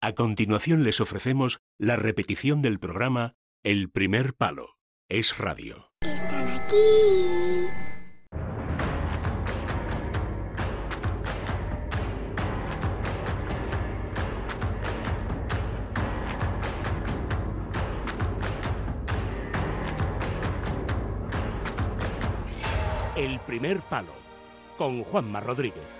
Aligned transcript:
A 0.00 0.12
continuación 0.12 0.84
les 0.84 1.00
ofrecemos 1.00 1.58
la 1.76 1.96
repetición 1.96 2.62
del 2.62 2.78
programa 2.78 3.34
El 3.64 3.90
primer 3.90 4.32
palo. 4.32 4.78
Es 5.08 5.38
radio. 5.38 5.90
Están 6.02 6.48
aquí. 6.48 6.76
El 23.16 23.40
primer 23.40 23.80
palo. 23.80 24.14
Con 24.76 25.02
Juanma 25.02 25.40
Rodríguez. 25.40 25.97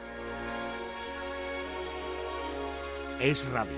Es 3.21 3.45
radio. 3.49 3.73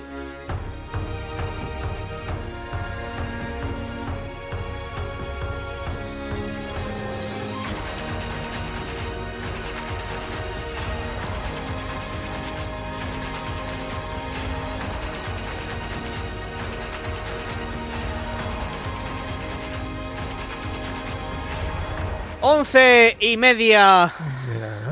Once 22.42 23.16
y 23.20 23.36
media 23.36 24.12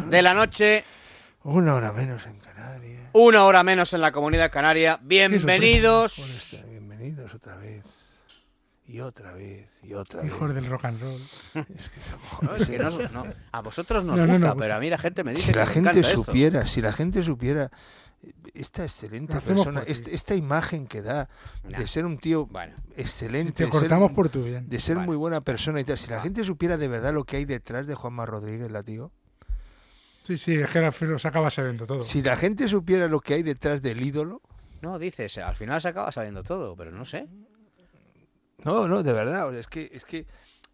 de 0.08 0.22
la 0.22 0.32
noche, 0.34 0.84
Una 1.44 1.74
hora 1.74 1.92
menos 1.92 2.24
en. 2.26 2.37
Una 3.12 3.44
hora 3.44 3.62
menos 3.62 3.92
en 3.92 4.00
la 4.00 4.12
comunidad 4.12 4.50
canaria. 4.50 4.98
Bienvenidos. 5.02 6.16
Bueno, 6.18 6.34
está, 6.34 6.62
bienvenidos 6.66 7.34
otra 7.34 7.56
vez. 7.56 7.84
Y 8.86 9.00
otra 9.00 9.32
vez, 9.32 9.68
y 9.82 9.92
otra 9.92 10.22
vez. 10.22 10.32
Hijos 10.32 10.54
del 10.54 10.64
rock 10.66 10.86
and 10.86 11.00
roll. 11.02 11.20
Es 11.76 11.88
que 11.90 12.00
somos- 12.00 12.42
No, 12.42 12.56
es 12.56 12.68
que 12.68 12.78
no- 12.78 13.08
no, 13.24 13.32
a 13.52 13.60
vosotros 13.60 14.02
nos 14.02 14.16
No, 14.18 14.26
no, 14.26 14.32
gusta, 14.32 14.48
no, 14.48 14.56
pero 14.56 14.74
a 14.76 14.80
mí 14.80 14.88
la 14.88 14.96
gente 14.96 15.24
me 15.24 15.32
dice 15.32 15.48
Si 15.48 15.52
que 15.52 15.58
la 15.58 15.66
me 15.66 15.72
gente 15.72 16.00
esto. 16.00 16.24
supiera, 16.24 16.66
si 16.66 16.80
la 16.80 16.92
gente 16.94 17.22
supiera 17.22 17.70
eh, 18.22 18.32
esta 18.54 18.84
excelente 18.84 19.38
persona, 19.42 19.82
este- 19.86 20.14
esta 20.14 20.34
imagen 20.34 20.86
que 20.86 21.02
da 21.02 21.28
Nah. 21.64 21.78
de 21.80 21.86
ser 21.86 22.06
un 22.06 22.16
tío 22.16 22.46
Bueno, 22.46 22.76
excelente, 22.96 23.52
Te 23.52 23.66
de 23.66 23.70
ser- 23.72 23.80
cortamos 23.80 24.12
por 24.12 24.30
tu 24.30 24.42
bien. 24.44 24.66
de 24.70 24.80
ser 24.80 24.96
Vale. 24.96 25.06
muy 25.06 25.16
buena 25.16 25.42
persona 25.42 25.80
y 25.80 25.84
tal. 25.84 25.98
Si 25.98 26.08
la 26.08 26.22
gente 26.22 26.42
supiera 26.42 26.78
de 26.78 26.88
verdad 26.88 27.12
lo 27.12 27.24
que 27.24 27.36
hay 27.36 27.44
detrás 27.44 27.86
de 27.86 27.94
Juanma 27.94 28.24
Rodríguez, 28.24 28.70
la 28.70 28.82
tío. 28.82 29.12
Sí, 30.28 30.36
sí, 30.36 30.54
es 30.56 30.68
que 30.70 30.78
al 30.80 30.92
final 30.92 31.18
se 31.18 31.26
acaba 31.28 31.48
sabiendo 31.48 31.86
todo. 31.86 32.04
Si 32.04 32.20
la 32.20 32.36
gente 32.36 32.68
supiera 32.68 33.08
lo 33.08 33.18
que 33.20 33.32
hay 33.32 33.42
detrás 33.42 33.80
del 33.80 34.02
ídolo. 34.02 34.42
no, 34.82 34.98
dices, 34.98 35.38
al 35.38 35.56
final 35.56 35.80
se 35.80 35.88
acaba 35.88 36.12
sabiendo 36.12 36.42
todo, 36.42 36.76
pero 36.76 36.90
no 36.92 37.06
sé. 37.06 37.26
No, 38.64 38.86
no, 38.86 39.02
de 39.02 39.12
verdad. 39.14 39.48
o 39.48 39.50
sea, 39.52 39.60
es 39.60 39.68
que, 39.68 39.88
es 39.92 40.04
que, 40.04 40.26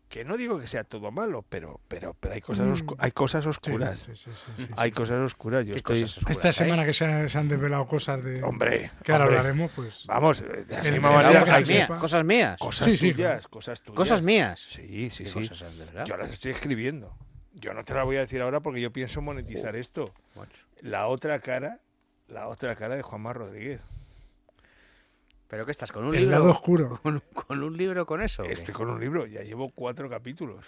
que 0.09 0.25
no 0.25 0.37
digo 0.37 0.59
que 0.59 0.67
sea 0.67 0.83
todo 0.83 1.11
malo, 1.13 1.45
pero, 1.49 1.81
pero, 1.87 2.15
pero 2.19 2.35
hay 2.35 2.41
cosas, 2.41 2.83
Mm. 2.83 2.87
hay 2.99 3.13
cosas 3.13 3.45
Sí, 3.45 3.51
oscuras. 3.51 3.99
sí, 4.01 4.11
sí, 4.17 4.31
sí, 4.35 4.53
sí, 4.57 4.67
Hay 4.77 4.91
cosas 4.91 5.21
oscuras. 5.21 5.65
Yo 5.67 5.73
¿Qué 5.73 5.79
estoy. 5.79 6.01
cosas 6.03 6.19
oscuras 6.19 6.37
Esta 6.37 6.49
hay? 6.49 6.55
semana 6.55 6.85
que 6.85 6.93
se, 6.93 7.05
han- 7.05 7.29
se 7.29 7.39
han 7.39 7.49
desvelado 7.49 7.87
cosas 7.87 8.25
de. 8.25 8.43
Hombre, 8.43 8.91
que 9.05 9.13
ahora 9.13 9.25
hombre. 9.25 9.39
hablaremos, 9.39 9.71
pues. 9.77 10.05
Vamos, 10.09 10.41
de 10.43 10.67
la 10.69 10.81
El- 10.81 10.93
misma 10.95 11.13
manera 11.13 11.41
Cosas 11.41 11.69
sepa. 11.69 11.99
cosas 12.01 12.25
mías. 12.25 12.59
cosas 12.59 12.85
Sí, 12.87 12.97
sí, 12.97 13.13
tuyas, 13.13 13.29
claro. 13.33 13.49
cosas 13.51 13.81
tuyas. 13.81 13.97
Cosas 13.97 14.23
mías. 14.23 14.61
Sí, 14.69 15.11
sí, 15.11 15.25
¿Qué 15.25 15.31
sí. 15.31 15.49
cosas? 15.49 15.73
Yo 16.07 16.17
las 16.17 16.31
estoy 16.33 16.51
escribiendo. 16.53 17.17
Yo 17.55 17.73
no 17.73 17.85
te 17.85 17.95
las 17.95 18.05
voy 18.05 18.17
a 18.17 18.21
decir 18.21 18.43
ahora 18.43 18.61
porque 18.61 18.81
yo 18.81 18.91
pienso 18.93 19.21
monetizar 19.23 19.77
esto. 19.77 20.13
Macho. 20.37 20.63
La 20.81 21.07
otra 21.07 21.39
cara, 21.41 21.81
la 22.29 22.49
otra 22.49 22.75
cara 22.75 22.97
de 22.97 23.03
Juanma 23.03 23.33
Rodríguez. 23.33 23.81
¿Pero 25.49 25.65
qué 25.65 25.71
estás? 25.71 25.93
¿Con 25.93 26.05
un 26.05 26.15
El 26.15 26.23
libro? 26.23 26.39
lado 26.39 26.51
oscuro. 26.51 26.99
¿Con, 27.03 27.23
con 27.33 27.63
un 27.63 27.77
libro 27.77 28.07
con 28.07 28.21
eso? 28.23 28.43
Estoy 28.45 28.75
con 28.75 28.91
un 28.91 28.99
libro, 29.01 29.27
ya 29.27 29.43
llevo 29.43 29.71
cuatro 29.71 30.09
capítulos. 30.11 30.65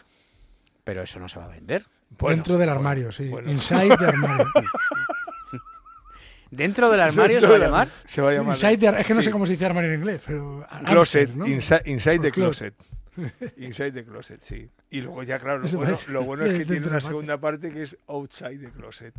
Pero 0.84 1.02
eso 1.02 1.18
no 1.18 1.28
se 1.28 1.38
va 1.40 1.46
a 1.46 1.48
vender. 1.48 1.84
Bueno, 2.10 2.36
Dentro 2.36 2.56
del 2.58 2.68
bueno, 2.68 2.78
armario, 2.78 3.10
sí. 3.10 3.28
bueno. 3.28 3.50
Inside 3.50 3.96
the 3.96 4.04
armario. 4.06 4.46
¿Dentro 6.50 6.88
del 6.90 7.00
armario 7.00 7.40
se 7.40 7.46
va 7.48 7.56
a 7.56 7.58
llamar? 7.58 7.88
Se 8.04 8.22
va 8.22 8.30
a 8.30 8.34
llamar. 8.34 8.54
Inside 8.54 8.78
the 8.78 9.00
es 9.00 9.06
que 9.06 9.14
no 9.14 9.20
sí. 9.20 9.24
sé 9.26 9.30
cómo 9.32 9.46
se 9.46 9.52
dice 9.52 9.66
armario 9.66 9.90
en 9.92 9.98
inglés, 9.98 10.20
pero. 10.24 10.64
Closet, 10.84 11.30
¿no? 11.30 11.44
insi- 11.46 11.82
inside 11.86 12.20
the 12.20 12.30
closet. 12.30 12.72
Inside 13.56 13.92
the 13.92 14.04
closet, 14.04 14.40
sí. 14.42 14.68
Y 14.90 15.00
luego 15.00 15.22
ya, 15.22 15.38
claro, 15.38 15.60
lo 15.60 15.68
bueno, 15.78 15.98
lo 16.08 16.22
bueno 16.24 16.44
es 16.46 16.54
que 16.58 16.64
tiene 16.64 16.86
una 16.86 17.00
segunda 17.00 17.38
parte 17.38 17.72
que 17.72 17.82
es 17.84 17.96
outside 18.06 18.58
the 18.58 18.70
closet. 18.70 19.14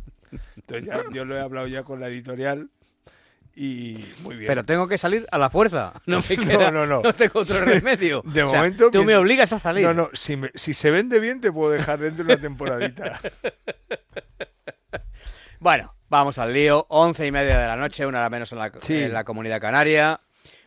Entonces 0.56 0.84
ya 0.86 1.02
yo 1.12 1.24
lo 1.24 1.36
he 1.36 1.40
hablado 1.40 1.66
ya 1.66 1.82
con 1.82 2.00
la 2.00 2.08
editorial 2.08 2.68
y 3.54 4.04
muy 4.20 4.36
bien. 4.36 4.46
Pero 4.48 4.64
tengo 4.64 4.86
que 4.86 4.98
salir 4.98 5.26
a 5.32 5.38
la 5.38 5.50
fuerza. 5.50 5.92
No 6.06 6.20
me 6.28 6.36
No, 6.36 6.46
queda, 6.46 6.70
no, 6.70 6.86
no. 6.86 7.02
tengo 7.14 7.40
otro 7.40 7.64
remedio. 7.64 8.22
De 8.24 8.42
O 8.44 8.48
sea, 8.48 8.60
momento, 8.60 8.90
tú 8.90 9.02
me 9.04 9.16
obligas 9.16 9.52
a 9.52 9.58
salir. 9.58 9.84
No, 9.84 9.94
no, 9.94 10.10
si, 10.12 10.36
me- 10.36 10.52
si 10.54 10.74
se 10.74 10.90
vende 10.90 11.18
bien 11.18 11.40
te 11.40 11.50
puedo 11.50 11.72
dejar 11.72 11.98
dentro 11.98 12.24
de 12.24 12.32
una 12.34 12.40
temporadita. 12.42 13.20
Bueno, 15.60 15.92
vamos 16.08 16.38
al 16.38 16.52
lío. 16.52 16.86
Once 16.88 17.26
y 17.26 17.32
media 17.32 17.58
de 17.58 17.66
la 17.66 17.76
noche, 17.76 18.06
una 18.06 18.18
hora 18.18 18.30
menos 18.30 18.52
en 18.52 18.58
la, 18.58 18.70
Sí. 18.80 19.02
en 19.02 19.12
la 19.12 19.24
comunidad 19.24 19.60
canaria. 19.60 20.20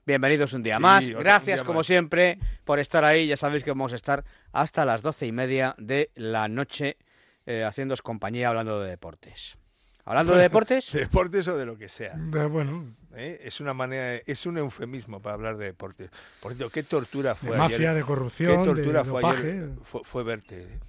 Bienvenidos 0.06 0.54
un 0.54 0.64
día 0.64 0.78
Sí, 0.78 0.82
más. 0.82 1.10
Gracias, 1.10 1.60
día 1.60 1.66
como 1.66 1.80
más. 1.80 1.88
siempre, 1.88 2.40
por 2.66 2.80
estar 2.80 3.06
ahí. 3.06 3.28
Ya 3.28 3.38
sabéis 3.38 3.64
que 3.64 3.72
vamos 3.72 3.94
a 3.94 3.96
estar 3.96 4.24
hasta 4.52 4.84
las 4.84 5.02
doce 5.02 5.28
y 5.28 5.32
media 5.32 5.76
de 5.78 6.10
la 6.16 6.48
noche 6.48 6.98
eh, 7.46 7.64
haciéndoos 7.64 8.02
compañía 8.02 8.50
hablando 8.50 8.82
de 8.82 8.90
deportes. 8.90 9.58
Hablando 10.04 10.34
de 10.36 10.42
deportes, 10.42 10.92
De 10.94 11.02
deportes 11.02 11.48
o 11.48 11.56
de 11.56 11.66
lo 11.68 11.78
que 11.78 11.88
sea. 11.88 12.14
De- 12.16 12.48
bueno, 12.48 12.96
¿eh? 13.16 13.40
Es 13.44 13.62
una 13.62 13.74
manera, 13.76 14.16
es 14.26 14.46
un 14.48 14.58
eufemismo 14.58 15.22
para 15.22 15.36
hablar 15.36 15.58
de 15.58 15.66
deportes. 15.66 16.10
Por 16.40 16.54
cierto, 16.56 16.72
qué 16.74 16.82
tortura 16.84 17.32
de 17.32 17.36
fue 17.36 17.56
mafia, 17.58 17.78
ayer. 17.78 17.94
de 17.94 18.00
Qué 18.02 18.06
corrupción, 18.08 18.60
de 18.60 18.66
tortura 18.74 19.06
fue 19.06 19.22
dopaje. 19.22 19.52
ayer. 19.52 19.70
Fue, 19.84 20.02
fue 20.04 20.24
verte. 20.24 20.64
¿eh? 20.64 20.80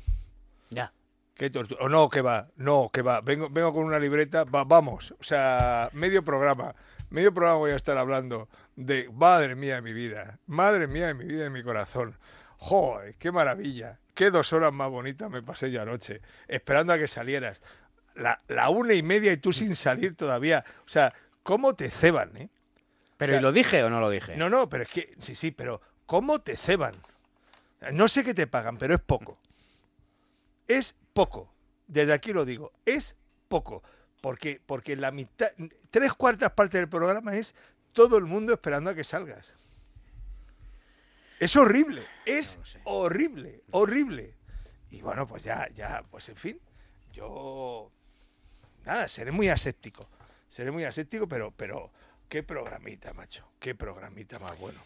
ya. 0.71 0.91
Qué 1.35 1.51
tortura. 1.51 1.85
O 1.85 1.89
no, 1.91 2.09
que 2.09 2.23
va, 2.23 2.49
no, 2.57 2.89
que 2.93 3.03
va. 3.03 3.21
Vengo, 3.21 3.49
vengo 3.51 3.73
con 3.75 3.85
una 3.85 3.99
libreta, 3.99 4.45
va- 4.45 4.65
vamos. 4.65 5.15
O 5.21 5.25
sea, 5.25 5.91
medio 5.93 6.23
programa. 6.25 6.75
Medio 7.13 7.35
programa 7.35 7.59
voy 7.59 7.73
a 7.73 7.77
estar 7.77 7.99
hablando 7.99 8.49
de 8.75 9.11
madre 9.13 9.55
mía 9.55 9.75
de 9.75 9.83
mi 9.83 9.93
vida. 9.93 10.39
Madre 10.47 10.87
mía 10.87 11.09
de 11.09 11.15
mi 11.15 11.27
vida 11.27 11.41
y 11.41 11.43
de 11.43 11.51
mi 11.51 11.63
corazón. 11.63 12.17
Joder, 12.57 13.17
qué 13.17 13.31
maravilla. 13.31 13.99
Qué 14.15 14.31
dos 14.31 14.51
horas 14.55 14.73
más 14.73 14.89
bonitas 14.89 15.31
me 15.31 15.43
pasé 15.43 15.71
yo 15.71 15.83
anoche. 15.83 16.23
Esperando 16.49 16.95
a 16.95 16.99
que 16.99 17.09
salieras. 17.09 17.61
La, 18.15 18.41
la 18.49 18.71
una 18.71 18.95
y 18.95 19.03
media 19.03 19.31
y 19.31 19.37
tú 19.37 19.53
sin 19.53 19.77
salir 19.77 20.17
todavía. 20.17 20.65
O 20.87 20.89
sea, 20.89 21.13
¿cómo 21.43 21.75
te 21.75 21.91
ceban, 21.91 22.35
eh? 22.35 22.49
Pero 23.19 23.33
O 23.33 23.35
sea, 23.35 23.41
¿y 23.41 23.43
lo 23.43 23.53
dije 23.53 23.85
o 23.85 23.91
no 23.91 24.01
lo 24.01 24.09
dije? 24.09 24.35
No, 24.39 24.49
no, 24.49 24.71
pero 24.71 24.85
es 24.85 24.89
que, 24.89 25.15
sí, 25.21 25.35
sí, 25.35 25.51
pero 25.51 25.83
¿cómo 26.07 26.41
te 26.41 26.57
ceban? 26.57 26.95
No 27.93 28.09
sé 28.09 28.25
qué 28.25 28.33
te 28.33 28.47
pagan, 28.47 28.79
pero 28.79 28.95
es 28.95 29.03
poco. 29.03 29.39
Es 30.67 30.95
poco. 31.13 31.53
Desde 31.87 32.15
aquí 32.15 32.33
lo 32.33 32.47
digo, 32.47 32.73
es 32.87 33.17
poco. 33.49 33.83
Porque, 34.23 34.61
porque 34.65 34.97
la 34.97 35.11
mitad, 35.11 35.49
tres 35.91 36.15
cuartas 36.15 36.53
partes 36.53 36.81
del 36.81 36.89
programa 36.89 37.37
es 37.37 37.55
todo 37.93 38.17
el 38.17 38.25
mundo 38.25 38.53
esperando 38.53 38.89
a 38.89 38.95
que 38.95 39.03
salgas. 39.03 39.53
Es 41.41 41.57
horrible, 41.57 42.05
es 42.25 42.57
No 42.57 42.93
horrible, 42.93 43.63
horrible. 43.73 44.35
Y 44.91 45.03
bueno, 45.03 45.27
pues 45.27 45.43
ya, 45.43 45.69
ya, 45.75 46.05
pues 46.09 46.29
en 46.29 46.37
fin, 46.37 46.61
yo, 47.13 47.91
nada, 48.85 49.09
seré 49.09 49.33
muy 49.33 49.49
aséptico. 49.49 50.09
Seré 50.49 50.71
muy 50.71 50.85
aséptico, 50.85 51.27
pero, 51.27 51.51
pero, 51.51 51.91
qué 52.29 52.45
programita, 52.45 53.13
macho. 53.15 53.45
Qué 53.59 53.75
programita 53.75 54.39
más 54.39 54.57
bueno. 54.61 54.79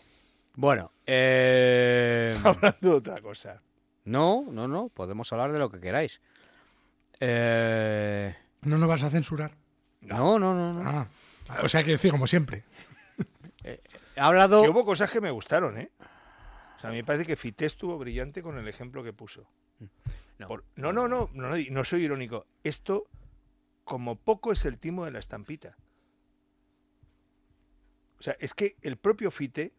Bueno, 0.55 0.93
eh... 1.05 2.41
Hablando 2.43 2.79
de 2.81 2.91
otra 2.91 3.21
cosa. 3.21 3.61
no, 4.05 4.47
no, 4.51 4.67
no, 4.67 4.89
podemos 4.89 5.31
hablar 5.31 5.53
de 5.53 5.59
lo 5.59 5.71
que 5.71 5.79
queráis. 5.79 6.23
Eh... 7.21 8.35
No 8.63 8.79
nos 8.79 8.89
vas 8.89 9.05
a 9.05 9.11
censurar. 9.11 9.53
No, 10.01 10.39
no, 10.39 10.55
no, 10.55 10.73
no. 10.73 10.83
Ah, 10.89 11.09
o 11.63 11.69
sea, 11.69 11.83
que 11.83 11.93
decir, 11.93 12.11
como 12.11 12.27
siempre. 12.27 12.65
He 13.65 13.81
hablado... 14.21 14.63
Que 14.63 14.69
hubo 14.69 14.85
cosas 14.85 15.11
que 15.11 15.21
me 15.21 15.31
gustaron, 15.31 15.79
¿eh? 15.79 15.91
O 16.77 16.81
sea, 16.81 16.91
a 16.91 16.93
mí 16.93 16.99
me 16.99 17.05
parece 17.05 17.27
que 17.27 17.37
Fité 17.37 17.67
estuvo 17.67 17.99
brillante 17.99 18.43
con 18.43 18.59
el 18.59 18.69
ejemplo 18.69 19.03
que 19.03 19.13
puso. 19.13 19.49
No. 20.39 20.47
Por- 20.47 20.65
no, 20.75 20.93
no, 20.93 21.09
no, 21.09 21.31
no, 21.33 21.49
no, 21.49 21.57
no 21.71 21.85
soy 21.85 22.05
irónico. 22.05 22.47
Esto, 22.63 23.07
como 23.85 24.17
poco, 24.17 24.53
es 24.53 24.65
el 24.65 24.79
timo 24.79 25.05
de 25.05 25.11
la 25.13 25.19
estampita. 25.19 25.77
O 28.19 28.23
sea, 28.23 28.37
es 28.41 28.55
que 28.55 28.77
el 28.83 28.97
propio 28.97 29.31
Fite, 29.31 29.73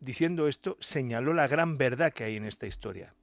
diciendo 0.00 0.48
esto, 0.48 0.76
señaló 0.80 1.34
la 1.34 1.46
gran 1.46 1.78
verdad 1.78 2.12
que 2.12 2.24
hay 2.24 2.36
en 2.36 2.44
esta 2.44 2.66
historia. 2.66 3.14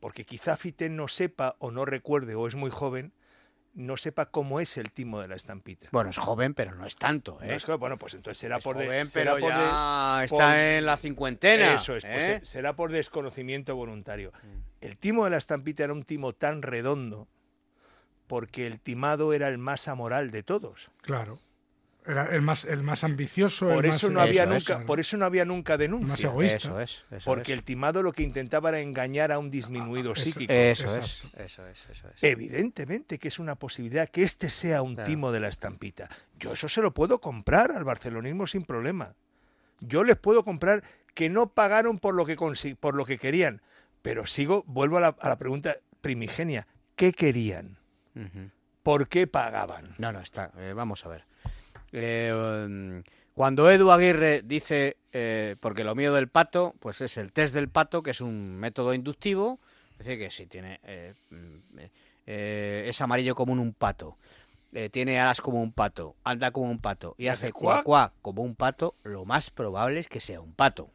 Porque 0.00 0.24
quizá 0.24 0.56
Fite 0.56 0.88
no 0.88 1.08
sepa 1.08 1.56
o 1.58 1.70
no 1.70 1.84
recuerde 1.84 2.34
o 2.34 2.46
es 2.46 2.54
muy 2.54 2.70
joven, 2.70 3.12
no 3.74 3.96
sepa 3.96 4.26
cómo 4.26 4.60
es 4.60 4.76
el 4.76 4.90
timo 4.92 5.20
de 5.20 5.28
la 5.28 5.34
estampita. 5.36 5.88
Bueno, 5.90 6.10
es 6.10 6.16
joven, 6.18 6.54
pero 6.54 6.74
no 6.74 6.86
es 6.86 6.96
tanto, 6.96 7.38
No 7.40 7.46
¿eh? 7.46 7.56
es 7.56 7.64
que- 7.66 7.74
bueno, 7.74 7.98
pues 7.98 8.14
entonces 8.14 8.38
será 8.38 8.58
Es 8.58 8.64
por 8.64 8.76
de- 8.78 8.86
joven, 8.86 9.06
será 9.06 9.32
pero 9.34 9.40
por 9.46 9.52
de- 9.52 9.58
ya 9.58 10.24
está 10.24 10.36
por- 10.50 10.56
en 10.56 10.86
la 10.86 10.96
cincuentena. 10.96 11.74
Eso 11.74 11.96
es, 11.96 12.04
pues, 12.04 12.14
¿eh? 12.24 12.34
eh, 12.36 12.40
será 12.44 12.74
por 12.74 12.92
desconocimiento 12.92 13.74
voluntario. 13.74 14.32
Mm. 14.42 14.84
El 14.84 14.96
timo 14.96 15.24
de 15.24 15.30
la 15.30 15.38
estampita 15.38 15.84
era 15.84 15.92
un 15.92 16.04
timo 16.04 16.32
tan 16.32 16.62
redondo 16.62 17.26
porque 18.26 18.66
el 18.66 18.80
timado 18.80 19.32
era 19.32 19.48
el 19.48 19.58
más 19.58 19.88
amoral 19.88 20.30
de 20.30 20.42
todos. 20.42 20.90
Claro. 21.02 21.38
Era 22.06 22.26
el 22.34 22.42
más, 22.42 22.66
el 22.66 22.82
más 22.82 23.02
ambicioso. 23.02 23.66
Por 23.68 23.86
el 23.86 23.90
eso 23.92 24.08
más, 24.08 24.14
no 24.14 24.20
había 24.20 24.42
Eso 24.44 24.52
nunca, 24.74 24.86
por 24.86 25.00
eso 25.00 25.16
no 25.16 25.24
había 25.24 25.44
nunca 25.46 25.78
denuncia. 25.78 26.08
Más 26.08 26.22
egoísta. 26.24 26.58
Eso 26.58 26.80
es, 26.80 27.02
eso 27.10 27.24
Porque 27.24 27.52
es. 27.52 27.58
el 27.58 27.64
timado 27.64 28.02
lo 28.02 28.12
que 28.12 28.22
intentaba 28.22 28.68
era 28.68 28.80
engañar 28.80 29.32
a 29.32 29.38
un 29.38 29.50
disminuido 29.50 30.12
eso- 30.12 30.22
psíquico. 30.22 30.52
Eso 30.52 30.86
es, 30.86 31.22
eso 31.38 31.66
es, 31.66 31.78
eso 31.90 32.08
es. 32.08 32.22
Evidentemente 32.22 33.18
que 33.18 33.28
es 33.28 33.38
una 33.38 33.54
posibilidad 33.54 34.06
que 34.08 34.22
este 34.22 34.50
sea 34.50 34.82
un 34.82 34.96
Claro. 34.96 35.08
timo 35.08 35.32
de 35.32 35.40
la 35.40 35.48
estampita. 35.48 36.10
Yo 36.38 36.52
eso 36.52 36.68
se 36.68 36.82
lo 36.82 36.92
puedo 36.92 37.20
comprar 37.20 37.72
al 37.72 37.84
barcelonismo 37.84 38.46
sin 38.46 38.64
problema. 38.64 39.14
Yo 39.80 40.04
les 40.04 40.16
puedo 40.16 40.44
comprar 40.44 40.82
que 41.14 41.30
no 41.30 41.48
pagaron 41.48 41.98
por 41.98 42.14
lo 42.14 42.26
que 42.26 42.36
consi- 42.36 42.76
por 42.76 42.94
lo 42.96 43.06
que 43.06 43.18
querían, 43.18 43.62
pero 44.02 44.26
sigo, 44.26 44.62
vuelvo 44.66 44.98
a 44.98 45.00
la, 45.00 45.16
a 45.18 45.28
la 45.30 45.36
pregunta 45.38 45.76
primigenia, 46.02 46.66
¿qué 46.96 47.12
querían? 47.14 47.78
¿Por 48.82 49.08
qué 49.08 49.26
pagaban? 49.26 49.94
No, 49.96 50.12
no, 50.12 50.20
está. 50.20 50.52
eh, 50.58 50.74
vamos 50.74 51.04
a 51.06 51.08
ver. 51.08 51.24
Eh, 51.96 52.32
um, 52.66 53.02
cuando 53.34 53.70
Edu 53.70 53.90
Aguirre 53.90 54.42
dice, 54.44 54.96
eh, 55.12 55.56
porque 55.60 55.84
lo 55.84 55.94
mío 55.94 56.12
del 56.12 56.28
pato, 56.28 56.74
pues 56.80 57.00
es 57.00 57.16
el 57.16 57.32
test 57.32 57.54
del 57.54 57.68
pato, 57.68 58.02
que 58.02 58.10
es 58.10 58.20
un 58.20 58.56
método 58.56 58.94
inductivo, 58.94 59.60
es 59.92 59.98
decir, 60.06 60.18
que 60.18 60.30
si 60.30 60.46
tiene, 60.46 60.80
eh, 60.84 61.14
mm, 61.30 61.78
eh, 61.78 61.90
eh, 62.26 62.84
es 62.88 63.00
amarillo 63.00 63.34
como 63.34 63.52
un 63.52 63.72
pato, 63.74 64.16
eh, 64.72 64.88
tiene 64.90 65.20
alas 65.20 65.40
como 65.40 65.62
un 65.62 65.72
pato, 65.72 66.16
anda 66.24 66.50
como 66.50 66.70
un 66.70 66.80
pato 66.80 67.14
y 67.16 67.28
hace 67.28 67.52
cuac? 67.52 67.84
cuá 67.84 68.12
como 68.22 68.42
un 68.42 68.56
pato, 68.56 68.94
lo 69.04 69.24
más 69.24 69.50
probable 69.50 70.00
es 70.00 70.08
que 70.08 70.20
sea 70.20 70.40
un 70.40 70.52
pato. 70.52 70.90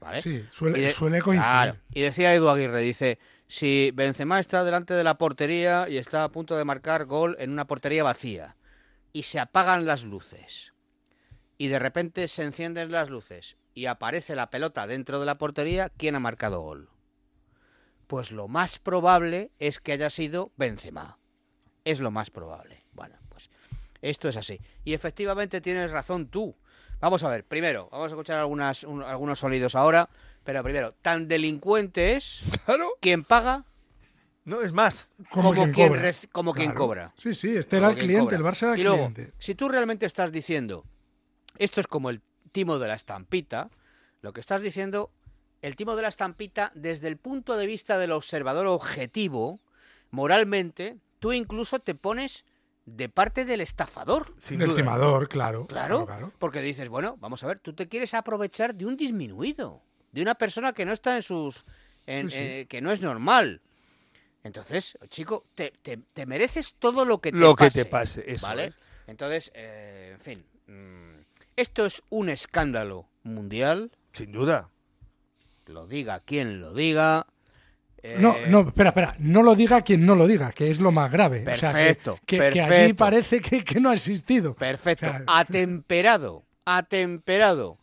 ¿Vale? 0.00 0.20
Sí, 0.20 0.44
suele, 0.50 0.78
Y 0.78 0.82
de- 0.82 0.92
suele 0.92 1.20
coincidir. 1.20 1.48
Claro. 1.48 1.76
Y 1.94 2.00
decía 2.00 2.34
Edu 2.34 2.48
Aguirre, 2.48 2.80
dice, 2.80 3.20
si 3.46 3.92
Benzema 3.94 4.40
está 4.40 4.64
delante 4.64 4.94
de 4.94 5.04
la 5.04 5.16
portería 5.16 5.88
y 5.88 5.96
está 5.96 6.24
a 6.24 6.28
punto 6.28 6.56
de 6.56 6.64
marcar 6.64 7.04
gol 7.04 7.36
en 7.38 7.50
una 7.52 7.66
portería 7.66 8.02
vacía 8.02 8.56
y 9.12 9.24
se 9.24 9.38
apagan 9.40 9.86
las 9.86 10.04
luces 10.04 10.72
y 11.58 11.68
de 11.68 11.78
repente 11.78 12.28
se 12.28 12.42
encienden 12.42 12.90
las 12.92 13.10
luces 13.10 13.56
y 13.74 13.86
aparece 13.86 14.34
la 14.34 14.50
pelota 14.50 14.86
dentro 14.86 15.20
de 15.20 15.26
la 15.26 15.38
portería, 15.38 15.90
¿quién 15.90 16.14
ha 16.14 16.20
marcado 16.20 16.60
gol? 16.60 16.88
Pues 18.06 18.30
lo 18.32 18.48
más 18.48 18.78
probable 18.78 19.50
es 19.58 19.78
que 19.80 19.92
haya 19.92 20.10
sido 20.10 20.52
Benzema. 20.56 21.18
Es 21.84 21.98
lo 22.00 22.10
más 22.10 22.30
probable. 22.30 22.84
Bueno, 22.92 23.16
pues 23.28 23.48
esto 24.02 24.28
es 24.28 24.36
así. 24.36 24.60
Y 24.84 24.92
efectivamente 24.92 25.60
tienes 25.60 25.90
razón 25.90 26.28
tú. 26.28 26.54
Vamos 27.00 27.22
a 27.24 27.30
ver, 27.30 27.44
primero, 27.44 27.88
vamos 27.90 28.06
a 28.06 28.14
escuchar 28.14 28.38
algunas, 28.38 28.84
un- 28.84 29.02
algunos 29.02 29.38
sonidos 29.40 29.74
ahora, 29.74 30.08
pero 30.44 30.62
primero, 30.62 30.92
tan 31.02 31.26
delincuente 31.26 32.16
es 32.16 32.42
Claro, 32.66 32.90
quien 33.00 33.24
paga 33.24 33.64
no 34.44 34.60
es 34.62 34.72
más. 34.72 35.08
Como, 35.30 35.50
como 35.50 35.52
quien 35.54 35.72
quien 35.72 35.88
cobra. 35.88 36.02
reci- 36.02 36.28
como 36.30 36.52
quien 36.54 36.66
Claro. 36.70 36.78
cobra. 36.80 37.12
Sí, 37.16 37.34
sí, 37.34 37.56
este 37.56 37.76
como 37.78 37.90
era 37.90 37.98
el 37.98 38.04
cliente, 38.04 38.36
cobra. 38.36 38.36
el 38.36 38.42
Barça 38.44 38.62
era 38.64 38.72
el 38.74 38.80
y 38.80 38.82
luego, 38.82 38.96
cliente. 39.12 39.32
si 39.38 39.54
tú 39.54 39.68
realmente 39.68 40.06
estás 40.06 40.32
diciendo, 40.32 40.84
esto 41.58 41.80
es 41.80 41.86
como 41.86 42.10
el 42.10 42.20
timo 42.52 42.78
de 42.78 42.88
la 42.88 42.94
estampita, 42.94 43.70
lo 44.20 44.32
que 44.32 44.40
estás 44.40 44.62
diciendo, 44.62 45.10
el 45.62 45.76
timo 45.76 45.94
de 45.96 46.02
la 46.02 46.08
estampita, 46.08 46.72
desde 46.74 47.08
el 47.08 47.16
punto 47.16 47.56
de 47.56 47.66
vista 47.66 47.98
del 47.98 48.12
observador 48.12 48.66
objetivo, 48.66 49.60
moralmente, 50.10 50.98
tú 51.18 51.32
incluso 51.32 51.78
te 51.80 51.94
pones 51.94 52.44
de 52.84 53.08
parte 53.08 53.44
del 53.44 53.60
estafador. 53.60 54.34
Sin 54.38 54.58
Del 54.58 54.68
duda. 54.68 54.76
timador, 54.76 55.28
claro. 55.28 55.66
Claro, 55.68 56.04
claro. 56.04 56.32
porque 56.38 56.60
dices, 56.60 56.88
bueno, 56.88 57.16
vamos 57.20 57.42
a 57.44 57.46
ver, 57.46 57.60
tú 57.60 57.72
te 57.74 57.88
quieres 57.88 58.12
aprovechar 58.14 58.74
de 58.74 58.86
un 58.86 58.96
disminuido, 58.96 59.82
de 60.10 60.22
una 60.22 60.34
persona 60.34 60.72
que 60.72 60.84
no 60.84 60.92
está 60.92 61.16
en 61.16 61.22
sus... 61.22 61.64
en- 62.06 62.28
Sí, 62.30 62.36
sí. 62.36 62.42
eh, 62.42 62.66
que 62.68 62.80
no 62.80 62.90
es 62.90 63.00
normal. 63.00 63.60
Entonces, 64.44 64.98
chico, 65.08 65.46
te, 65.54 65.72
te- 65.82 66.00
te 66.12 66.26
mereces 66.26 66.74
todo 66.78 67.04
lo 67.04 67.20
que 67.20 67.30
te 67.32 67.38
Lo 67.38 67.54
que 67.54 67.66
pase. 67.66 67.84
te 67.84 67.90
pase, 67.90 68.24
eso 68.26 68.46
¿Vale? 68.46 68.66
es. 68.66 68.74
Entonces, 69.06 69.50
eh, 69.54 70.12
en 70.14 70.20
fin, 70.20 70.44
mm, 70.66 71.20
esto 71.56 71.86
es 71.86 72.02
un 72.10 72.28
escándalo 72.28 73.08
mundial, 73.22 73.92
Sin 74.12 74.32
duda. 74.32 74.68
lo 75.66 75.86
diga 75.86 76.20
quien 76.20 76.60
lo 76.60 76.74
diga. 76.74 77.26
eh, 78.02 78.16
No, 78.18 78.34
no, 78.48 78.68
espera, 78.68 78.88
espera. 78.88 79.14
No 79.20 79.44
lo 79.44 79.54
diga 79.54 79.82
quien 79.82 80.04
no 80.04 80.16
lo 80.16 80.26
diga, 80.26 80.50
que 80.50 80.70
es 80.70 80.80
lo 80.80 80.90
más 80.90 81.10
grave. 81.12 81.44
O 81.48 81.54
sea, 81.54 81.70
que- 81.72 81.78
Perfecto, 81.78 82.18
que, 82.26 82.40
allí 82.40 82.58
perfecto. 82.68 82.96
parece 82.96 83.40
que, 83.40 83.62
que 83.62 83.78
no 83.80 83.90
ha 83.90 83.94
existido. 83.94 84.54
Perfecto. 84.56 85.06
O 85.06 85.08
sea, 85.10 85.22
Atemperado, 85.28 86.44
atemperado 86.64 87.78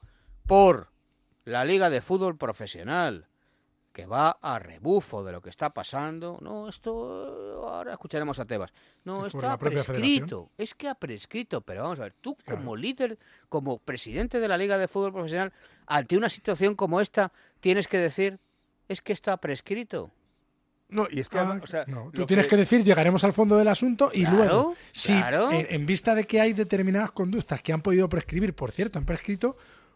por 0.45 0.89
la 1.45 1.63
Liga 1.63 1.89
de 1.89 2.01
Fútbol 2.01 2.37
Profesional, 2.37 3.27
que 3.99 4.05
va 4.05 4.37
a 4.41 4.59
rebufo 4.59 5.23
de 5.23 5.31
lo 5.33 5.41
que 5.41 5.49
está 5.49 5.71
pasando. 5.71 6.37
No, 6.41 6.69
esto 6.69 7.67
ahora 7.67 7.91
escucharemos 7.93 8.39
a 8.39 8.45
Tebas. 8.45 8.71
No, 9.03 9.27
propia 9.29 9.57
prescrito. 9.57 10.49
Es 10.57 10.73
que 10.73 10.87
ha 10.87 10.95
prescrito, 10.95 11.61
pero 11.61 11.83
vamos 11.83 11.99
a 11.99 12.03
ver, 12.03 12.13
tú 12.21 12.35
Claro. 12.35 12.59
como 12.61 12.75
líder, 12.75 13.17
como 13.49 13.77
presidente 13.79 14.39
de 14.39 14.47
la 14.47 14.57
Liga 14.57 14.77
de 14.77 14.87
Fútbol 14.87 15.11
Profesional, 15.11 15.51
ante 15.87 16.15
una 16.17 16.29
situación 16.29 16.75
como 16.75 17.01
esta, 17.01 17.31
tienes 17.59 17.87
que 17.87 17.97
decir, 17.97 18.39
es 18.87 19.01
que 19.01 19.11
esto 19.13 19.31
ha 19.31 19.37
prescrito. 19.37 20.11
No, 20.87 21.05
y 21.11 21.19
es 21.19 21.29
que, 21.29 21.37
Ah, 21.37 21.41
además, 21.41 21.63
o 21.63 21.67
sea, 21.67 21.83
no, 21.85 22.09
tú 22.11 22.25
tienes 22.25 22.47
que... 22.47 22.55
decir, 22.57 22.83
llegaremos 22.83 23.23
al 23.23 23.33
fondo 23.33 23.57
del 23.57 23.67
asunto 23.67 24.09
y 24.13 24.21
Claro, 24.23 24.37
luego, 24.37 24.75
si 24.91 25.13
claro. 25.13 25.51
en, 25.51 25.67
en 25.69 25.85
vista 25.85 26.15
de 26.15 26.23
que 26.23 26.39
hay 26.41 26.53
determinadas 26.53 27.11
conductas 27.11 27.61
que 27.61 27.73
han 27.73 27.81
podido 27.81 28.09
prescribir, 28.09 28.55
por 28.55 28.71
cierto, 28.71 28.97
han 28.97 29.05
prescrito 29.05 29.55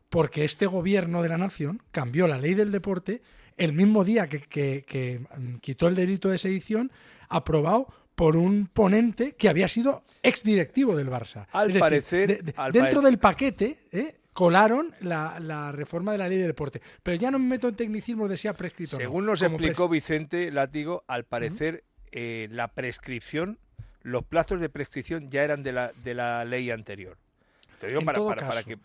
porque 0.10 0.44
este 0.44 0.68
gobierno 0.68 1.24
de 1.24 1.30
la 1.30 1.38
nación 1.40 1.82
cambió 1.92 2.28
la 2.28 2.38
ley 2.38 2.54
del 2.54 2.72
deporte 2.72 3.24
el 3.58 3.74
mismo 3.74 4.04
día 4.04 4.28
que, 4.28 4.40
que- 4.40 4.84
que, 4.88 5.20
mm, 5.38 5.56
quitó 5.58 5.88
el 5.88 5.96
delito 5.96 6.30
de 6.30 6.38
sedición, 6.38 6.92
aprobado 7.30 7.88
por 8.16 8.36
un 8.36 8.68
ponente 8.68 9.34
que 9.34 9.50
había 9.50 9.68
sido 9.68 10.04
exdirectivo 10.22 10.96
del 10.96 11.10
Barça. 11.10 11.48
Al 11.52 11.68
decir, 11.70 11.80
parecer- 11.82 12.28
de- 12.28 12.42
de- 12.44 12.54
al 12.58 12.72
dentro 12.72 13.02
pare- 13.02 13.06
del 13.10 13.18
paquete 13.20 13.78
¿eh? 13.92 14.16
colaron 14.34 14.94
la, 15.02 15.40
la 15.40 15.72
reforma 15.72 16.12
de 16.12 16.18
la 16.20 16.28
ley 16.28 16.38
del 16.38 16.48
deporte. 16.48 16.82
Pero 17.02 17.18
ya 17.18 17.32
no 17.32 17.40
me 17.40 17.48
meto 17.48 17.68
en 17.68 17.76
tecnicismos 17.76 18.30
de 18.30 18.38
si 18.38 18.48
ha 18.48 18.54
prescrito. 18.54 18.98
Según 18.98 19.26
nos 19.26 19.42
explicó 19.42 19.90
Vicente 19.90 20.52
Látigo, 20.52 21.04
al 21.08 21.24
parecer 21.26 21.84
eh, 22.12 22.48
la 22.52 22.68
prescripción, 22.68 23.58
los 24.04 24.24
plazos 24.26 24.60
de 24.62 24.70
prescripción 24.70 25.30
ya 25.32 25.44
eran 25.44 25.64
de 25.64 25.72
la, 25.72 25.92
de 26.04 26.14
la 26.14 26.46
ley 26.46 26.70
anterior. 26.72 27.18
Te 27.80 27.88
digo 27.88 28.00
En 28.02 28.06
para, 28.06 28.18
todo 28.18 28.28
para, 28.30 28.42
para 28.42 28.54
caso, 28.56 28.68
que... 28.70 28.78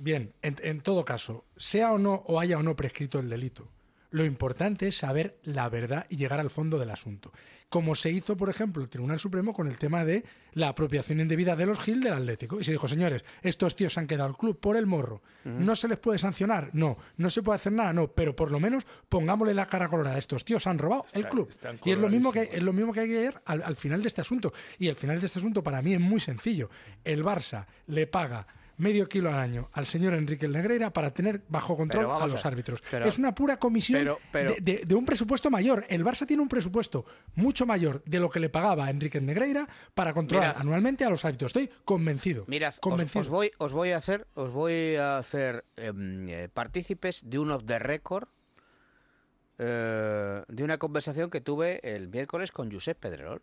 Bien, 0.00 0.32
en, 0.42 0.56
en 0.62 0.80
todo 0.80 1.04
caso, 1.04 1.44
sea 1.56 1.92
o 1.92 1.98
no 1.98 2.14
o 2.26 2.38
haya 2.38 2.56
o 2.58 2.62
no 2.62 2.76
prescrito 2.76 3.18
el 3.18 3.28
delito, 3.28 3.68
lo 4.10 4.24
importante 4.24 4.88
es 4.88 4.96
saber 4.96 5.38
la 5.42 5.68
verdad 5.68 6.06
y 6.08 6.16
llegar 6.16 6.40
al 6.40 6.50
fondo 6.50 6.78
del 6.78 6.90
asunto. 6.90 7.32
Como 7.68 7.94
se 7.94 8.10
hizo, 8.10 8.36
por 8.36 8.48
ejemplo, 8.48 8.82
el 8.82 8.88
Tribunal 8.88 9.18
Supremo 9.18 9.52
con 9.52 9.68
el 9.68 9.76
tema 9.76 10.02
de 10.02 10.24
la 10.54 10.68
apropiación 10.68 11.20
indebida 11.20 11.54
de 11.54 11.66
los 11.66 11.78
Gil 11.78 12.00
del 12.00 12.14
Atlético. 12.14 12.58
Y 12.58 12.64
se 12.64 12.72
dijo, 12.72 12.88
señores, 12.88 13.26
estos 13.42 13.76
tíos 13.76 13.92
se 13.92 14.00
han 14.00 14.06
quedado 14.06 14.30
al 14.30 14.36
club 14.38 14.58
por 14.58 14.76
el 14.76 14.86
morro. 14.86 15.22
¿No 15.44 15.76
se 15.76 15.88
les 15.88 15.98
puede 15.98 16.18
sancionar? 16.18 16.70
No. 16.72 16.96
¿No 17.18 17.28
se 17.28 17.42
puede 17.42 17.56
hacer 17.56 17.72
nada? 17.72 17.92
No. 17.92 18.08
Pero 18.08 18.34
por 18.34 18.50
lo 18.50 18.58
menos 18.58 18.86
pongámosle 19.08 19.52
la 19.52 19.66
cara 19.66 19.88
colorada. 19.88 20.16
Estos 20.16 20.46
tíos 20.46 20.66
han 20.66 20.78
robado 20.78 21.04
el 21.12 21.28
club. 21.28 21.50
Y 21.84 21.90
es 21.90 21.98
lo, 21.98 22.08
mismo 22.08 22.32
que, 22.32 22.48
es 22.50 22.62
lo 22.62 22.72
mismo 22.72 22.92
que 22.92 23.00
hay 23.00 23.08
que 23.08 23.20
ver 23.20 23.42
al, 23.44 23.62
al 23.62 23.76
final 23.76 24.00
de 24.00 24.08
este 24.08 24.22
asunto. 24.22 24.52
Y 24.78 24.88
el 24.88 24.96
final 24.96 25.20
de 25.20 25.26
este 25.26 25.38
asunto 25.38 25.62
para 25.62 25.82
mí 25.82 25.92
es 25.92 26.00
muy 26.00 26.20
sencillo. 26.20 26.70
El 27.04 27.22
Barça 27.22 27.66
le 27.86 28.06
paga 28.06 28.46
medio 28.78 29.08
kilo 29.08 29.28
al 29.30 29.38
año 29.38 29.68
al 29.72 29.86
señor 29.86 30.14
Enrique 30.14 30.48
Negreira 30.48 30.90
para 30.92 31.12
tener 31.12 31.42
bajo 31.48 31.76
control 31.76 32.06
a 32.10 32.26
los 32.26 32.42
ver, 32.42 32.52
árbitros. 32.52 32.82
pero- 32.90 33.04
es 33.06 33.18
una 33.18 33.34
pura 33.34 33.58
comisión 33.58 34.00
pero- 34.00 34.18
pero- 34.32 34.54
de, 34.54 34.60
de- 34.60 34.82
de 34.86 34.94
un 34.94 35.04
presupuesto 35.04 35.50
mayor. 35.50 35.84
El 35.88 36.04
Barça 36.04 36.26
tiene 36.26 36.42
un 36.42 36.48
presupuesto 36.48 37.04
mucho 37.34 37.66
mayor 37.66 38.02
de 38.04 38.20
lo 38.20 38.30
que 38.30 38.40
le 38.40 38.48
pagaba 38.48 38.86
a 38.86 38.90
Enrique 38.90 39.20
Negreira 39.20 39.68
para 39.94 40.12
controlar 40.14 40.48
Mirad. 40.50 40.60
anualmente 40.62 41.04
a 41.04 41.10
los 41.10 41.24
árbitros. 41.24 41.50
Estoy 41.50 41.70
convencido. 41.84 42.44
Mirad, 42.48 42.74
os, 42.74 42.80
convencido. 42.80 43.20
os 43.20 43.28
voy, 43.28 43.50
os 43.58 43.72
voy 43.72 43.90
a 43.90 43.96
hacer, 43.98 44.26
os 44.34 44.50
voy 44.52 44.96
a 44.96 45.18
hacer 45.18 45.64
em, 45.76 46.28
eh, 46.28 46.48
partícipes 46.48 47.20
de 47.28 47.38
un 47.38 47.50
off 47.50 47.64
the 47.66 47.78
record 47.78 48.28
eh, 49.58 50.42
de 50.48 50.64
una 50.64 50.78
conversación 50.78 51.30
que 51.30 51.40
tuve 51.40 51.80
el 51.82 52.08
miércoles 52.08 52.52
con 52.52 52.70
Josep 52.70 52.98
Pedrerol. 52.98 53.42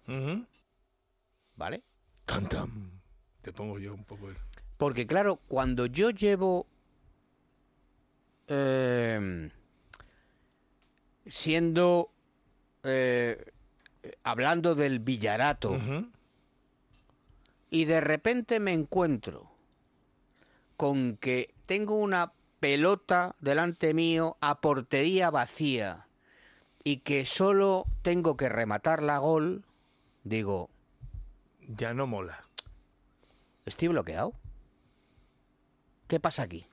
¿vale? 1.58 1.84
Tan, 2.26 2.48
tan. 2.50 3.02
Te 3.42 3.52
pongo 3.52 3.78
yo 3.80 3.94
un 3.94 4.04
poco... 4.06 4.30
el- 4.30 4.38
Porque 4.78 5.08
claro, 5.08 5.40
cuando 5.48 5.86
yo 5.86 6.10
llevo 6.10 6.68
em, 8.48 9.50
siendo 11.26 12.12
eh, 12.84 13.52
hablando 14.24 14.76
del 14.76 15.00
Villarato 15.00 15.78
y 17.70 17.86
de 17.86 18.02
repente 18.02 18.60
me 18.60 18.74
encuentro 18.74 19.50
con 20.78 21.18
que 21.18 21.54
tengo 21.66 21.96
una 21.96 22.34
pelota 22.60 23.36
delante 23.40 23.94
mío 23.94 24.38
a 24.42 24.60
portería 24.60 25.30
vacía 25.30 26.08
y 26.84 26.98
que 26.98 27.26
solo 27.26 27.86
tengo 28.04 28.38
que 28.38 28.50
rematarla 28.50 29.16
a 29.16 29.20
gol, 29.20 29.64
digo, 30.24 30.70
Ya 31.68 31.94
no 31.94 32.06
mola. 32.06 32.44
¿estoy 33.66 33.88
bloqueado? 33.88 34.34
¿Qué 36.08 36.20
pasa 36.20 36.44
aquí? 36.44 36.66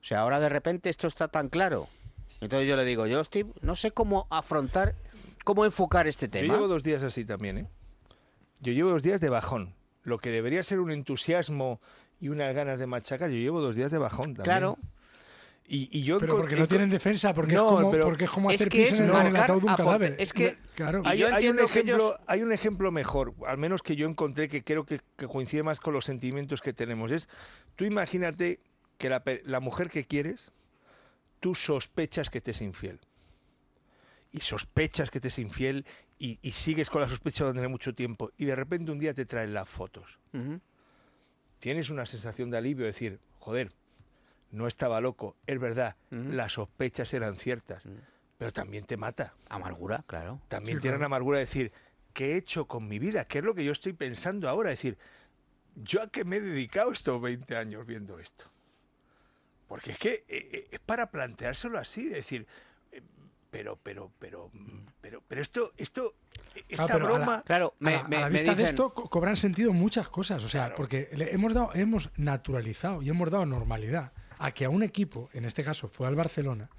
O 0.00 0.04
sea, 0.04 0.20
ahora 0.20 0.40
de 0.40 0.48
repente 0.48 0.88
esto 0.90 1.06
está 1.06 1.28
tan 1.28 1.48
claro. 1.48 1.88
Entonces 2.40 2.68
yo 2.68 2.76
le 2.76 2.84
digo, 2.84 3.06
yo 3.06 3.20
estoy, 3.20 3.46
no 3.60 3.76
sé 3.76 3.90
cómo 3.90 4.26
afrontar, 4.30 4.94
cómo 5.44 5.64
enfocar 5.64 6.06
este 6.06 6.26
Yo 6.26 6.32
tema. 6.32 6.54
llevo 6.54 6.68
dos 6.68 6.82
días 6.82 7.02
así 7.02 7.24
también, 7.24 7.58
¿eh? 7.58 7.66
Yo 8.60 8.72
llevo 8.72 8.90
dos 8.90 9.02
días 9.02 9.20
de 9.20 9.28
bajón. 9.28 9.74
Lo 10.02 10.18
que 10.18 10.30
debería 10.30 10.62
ser 10.62 10.80
un 10.80 10.90
entusiasmo 10.90 11.80
y 12.20 12.28
unas 12.28 12.54
ganas 12.54 12.78
de 12.78 12.86
machacar, 12.86 13.30
yo 13.30 13.36
llevo 13.36 13.60
dos 13.60 13.76
días 13.76 13.92
de 13.92 13.98
bajón 13.98 14.34
también. 14.34 14.44
Claro, 14.44 14.78
Y, 15.72 15.88
y 15.96 16.02
yo 16.02 16.18
Pero 16.18 16.36
porque 16.36 16.56
no 16.56 16.66
tienen 16.66 16.90
defensa, 16.90 17.32
porque, 17.32 17.54
No, 17.54 17.66
es, 17.66 17.74
como, 17.76 17.90
pero 17.92 18.04
porque 18.06 18.24
es 18.24 18.30
como 18.32 18.50
es 18.50 18.56
hacer 18.56 18.68
que 18.70 18.78
pis 18.78 18.90
es 18.90 18.98
en 18.98 19.08
el, 19.08 19.14
en 19.14 19.26
el 19.28 19.36
ataúd 19.36 19.62
de 19.62 19.68
un 19.68 19.74
cadáver. 19.76 20.16
es 20.18 20.32
que- 20.32 20.58
claro. 20.74 21.02
Hay, 21.04 21.22
un 21.22 21.60
ejemplo, 21.60 21.94
ellos- 21.94 22.14
hay 22.26 22.42
un 22.42 22.50
ejemplo 22.52 22.90
mejor, 22.90 23.34
al 23.46 23.56
menos 23.56 23.80
que 23.80 23.94
yo 23.94 24.08
encontré 24.08 24.48
que 24.48 24.64
creo 24.64 24.84
que, 24.84 25.00
que 25.16 25.28
coincide 25.28 25.62
más 25.62 25.78
con 25.78 25.94
los 25.94 26.04
sentimientos 26.04 26.60
que 26.60 26.72
tenemos. 26.72 27.12
Es, 27.12 27.28
tú 27.76 27.84
imagínate 27.84 28.58
que 28.98 29.08
la, 29.08 29.22
pe- 29.22 29.42
la 29.46 29.60
mujer 29.60 29.90
que 29.90 30.04
quieres, 30.04 30.50
tú 31.38 31.54
sospechas 31.54 32.30
que 32.30 32.40
te 32.40 32.50
es 32.50 32.60
infiel. 32.62 32.98
Y 34.32 34.40
sospechas 34.40 35.08
que 35.12 35.20
te 35.20 35.28
es 35.28 35.38
infiel 35.38 35.86
y, 36.18 36.40
y 36.42 36.50
sigues 36.50 36.90
con 36.90 37.00
la 37.00 37.06
sospecha 37.08 37.44
durante 37.44 37.68
mucho 37.68 37.94
tiempo. 37.94 38.32
Y 38.36 38.44
de 38.46 38.56
repente 38.56 38.90
un 38.90 38.98
día 38.98 39.14
te 39.14 39.24
traen 39.24 39.54
las 39.54 39.68
fotos. 39.68 40.18
Tienes 41.60 41.90
una 41.90 42.06
sensación 42.06 42.50
de 42.50 42.58
alivio, 42.58 42.86
decir, 42.86 43.20
joder, 43.38 43.70
no 44.50 44.66
estaba 44.66 45.00
loco, 45.00 45.36
es 45.46 45.58
verdad, 45.58 45.96
las 46.10 46.52
sospechas 46.54 47.12
eran 47.14 47.36
ciertas. 47.36 47.84
Pero 48.38 48.52
también 48.52 48.84
te 48.84 48.96
mata. 48.96 49.34
amargura, 49.48 50.02
claro. 50.06 50.40
También 50.48 50.78
Sí, 50.78 50.80
tiene 50.82 50.92
claro. 50.94 50.96
una 50.98 51.06
amargura 51.06 51.38
de 51.38 51.44
decir, 51.44 51.72
¿qué 52.14 52.32
he 52.32 52.36
hecho 52.36 52.66
con 52.66 52.88
mi 52.88 52.98
vida? 52.98 53.26
¿Qué 53.26 53.38
es 53.38 53.44
lo 53.44 53.54
que 53.54 53.64
yo 53.64 53.72
estoy 53.72 53.92
pensando 53.92 54.48
ahora? 54.48 54.70
decir, 54.70 54.96
¿yo 55.76 56.02
a 56.02 56.08
qué 56.08 56.24
me 56.24 56.36
he 56.36 56.40
dedicado 56.40 56.90
estos 56.90 57.20
20 57.20 57.54
años 57.56 57.86
viendo 57.86 58.18
esto? 58.18 58.44
Porque 59.68 59.92
es 59.92 59.98
que 59.98 60.12
eh, 60.12 60.48
eh, 60.52 60.68
es 60.72 60.80
para 60.80 61.10
planteárselo 61.10 61.78
así, 61.78 62.08
decir, 62.08 62.46
eh, 62.92 63.02
pero, 63.50 63.78
pero, 63.82 64.10
pero, 64.18 64.50
pero, 65.00 65.22
pero 65.28 65.42
esto, 65.42 65.72
esto, 65.76 66.14
esta 66.68 66.84
Ah, 66.84 66.86
pero 66.90 67.06
a 67.06 67.10
la- 67.10 67.16
broma... 67.18 67.42
Claro, 67.42 67.74
me, 67.78 67.94
a 67.96 68.02
la, 68.02 68.08
me- 68.08 68.16
a 68.16 68.20
la 68.22 68.26
me 68.26 68.32
vista 68.32 68.50
de 68.54 68.62
dicen- 68.62 68.70
esto 68.70 68.94
co- 68.94 69.08
cobran 69.08 69.36
sentido 69.36 69.72
muchas 69.72 70.08
cosas, 70.08 70.42
o 70.42 70.48
sea, 70.48 70.62
Claro. 70.62 70.74
porque 70.76 71.08
le 71.12 71.32
hemos 71.32 71.52
dado, 71.54 71.70
hemos 71.74 72.10
naturalizado 72.16 73.02
y 73.02 73.10
hemos 73.10 73.30
dado 73.30 73.46
normalidad 73.46 74.12
a 74.40 74.52
que 74.52 74.64
a 74.64 74.70
un 74.70 74.82
equipo, 74.82 75.28
en 75.34 75.44
este 75.44 75.62
caso 75.62 75.86
fue 75.86 76.06
al 76.06 76.16
Barcelona, 76.16 76.70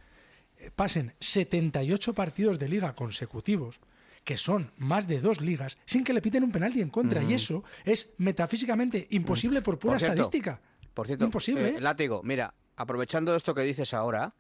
eh, 0.58 0.72
pasen 0.76 1.14
78 1.20 2.14
partidos 2.14 2.58
de 2.58 2.68
liga 2.68 2.94
consecutivos, 2.96 3.80
que 4.24 4.36
son 4.36 4.72
más 4.78 5.08
de 5.08 5.22
dos 5.22 5.42
ligas, 5.42 5.78
sin 5.86 6.04
que 6.04 6.14
le 6.14 6.22
piten 6.22 6.44
un 6.44 6.52
penalti 6.52 6.82
en 6.82 6.90
contra. 6.90 7.24
Y 7.24 7.34
eso 7.34 7.64
es 7.86 8.14
metafísicamente 8.18 9.08
imposible 9.12 9.62
por 9.62 9.78
pura 9.78 9.94
Por 9.94 10.00
cierto, 10.00 10.22
estadística. 10.22 10.60
Por 10.94 11.08
cierto, 11.08 11.26
Imposible, 11.26 11.70
eh, 11.70 11.76
¿eh? 11.78 11.82
Látigo, 11.82 12.22
mira, 12.24 12.54
aprovechando 12.76 13.36
esto 13.36 13.54
que 13.54 13.62
dices 13.62 13.94
ahora, 13.94 14.34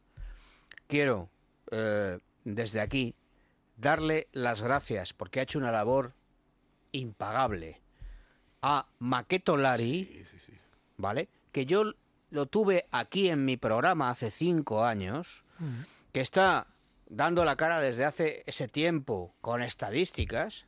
quiero 0.87 1.29
eh, 1.71 2.17
desde 2.43 2.81
aquí 2.81 3.15
darle 3.77 4.27
las 4.33 4.61
gracias 4.61 5.13
porque 5.13 5.39
ha 5.39 5.43
hecho 5.43 5.59
una 5.59 5.71
labor 5.71 6.13
impagable 6.91 7.79
a 8.61 8.87
Maqueto 8.99 9.57
Lari, 9.57 10.23
¿vale? 10.97 11.29
Que 11.51 11.65
yo 11.65 11.93
lo 12.31 12.47
tuve 12.47 12.87
aquí 12.91 13.29
en 13.29 13.45
mi 13.45 13.57
programa 13.57 14.09
hace 14.09 14.31
cinco 14.31 14.83
años, 14.83 15.43
que 16.11 16.21
está 16.21 16.67
dando 17.07 17.45
la 17.45 17.57
cara 17.57 17.79
desde 17.79 18.05
hace 18.05 18.43
ese 18.47 18.67
tiempo 18.67 19.35
con 19.41 19.61
estadísticas 19.61 20.65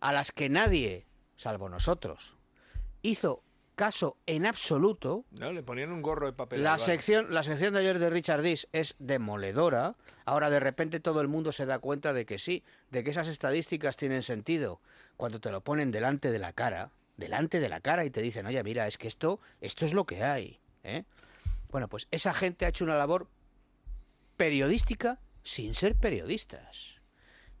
a 0.00 0.12
las 0.12 0.32
que 0.32 0.48
nadie, 0.48 1.04
salvo 1.36 1.68
nosotros, 1.68 2.34
hizo 3.02 3.42
caso 3.74 4.16
en 4.26 4.46
absoluto. 4.46 5.24
No, 5.32 5.52
le 5.52 5.62
ponían 5.62 5.92
un 5.92 6.02
gorro 6.02 6.26
de 6.26 6.32
papel. 6.32 6.62
La 6.62 6.78
sección, 6.78 7.34
la 7.34 7.42
sección 7.42 7.74
de 7.74 7.80
ayer 7.80 7.98
de 7.98 8.10
Richard 8.10 8.42
Dis 8.42 8.68
es 8.72 8.94
demoledora. 8.98 9.96
Ahora 10.24 10.50
de 10.50 10.60
repente 10.60 11.00
todo 11.00 11.20
el 11.20 11.28
mundo 11.28 11.52
se 11.52 11.66
da 11.66 11.78
cuenta 11.78 12.12
de 12.12 12.24
que 12.24 12.38
sí, 12.38 12.62
de 12.90 13.02
que 13.02 13.10
esas 13.10 13.28
estadísticas 13.28 13.96
tienen 13.96 14.22
sentido 14.22 14.80
cuando 15.16 15.40
te 15.40 15.50
lo 15.50 15.62
ponen 15.62 15.90
delante 15.90 16.30
de 16.30 16.38
la 16.38 16.52
cara, 16.52 16.90
delante 17.16 17.60
de 17.60 17.68
la 17.68 17.80
cara 17.80 18.04
y 18.04 18.10
te 18.10 18.22
dicen, 18.22 18.46
oye, 18.46 18.62
mira, 18.62 18.86
es 18.86 18.98
que 18.98 19.08
esto, 19.08 19.40
esto 19.60 19.84
es 19.84 19.94
lo 19.94 20.04
que 20.04 20.22
hay. 20.22 20.58
¿Eh?". 20.82 21.04
Bueno, 21.70 21.88
pues 21.88 22.06
esa 22.10 22.34
gente 22.34 22.66
ha 22.66 22.68
hecho 22.68 22.84
una 22.84 22.96
labor 22.96 23.28
periodística 24.36 25.20
sin 25.42 25.74
ser 25.74 25.94
periodistas. 25.96 26.96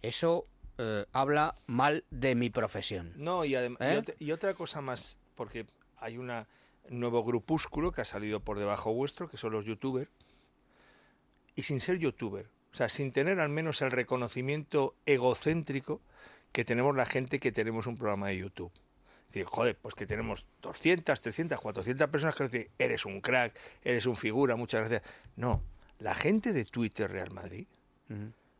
Eso 0.02 0.46
eh, 0.78 1.06
habla 1.12 1.56
mal 1.66 2.04
de 2.10 2.34
mi 2.34 2.50
profesión. 2.50 3.12
No, 3.16 3.44
y, 3.44 3.54
y 3.54 3.76
¿Eh? 3.80 4.02
y 4.18 4.32
otra 4.32 4.54
cosa 4.54 4.80
más, 4.80 5.18
porque 5.34 5.66
hay 5.98 6.18
un 6.18 6.30
nuevo 6.90 7.24
grupúsculo 7.24 7.92
que 7.92 8.00
ha 8.00 8.04
salido 8.04 8.40
por 8.40 8.58
debajo 8.58 8.92
vuestro, 8.92 9.28
que 9.28 9.36
son 9.36 9.52
los 9.52 9.64
youtubers, 9.64 10.10
y 11.54 11.62
sin 11.62 11.80
ser 11.80 11.98
youtuber, 11.98 12.46
o 12.72 12.76
sea, 12.76 12.88
sin 12.88 13.12
tener 13.12 13.38
al 13.38 13.50
menos 13.50 13.82
el 13.82 13.90
reconocimiento 13.90 14.94
egocéntrico 15.06 16.00
que 16.52 16.64
tenemos 16.64 16.96
la 16.96 17.06
gente 17.06 17.40
que 17.40 17.52
tenemos 17.52 17.86
un 17.86 17.96
programa 17.96 18.28
de 18.28 18.38
YouTube. 18.38 18.72
Es 19.32 19.36
decir, 19.36 19.46
joder, 19.46 19.78
pues 19.80 19.94
que 19.94 20.04
tenemos 20.04 20.44
200, 20.60 21.18
300, 21.18 21.58
400 21.58 22.10
personas 22.10 22.36
que 22.36 22.44
dicen, 22.44 22.68
eres 22.78 23.06
un 23.06 23.22
crack, 23.22 23.58
eres 23.82 24.04
un 24.04 24.14
figura, 24.14 24.56
muchas 24.56 24.80
gracias. 24.86 25.10
No, 25.36 25.62
la 25.98 26.14
gente 26.14 26.52
de 26.52 26.66
Twitter 26.66 27.10
Real 27.10 27.30
Madrid. 27.30 27.66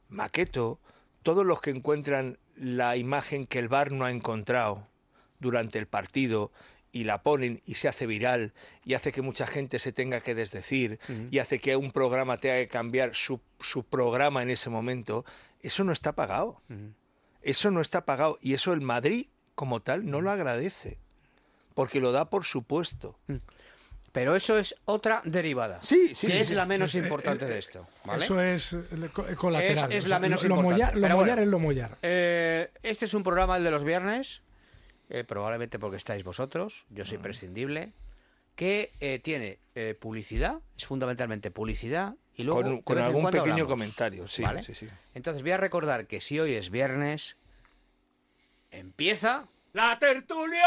Maqueto, 0.09 0.81
todos 1.23 1.45
los 1.45 1.61
que 1.61 1.69
encuentran 1.69 2.39
la 2.57 2.97
imagen 2.97 3.47
que 3.47 3.59
el 3.59 3.69
bar 3.69 3.93
no 3.93 4.07
ha 4.07 4.11
encontrado 4.11 4.89
durante 5.41 5.79
el 5.79 5.87
partido 5.87 6.51
y 6.91 7.05
la 7.05 7.23
ponen 7.23 7.61
y 7.67 7.75
se 7.75 7.89
hace 7.89 8.07
viral 8.07 8.55
y 8.87 8.95
hace 8.95 9.13
que 9.13 9.21
mucha 9.21 9.47
gente 9.47 9.79
se 9.79 9.93
tenga 9.93 10.23
que 10.23 10.35
desdecir 10.35 11.01
y 11.31 11.39
hace 11.39 11.59
que 11.59 11.77
un 11.77 11.93
programa 11.93 12.39
tenga 12.39 12.57
que 12.57 12.69
cambiar 12.69 13.15
su, 13.15 13.43
su 13.61 13.85
programa 13.85 14.43
en 14.43 14.49
ese 14.49 14.71
momento, 14.71 15.27
eso 15.61 15.85
no 15.85 15.93
está 15.93 16.13
pagado. 16.13 16.63
Eso 17.43 17.71
no 17.71 17.83
está 17.83 18.07
pagado 18.07 18.39
y 18.41 18.55
eso 18.55 18.73
el 18.73 18.81
Madrid 18.81 19.27
como 19.55 19.81
tal 19.81 20.09
no 20.11 20.21
lo 20.21 20.31
agradece 20.31 20.99
porque 21.75 22.01
lo 22.01 22.13
da 22.13 22.29
por 22.31 22.45
supuesto. 22.45 23.19
Pero 24.13 24.37
eso 24.37 24.59
es 24.59 24.75
otra 24.85 25.23
derivada. 25.25 25.81
Sí, 25.81 26.15
sí, 26.15 26.27
que 26.27 26.33
sí, 26.35 26.41
es 26.41 26.49
sí. 26.49 26.55
la 26.55 26.67
menos 26.67 26.91
Sí, 26.91 26.99
sí, 26.99 27.05
importante 27.05 27.47
eh, 27.47 27.49
de 27.49 27.59
esto. 27.59 27.87
¿vale? 28.05 28.23
Eso 28.25 28.41
es 28.43 28.75
eh, 28.75 28.85
co- 29.13 29.25
colateral. 29.37 29.91
Es- 29.91 30.05
es 30.05 30.11
la 30.11 30.19
menos 30.19 30.43
lo, 30.43 30.49
lo 30.51 30.55
importante, 30.57 30.85
mollar, 30.85 31.11
lo 31.11 31.17
mollar 31.17 31.37
bueno. 31.37 31.43
es 31.43 31.49
lo 31.49 31.59
mollar. 31.59 31.99
Eh, 32.03 32.71
este 32.83 33.07
es 33.07 33.15
un 33.15 33.23
programa 33.23 33.57
el 33.57 33.65
de 33.65 33.71
los 33.71 33.85
viernes, 33.85 34.43
eh, 35.09 35.25
probablemente 35.25 35.79
porque 35.79 35.97
estáis 35.97 36.25
vosotros, 36.25 36.85
yo 36.91 37.07
soy 37.07 37.17
prescindible, 37.19 37.93
que 38.55 38.93
eh, 39.01 39.19
tiene 39.19 39.59
eh, 39.75 39.97
publicidad, 39.99 40.61
es 40.77 40.85
fundamentalmente 40.85 41.51
publicidad, 41.51 42.15
y 42.35 42.43
luego 42.45 42.83
Con, 42.85 42.99
algún 42.99 43.25
pequeño 43.27 43.43
hablamos, 43.53 43.67
comentario, 43.67 44.29
sí, 44.29 44.43
¿vale? 44.43 44.63
sí, 44.63 44.75
sí. 44.75 44.89
Entonces 45.15 45.41
voy 45.43 45.53
a 45.53 45.57
recordar 45.57 46.07
que 46.07 46.21
si 46.21 46.39
hoy 46.39 46.53
es 46.55 46.69
viernes, 46.71 47.37
empieza... 48.73 49.45
¡La 49.75 49.99
tertulia! 49.99 50.67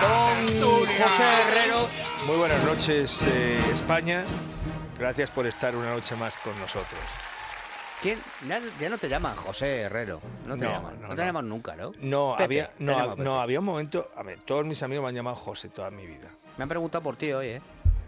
Con 0.00 0.46
José 0.86 1.24
Herrero. 1.48 1.88
Muy 2.26 2.36
buenas 2.36 2.62
noches, 2.64 3.22
eh, 3.22 3.58
España. 3.72 4.24
Gracias 4.98 5.30
por 5.30 5.46
estar 5.46 5.74
una 5.74 5.90
noche 5.94 6.14
más 6.16 6.36
con 6.36 6.58
nosotros. 6.60 7.00
¿Quién? 8.02 8.18
Ya, 8.46 8.60
ya 8.78 8.88
no 8.88 8.98
te 8.98 9.08
llaman 9.08 9.34
José 9.34 9.80
Herrero. 9.82 10.20
No 10.46 10.54
te 10.56 10.64
No, 10.64 10.70
llaman. 10.70 11.00
no, 11.00 11.08
No, 11.08 11.14
te 11.14 11.20
no. 11.22 11.24
llaman 11.26 11.48
nunca, 11.48 11.74
¿no? 11.74 11.92
No, 12.00 12.32
Pepe, 12.36 12.44
había, 12.44 12.68
te 12.70 12.84
no, 12.84 12.92
llamo 12.92 13.04
hab- 13.04 13.10
Pepe. 13.12 13.24
no, 13.24 13.40
había 13.40 13.58
un 13.60 13.64
momento. 13.64 14.10
A 14.16 14.22
ver, 14.22 14.40
todos 14.44 14.64
mis 14.64 14.82
amigos 14.82 15.02
me 15.04 15.08
han 15.08 15.14
llamado 15.14 15.36
José 15.36 15.70
toda 15.70 15.90
mi 15.90 16.06
vida. 16.06 16.28
Me 16.56 16.62
han 16.62 16.68
preguntado 16.68 17.02
por 17.02 17.16
ti 17.16 17.32
hoy, 17.32 17.46
¿eh? 17.48 17.62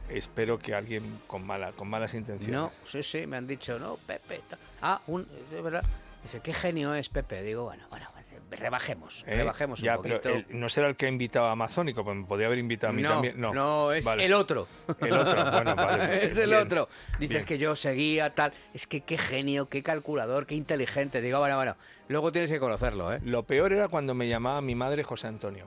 Espero 0.08 0.58
que 0.58 0.72
alguien 0.74 1.20
con, 1.26 1.44
mala, 1.44 1.72
con 1.72 1.88
malas 1.88 2.14
intenciones. 2.14 2.54
No, 2.56 2.70
sí, 2.84 3.02
sí, 3.02 3.26
me 3.26 3.38
han 3.38 3.46
dicho, 3.46 3.78
no, 3.78 3.96
Pepe. 4.06 4.42
ta- 4.48 4.58
Ah, 4.88 5.00
un, 5.06 5.26
verdad. 5.62 5.82
Dice, 6.22 6.40
qué 6.40 6.52
genio 6.54 6.94
es 6.94 7.08
Pepe. 7.08 7.42
Digo, 7.42 7.64
bueno, 7.64 7.84
bueno, 7.90 8.08
rebajemos, 8.50 9.24
¿Eh? 9.26 9.36
rebajemos 9.36 9.80
Ya, 9.80 9.96
un 9.96 10.02
pero 10.02 10.20
poquito. 10.20 10.34
el- 10.50 10.60
no 10.60 10.68
será 10.68 10.86
el 10.88 10.96
que 10.96 11.06
ha 11.06 11.08
invitado 11.08 11.46
a 11.46 11.52
Amazónico, 11.52 12.04
pues 12.04 12.16
me 12.16 12.24
podía 12.24 12.46
haber 12.46 12.58
invitado 12.58 12.92
a 12.92 12.96
mí 12.96 13.02
no, 13.02 13.08
también. 13.08 13.40
No, 13.40 13.52
no, 13.52 13.92
es 13.92 14.04
Vale. 14.04 14.24
el 14.24 14.32
otro. 14.32 14.68
El 15.00 15.12
otro, 15.12 15.50
bueno, 15.50 15.74
vale. 15.74 16.26
es 16.30 16.36
el 16.38 16.50
bien, 16.50 16.62
otro. 16.62 16.88
Dices 17.18 17.38
bien. 17.38 17.44
que 17.44 17.58
yo 17.58 17.74
seguía 17.74 18.34
tal. 18.34 18.52
Es 18.72 18.86
que 18.86 19.00
qué 19.00 19.18
genio, 19.18 19.68
qué 19.68 19.82
calculador, 19.82 20.46
qué 20.46 20.54
inteligente. 20.54 21.20
Digo, 21.20 21.38
bueno, 21.40 21.56
bueno. 21.56 21.74
Luego 22.08 22.30
tienes 22.30 22.50
que 22.50 22.60
conocerlo, 22.60 23.12
¿eh? 23.12 23.20
Lo 23.24 23.42
peor 23.42 23.72
era 23.72 23.88
cuando 23.88 24.14
me 24.14 24.28
llamaba 24.28 24.60
mi 24.60 24.76
madre 24.76 25.02
José 25.02 25.26
Antonio. 25.26 25.66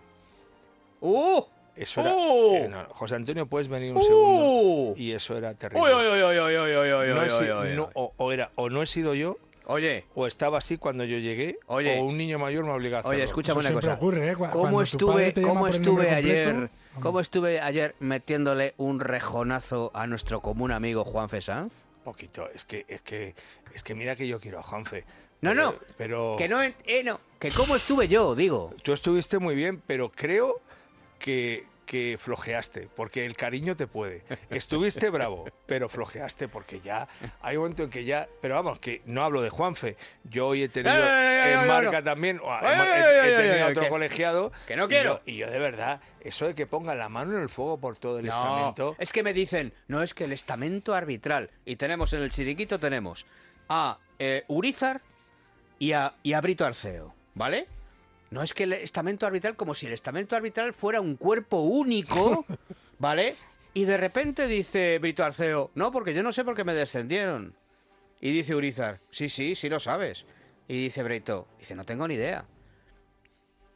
¡Uh! 1.02 1.42
Eso 1.82 2.02
era. 2.02 2.14
¡Uh! 2.14 2.56
eh, 2.56 2.68
no, 2.70 2.86
José 2.90 3.16
Antonio, 3.16 3.46
puedes 3.46 3.68
venir 3.68 3.94
un 3.94 4.04
segundo. 4.04 4.94
Y 4.98 5.12
eso 5.14 5.38
era 5.38 5.54
terrible. 5.54 5.82
¡Uy, 5.82 5.90
uy, 5.92 6.22
uy, 6.24 6.40
uy, 6.40 6.58
uy, 6.58 6.76
uy, 6.78 6.94
uy, 6.94 7.08
No 7.16 7.22
he 7.22 7.26
uy, 7.26 7.32
si- 7.32 7.44
uy, 7.44 7.70
uy, 7.72 7.76
no, 7.76 7.84
uy. 7.86 7.90
o, 7.96 8.14
o 8.18 8.32
era 8.32 8.52
o 8.56 8.70
no 8.70 8.82
he 8.82 8.86
sido 8.86 9.14
yo 9.14 9.38
Oye, 9.72 10.06
o 10.16 10.26
estaba 10.26 10.58
así 10.58 10.78
cuando 10.80 11.04
yo 11.06 11.20
llegué, 11.20 11.60
Oye. 11.68 12.00
o 12.00 12.04
un 12.04 12.18
niño 12.18 12.40
mayor 12.40 12.64
me 12.66 12.72
obliga 12.72 12.98
a 12.98 13.00
hacerlo. 13.02 13.16
oye, 13.16 13.24
escúchame 13.24 13.60
Eso 13.60 13.70
una 13.72 13.82
cosa. 13.82 13.94
ocurre, 13.94 14.32
¿eh? 14.32 14.36
¿Cómo 14.52 14.82
estuve, 14.82 15.32
cómo 15.44 15.68
estuve 15.68 16.10
ayer? 16.10 16.70
¿Cómo 17.00 17.20
estuve 17.20 17.60
ayer 17.62 17.94
metiéndole 18.00 18.74
un 18.78 19.00
rejonazo 19.00 19.92
a 19.94 20.08
nuestro 20.08 20.42
común 20.42 20.72
amigo 20.72 21.06
Juan 21.06 21.30
Fesanz? 21.30 21.72
poquito. 22.04 22.50
Es 22.56 22.66
que, 22.66 22.86
es 22.88 23.04
que, 23.04 23.36
es 23.76 23.84
que 23.84 23.94
mira 23.94 24.16
que 24.16 24.28
yo 24.28 24.40
quiero 24.40 24.58
a 24.58 24.64
Juanfe. 24.64 25.04
No, 25.42 25.52
Pero- 25.52 25.64
no, 25.64 25.76
Pero 25.98 26.36
Que 26.36 26.50
no, 26.50 26.64
eh, 26.64 26.74
no, 27.06 27.20
que 27.38 27.52
cómo 27.52 27.76
estuve 27.76 28.08
yo, 28.08 28.34
digo. 28.34 28.74
tú 28.82 28.92
estuviste 28.94 29.38
muy 29.38 29.54
bien, 29.54 29.82
pero 29.86 30.10
creo 30.10 30.62
que, 31.20 31.66
que 31.86 32.18
flojeaste, 32.20 32.88
porque 32.96 33.26
el 33.26 33.36
cariño 33.36 33.76
te 33.76 33.88
puede. 33.88 34.24
Estuviste 34.50 35.10
bravo, 35.12 35.46
pero 35.66 35.90
flojeaste, 35.90 36.48
porque 36.48 36.80
ya 36.82 37.08
hay 37.42 37.58
un 37.58 37.64
momento 37.64 37.84
en 37.84 37.90
que 37.90 38.06
ya. 38.06 38.28
Pero 38.42 38.56
vamos, 38.56 38.80
que 38.80 39.02
no 39.06 39.24
hablo 39.24 39.42
de 39.42 39.50
Juanfe. 39.50 39.98
Yo 40.24 40.48
hoy 40.48 40.64
he 40.64 40.70
tenido 40.70 40.94
en 40.96 41.68
marca 41.68 42.04
también, 42.04 42.40
he, 42.40 43.36
tenido 43.38 43.68
otro 43.70 43.84
que- 43.84 43.90
colegiado. 43.90 44.52
que 44.68 44.76
no 44.76 44.86
y 44.86 44.88
quiero. 44.88 45.16
yo- 45.18 45.22
Y 45.32 45.38
yo, 45.38 45.50
de 45.50 45.60
verdad, 45.60 46.00
eso 46.22 46.46
de 46.48 46.54
que 46.56 46.68
pongan 46.68 46.98
la 47.00 47.10
mano 47.10 47.36
en 47.36 47.42
el 47.44 47.50
fuego 47.50 47.80
por 47.80 47.98
todo 47.98 48.20
el 48.20 48.26
No, 48.26 48.32
estamento. 48.32 48.96
es 49.00 49.12
que 49.12 49.24
me 49.24 49.34
dicen, 49.34 49.74
no, 49.88 50.04
es 50.04 50.14
que 50.14 50.26
el 50.26 50.32
estamento 50.32 50.94
arbitral. 50.94 51.50
Y 51.66 51.76
tenemos 51.76 52.14
en 52.14 52.22
el 52.22 52.30
chiriquito, 52.32 52.80
tenemos 52.80 53.26
a 53.68 53.98
eh, 54.20 54.44
Urizar 54.48 55.02
y 55.80 55.94
a, 55.94 56.14
y 56.24 56.34
a 56.34 56.42
Brito 56.42 56.66
Arceo, 56.66 57.14
¿vale? 57.36 57.68
No 58.32 58.44
es 58.44 58.54
que 58.54 58.64
el 58.64 58.74
estamento 58.74 59.26
arbitral, 59.26 59.56
como 59.56 59.74
si 59.74 59.88
el 59.88 59.94
estamento 59.94 60.36
arbitral 60.36 60.74
fuera 60.74 61.02
un 61.02 61.16
cuerpo 61.16 61.62
único, 61.62 62.46
¿vale? 63.00 63.36
Y 63.74 63.86
de 63.86 63.98
repente 63.98 64.48
dice 64.48 65.00
Brito 65.00 65.24
Arceo, 65.24 65.72
no, 65.76 65.92
porque 65.92 66.14
yo 66.14 66.22
no 66.24 66.32
sé 66.32 66.44
por 66.44 66.56
qué 66.56 66.64
me 66.64 66.74
descendieron. 66.74 67.56
Y 68.22 68.32
dice 68.32 68.54
Urizar, 68.56 69.00
sí, 69.12 69.30
sí, 69.30 69.56
sí 69.56 69.70
lo 69.70 69.80
sabes. 69.80 70.26
Y 70.68 70.84
dice 70.84 71.02
Brito, 71.04 71.48
dice, 71.58 71.74
no 71.76 71.84
tengo 71.86 72.08
ni 72.08 72.16
idea. 72.16 72.46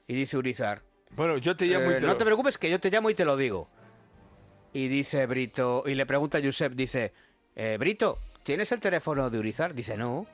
Y 0.07 0.15
dice 0.15 0.38
Urizar, 0.38 0.81
Bueno, 1.12 1.38
yo 1.38 1.55
te 1.55 1.65
llamo 1.65 1.91
eh, 1.91 1.98
y 1.98 2.00
te 2.00 2.01
no 2.01 2.07
lo- 2.07 2.17
te 2.17 2.25
preocupes 2.25 2.57
que 2.57 2.69
yo 2.69 2.79
te 2.79 2.89
llamo 2.91 3.10
y 3.10 3.15
te 3.15 3.25
lo 3.25 3.38
digo. 3.38 3.69
Y 4.74 4.88
dice 4.88 5.25
Brito, 5.27 5.83
y 5.86 5.95
le 5.95 6.05
pregunta 6.05 6.39
a 6.39 6.41
Josep, 6.43 6.74
dice, 6.74 7.13
eh, 7.55 7.77
Brito, 7.79 8.19
¿tienes 8.43 8.72
el 8.72 8.79
teléfono 8.81 9.29
de 9.29 9.39
Urizar? 9.39 9.74
Dice, 9.74 9.95
no. 9.95 10.25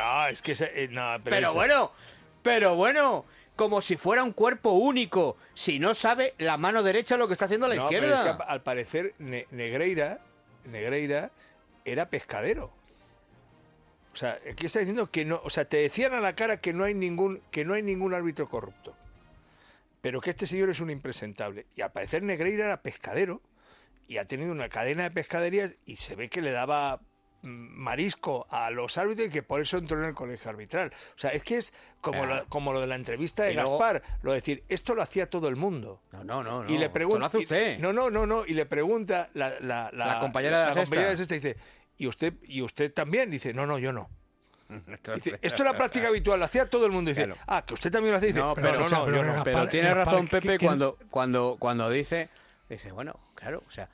No, 0.00 0.26
es 0.28 0.42
que. 0.42 0.52
ese- 0.52 0.84
eh, 0.84 0.88
no, 0.88 1.16
pero 1.22 1.52
bueno, 1.54 1.92
pero 2.42 2.74
bueno, 2.74 3.24
como 3.56 3.80
si 3.80 3.96
fuera 3.96 4.22
un 4.24 4.32
cuerpo 4.32 4.70
único, 4.72 5.36
si 5.54 5.78
no 5.78 5.94
sabe 5.94 6.34
la 6.38 6.56
mano 6.56 6.82
derecha 6.82 7.16
lo 7.16 7.26
que 7.26 7.34
está 7.34 7.44
haciendo 7.44 7.68
la 7.68 7.74
No, 7.76 7.86
pero 7.88 8.06
izquierda. 8.06 8.30
es 8.30 8.36
que 8.36 8.42
al 8.44 8.62
parecer 8.62 9.14
Ne- 9.18 9.46
Negreira, 9.50 10.20
Negreira 10.64 11.30
era 11.84 12.08
pescadero. 12.08 12.72
O 14.12 14.16
sea, 14.16 14.38
aquí 14.50 14.66
está 14.66 14.80
diciendo 14.80 15.10
que 15.10 15.24
no, 15.24 15.40
o 15.44 15.50
sea, 15.50 15.64
te 15.66 15.76
decían 15.78 16.14
a 16.14 16.20
la 16.20 16.34
cara 16.34 16.56
que 16.60 16.72
no 16.72 16.84
hay 16.84 16.94
ningún 16.94 17.42
que 17.50 17.64
no 17.64 17.74
hay 17.74 17.82
ningún 17.82 18.12
árbitro 18.14 18.48
corrupto. 18.48 18.96
Pero 20.00 20.20
que 20.20 20.30
este 20.30 20.46
señor 20.46 20.70
es 20.70 20.80
un 20.80 20.90
impresentable 20.90 21.66
y 21.76 21.82
al 21.82 21.92
parecer 21.92 22.22
Negreira 22.22 22.64
era 22.66 22.80
pescadero 22.82 23.40
y 24.08 24.16
ha 24.16 24.24
tenido 24.24 24.50
una 24.50 24.68
cadena 24.68 25.04
de 25.04 25.10
pescaderías 25.10 25.74
y 25.84 25.96
se 25.96 26.16
ve 26.16 26.28
que 26.28 26.40
le 26.42 26.50
daba 26.50 27.00
marisco 27.42 28.46
a 28.50 28.70
los 28.70 28.98
árbitros 28.98 29.28
y 29.28 29.30
que 29.30 29.42
por 29.42 29.60
eso 29.60 29.78
entró 29.78 29.98
en 29.98 30.04
el 30.08 30.14
colegio 30.14 30.50
arbitral. 30.50 30.92
O 31.16 31.18
sea, 31.18 31.30
es 31.30 31.42
que 31.42 31.58
es 31.58 31.72
como, 32.00 32.26
lo, 32.26 32.46
como 32.46 32.72
lo 32.72 32.80
de 32.80 32.86
la 32.86 32.94
entrevista 32.96 33.44
de 33.44 33.52
Y 33.52 33.54
luego- 33.54 33.78
Gaspar, 33.78 34.02
lo 34.22 34.32
de 34.32 34.36
decir, 34.36 34.64
esto 34.68 34.94
lo 34.94 35.02
hacía 35.02 35.28
todo 35.28 35.48
el 35.48 35.56
mundo. 35.56 36.00
No, 36.12 36.24
no, 36.24 36.42
no, 36.42 36.64
no. 36.64 36.70
Y 36.70 36.78
le 36.78 36.90
pregunta. 36.90 37.20
lo 37.20 37.26
hace 37.26 37.38
usted. 37.38 37.78
No, 37.78 37.92
no, 37.92 38.10
no, 38.10 38.26
no. 38.26 38.44
Y 38.46 38.52
le 38.54 38.66
pregunta 38.66 39.30
la, 39.34 39.58
la, 39.60 39.90
La 39.92 40.20
compañera 40.20 40.60
de 40.68 40.74
la 40.74 40.82
compañera 40.82 41.10
de 41.10 41.16
sexta. 41.16 41.34
dice, 41.34 41.56
¿y 41.98 42.06
usted, 42.06 42.34
¿y 42.44 42.62
usted 42.62 42.92
también? 42.92 43.30
Dice, 43.30 43.52
no, 43.54 43.66
no, 43.66 43.78
yo 43.78 43.92
no. 43.92 44.08
Esto- 44.92 45.14
Dice, 45.14 45.38
esto 45.42 45.62
era 45.62 45.76
práctica 45.76 46.08
habitual, 46.08 46.38
lo 46.38 46.44
hacía 46.44 46.68
todo 46.68 46.86
el 46.86 46.92
mundo. 46.92 47.08
Dice, 47.10 47.24
Claro. 47.24 47.40
ah, 47.46 47.64
que 47.66 47.74
usted 47.74 47.90
también 47.90 48.12
lo 48.12 48.18
hace. 48.18 48.26
Dice, 48.28 48.38
No, 48.38 48.54
pero- 48.54 48.72
no, 48.74 48.86
no, 48.88 49.04
pero- 49.04 49.24
no. 49.36 49.44
Pero 49.44 49.68
tiene 49.68 49.92
razón 49.94 50.26
¿qué- 50.28 50.40
Pepe 50.40 50.58
cuando, 50.64 50.96
cuando, 51.10 51.56
cuando 51.58 51.90
dice, 51.90 52.28
dice, 52.68 52.92
bueno, 52.92 53.18
claro, 53.34 53.64
o 53.66 53.70
sea, 53.70 53.88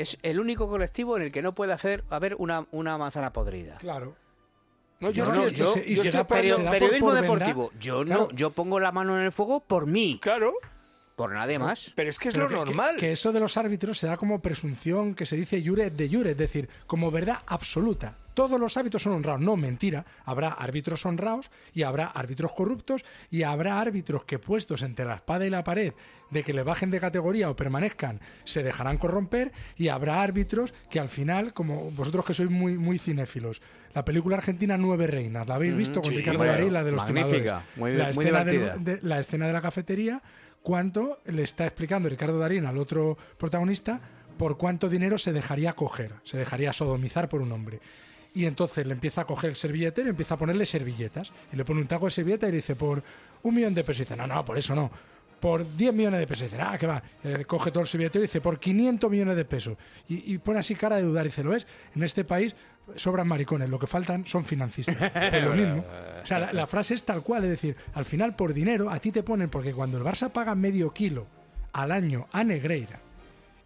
es 0.00 0.16
el 0.22 0.38
único 0.40 0.68
colectivo 0.68 1.16
en 1.16 1.24
el 1.24 1.32
que 1.32 1.42
no 1.42 1.54
puede 1.54 1.72
hacer 1.72 2.04
haber 2.08 2.36
una, 2.36 2.66
una 2.70 2.96
manzana 2.96 3.32
podrida. 3.32 3.76
Claro. 3.78 4.14
No, 5.00 5.10
yo 5.10 5.26
No, 5.26 5.48
yo- 5.48 5.66
periodismo 6.26 7.12
deportivo. 7.14 7.70
Yo 7.78 8.04
no, 8.04 8.30
yo 8.30 8.50
pongo 8.50 8.80
la 8.80 8.92
mano 8.92 9.16
en 9.18 9.24
el 9.24 9.32
fuego 9.32 9.60
por 9.60 9.86
mí, 9.86 10.18
Claro, 10.20 10.54
por 11.18 11.32
nadie 11.32 11.58
más. 11.58 11.92
pero 11.94 12.08
es 12.08 12.18
que 12.18 12.28
es 12.28 12.34
Pero 12.34 12.48
lo 12.48 12.60
que- 12.60 12.64
normal. 12.70 12.96
Que, 12.96 13.12
eso 13.12 13.30
de 13.32 13.40
los 13.40 13.56
árbitros 13.58 13.98
se 13.98 14.06
da 14.06 14.16
como 14.16 14.40
presunción 14.40 15.14
que 15.14 15.26
se 15.26 15.36
dice 15.36 15.62
jure 15.62 15.90
de 15.90 16.08
jure, 16.08 16.30
es 16.30 16.36
decir, 16.38 16.68
como 16.86 17.10
verdad 17.10 17.40
absoluta. 17.46 18.14
Todos 18.32 18.60
los 18.60 18.76
árbitros 18.76 19.02
son 19.02 19.14
honrados. 19.14 19.40
No, 19.40 19.56
mentira. 19.56 20.04
Habrá 20.24 20.50
árbitros 20.50 21.04
honrados 21.04 21.50
y 21.74 21.82
habrá 21.82 22.06
árbitros 22.06 22.52
corruptos 22.52 23.04
y 23.32 23.42
habrá 23.42 23.80
árbitros 23.80 24.22
que 24.24 24.38
puestos 24.38 24.82
entre 24.82 25.04
la 25.06 25.16
espada 25.16 25.44
y 25.44 25.50
la 25.50 25.64
pared 25.64 25.92
de 26.30 26.44
que 26.44 26.52
le 26.52 26.62
bajen 26.62 26.88
de 26.92 27.00
categoría 27.00 27.50
o 27.50 27.56
permanezcan 27.56 28.20
se 28.44 28.62
dejarán 28.62 28.96
corromper 28.96 29.50
y 29.76 29.88
habrá 29.88 30.22
árbitros 30.22 30.72
que 30.88 31.00
al 31.00 31.08
final, 31.08 31.52
como 31.52 31.90
vosotros 31.90 32.24
que 32.26 32.34
sois 32.34 32.48
muy, 32.48 32.78
muy 32.78 32.98
cinéfilos, 33.00 33.60
la 33.92 34.04
película 34.04 34.36
argentina 34.36 34.76
Nueve 34.76 35.08
Reinas, 35.08 35.48
¿la 35.48 35.56
habéis 35.56 35.74
visto 35.74 36.00
con 36.00 36.10
sí, 36.12 36.18
Ricardo 36.18 36.38
bueno, 36.38 36.52
Darín, 36.52 36.72
la 36.72 36.84
de 36.84 36.92
los 36.92 37.02
magnífica, 37.02 37.64
timadores? 37.64 37.76
muy- 37.76 37.92
la 37.96 38.04
muy 38.04 38.10
escena 38.24 38.44
divertida. 38.44 38.76
de- 38.94 39.00
la 39.02 39.18
escena 39.18 39.46
de 39.48 39.52
la 39.52 39.60
cafetería, 39.62 40.22
cuánto 40.62 41.20
le 41.26 41.42
está 41.42 41.64
explicando 41.64 42.08
Ricardo 42.08 42.38
Darín 42.38 42.66
al 42.66 42.78
otro 42.78 43.16
protagonista 43.36 44.00
por 44.36 44.56
cuánto 44.56 44.88
dinero 44.88 45.18
se 45.18 45.32
dejaría 45.32 45.72
coger, 45.72 46.14
se 46.22 46.38
dejaría 46.38 46.72
sodomizar 46.72 47.28
por 47.28 47.42
un 47.42 47.52
hombre. 47.52 47.80
Y 48.34 48.46
entonces 48.46 48.86
le 48.86 48.92
empieza 48.92 49.22
a 49.22 49.26
coger 49.26 49.50
el 49.50 49.56
servillete 49.56 50.02
y 50.02 50.08
empieza 50.08 50.34
a 50.34 50.38
ponerle 50.38 50.64
servilletas. 50.64 51.32
Y 51.52 51.56
le 51.56 51.64
pone 51.64 51.80
un 51.80 51.88
taco 51.88 52.04
de 52.04 52.12
servilleta 52.12 52.46
y 52.46 52.50
le 52.50 52.58
dice, 52.58 52.76
por 52.76 53.02
un 53.42 53.54
millón 53.54 53.74
de 53.74 53.82
pesos. 53.82 54.00
Y 54.00 54.04
dice, 54.04 54.16
no, 54.16 54.26
no, 54.26 54.44
por 54.44 54.56
eso 54.56 54.74
no. 54.74 54.90
Por 55.40 55.64
10 55.76 55.94
millones 55.94 56.20
de 56.20 56.26
pesos. 56.26 56.42
Y 56.42 56.50
dice, 56.50 56.60
ah, 56.60 56.76
que 56.78 56.86
va. 56.86 57.02
Eh, 57.22 57.44
coge 57.46 57.70
todo 57.70 57.82
el 57.82 57.86
servillete 57.86 58.18
y 58.18 58.22
dice, 58.22 58.40
por 58.40 58.58
500 58.58 59.10
millones 59.10 59.36
de 59.36 59.44
pesos. 59.44 59.76
Y, 60.08 60.34
y 60.34 60.38
pone 60.38 60.58
así 60.58 60.74
cara 60.74 60.96
de 60.96 61.02
dudar. 61.02 61.26
Y 61.26 61.28
dice, 61.28 61.44
¿lo 61.44 61.50
ves? 61.50 61.66
En 61.94 62.02
este 62.02 62.24
país 62.24 62.54
sobran 62.96 63.28
maricones. 63.28 63.68
Lo 63.68 63.78
que 63.78 63.86
faltan 63.86 64.26
son 64.26 64.44
financistas. 64.44 64.96
Pues 65.12 65.44
lo 65.44 65.54
mismo. 65.54 65.84
O 66.22 66.26
sea, 66.26 66.38
la, 66.38 66.52
la 66.52 66.66
frase 66.66 66.94
es 66.94 67.04
tal 67.04 67.22
cual. 67.22 67.44
Es 67.44 67.50
decir, 67.50 67.76
al 67.94 68.04
final 68.04 68.34
por 68.34 68.52
dinero 68.52 68.90
a 68.90 68.98
ti 68.98 69.12
te 69.12 69.22
ponen, 69.22 69.48
porque 69.48 69.72
cuando 69.72 69.98
el 69.98 70.04
Barça 70.04 70.30
paga 70.30 70.54
medio 70.54 70.92
kilo 70.92 71.26
al 71.72 71.92
año 71.92 72.26
a 72.32 72.42
Negreira, 72.44 73.00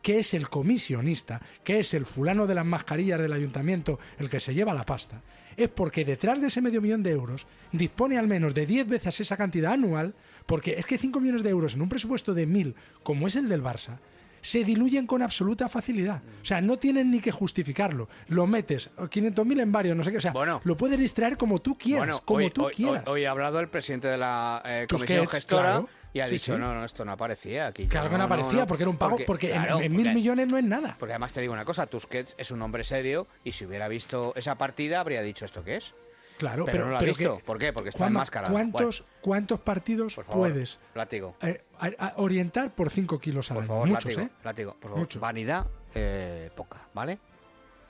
que 0.03 0.19
es 0.19 0.35
el 0.35 0.49
comisionista, 0.49 1.41
que 1.63 1.79
es 1.79 1.95
el 1.95 2.05
fulano 2.05 2.47
de 2.47 2.57
las 2.57 2.67
mascarillas 2.67 3.21
del 3.21 3.33
ayuntamiento, 3.33 3.99
el 4.19 4.29
que 4.29 4.41
se 4.41 4.53
lleva 4.53 4.75
la 4.75 4.85
pasta, 4.85 5.23
es 5.57 5.69
porque 5.69 6.05
detrás 6.05 6.41
de 6.41 6.49
ese 6.49 6.61
medio 6.61 6.83
millón 6.83 7.03
de 7.03 7.13
euros 7.13 7.47
dispone 7.71 8.19
al 8.19 8.27
menos 8.27 8.55
de 8.55 8.67
10 8.67 8.89
veces 8.89 9.21
esa 9.21 9.37
cantidad 9.37 9.73
anual, 9.73 10.15
porque 10.47 10.75
es 10.79 10.87
que 10.87 10.99
5 10.99 11.21
millones 11.21 11.43
de 11.43 11.51
euros 11.51 11.75
en 11.75 11.83
un 11.83 11.89
presupuesto 11.89 12.35
de 12.35 12.47
1.000, 12.49 12.75
como 13.03 13.27
es 13.27 13.37
el 13.37 13.49
del 13.49 13.63
Barça, 13.63 13.99
se 14.41 14.65
diluyen 14.65 15.07
con 15.07 15.23
absoluta 15.23 15.69
facilidad. 15.69 16.21
O 16.43 16.45
sea, 16.45 16.61
no 16.61 16.77
tienen 16.77 17.13
ni 17.13 17.21
que 17.21 17.31
justificarlo. 17.31 18.09
Lo 18.27 18.47
metes, 18.49 18.91
500.000 18.97 19.61
en 19.61 19.71
varios, 19.71 19.97
no 19.97 20.03
sé 20.03 20.11
qué. 20.11 20.19
O 20.19 20.21
sea, 20.21 20.33
Bueno. 20.33 20.61
lo 20.65 20.77
puedes 20.77 20.99
distraer 20.99 21.37
como 21.37 21.61
tú 21.61 21.79
quieras, 21.79 22.07
Bueno, 22.09 22.23
como 22.25 22.39
hoy, 22.39 22.51
tú 22.51 22.65
hoy- 22.65 22.73
quieras. 22.75 23.05
hoy- 23.07 23.13
hoy 23.21 23.25
ha 23.25 23.31
hablado 23.31 23.61
el 23.61 23.69
presidente 23.69 24.09
de 24.09 24.17
la 24.19 24.61
eh, 24.65 24.87
Tusquets, 24.89 25.11
comisión 25.11 25.29
gestora 25.29 25.63
claro. 25.71 25.89
y 26.13 26.19
ha 26.21 26.27
Sí, 26.27 26.33
dicho, 26.33 26.55
sí. 26.57 26.61
no, 26.61 26.75
no, 26.75 26.85
esto 26.85 27.05
no 27.05 27.13
aparecía 27.13 27.69
aquí. 27.69 27.87
Claro 27.87 28.11
que 28.11 28.19
no, 28.19 28.25
aparecía, 28.25 28.67
porque 28.67 28.83
era 28.83 28.91
un 28.91 28.97
pago, 28.97 29.17
porque, 29.25 29.55
en- 29.55 29.63
claro, 29.63 29.81
en, 29.81 29.93
mil 29.93 30.01
porque- 30.07 30.15
millones 30.17 30.51
no 30.51 30.59
es 30.59 30.65
nada. 30.65 30.97
Porque 30.99 31.13
además 31.13 31.33
te 31.33 31.41
digo 31.41 31.53
una 31.53 31.65
cosa, 31.65 31.87
Tusquets 31.87 32.35
es 32.37 32.51
un 32.51 32.61
hombre 32.63 32.83
serio 32.83 33.29
y 33.45 33.53
si 33.53 33.65
hubiera 33.65 33.87
visto 33.87 34.33
esa 34.35 34.57
partida 34.57 34.99
habría 34.99 35.23
dicho 35.23 35.45
esto 35.45 35.63
qué 35.63 35.77
es. 35.77 35.95
Claro, 36.43 36.65
Pero 36.65 36.73
pero, 36.73 36.85
no 36.85 36.91
lo 36.91 36.97
ha 36.97 36.99
pero 36.99 37.11
visto. 37.15 37.37
que- 37.39 37.45
¿Por 37.45 37.59
qué? 37.59 37.73
Porque 37.73 37.89
está 37.91 38.07
enmascarado. 38.09 38.53
¿cuántos, 38.53 39.05
¿Cuántos 39.21 39.61
partidos 39.61 40.17
Por 40.17 40.25
favor, 40.25 40.49
puedes 40.51 40.81
látigo. 40.95 41.37
eh, 41.41 41.63
a- 41.79 42.07
a- 42.07 42.13
orientar 42.17 42.75
por 42.75 42.91
5 42.91 43.21
kilos 43.21 43.51
al 43.51 43.55
Por 43.57 43.63
año? 43.63 43.69
favor, 43.69 43.89
Muchos, 43.89 44.17
látigo, 44.17 44.23
¿eh? 44.27 44.31
látigo, 44.45 44.73
por 44.75 44.83
favor. 44.91 44.99
Muchos. 44.99 45.21
Vanidad 45.23 45.67
eh, 45.95 46.51
poca, 46.57 46.79
¿vale? 46.95 47.19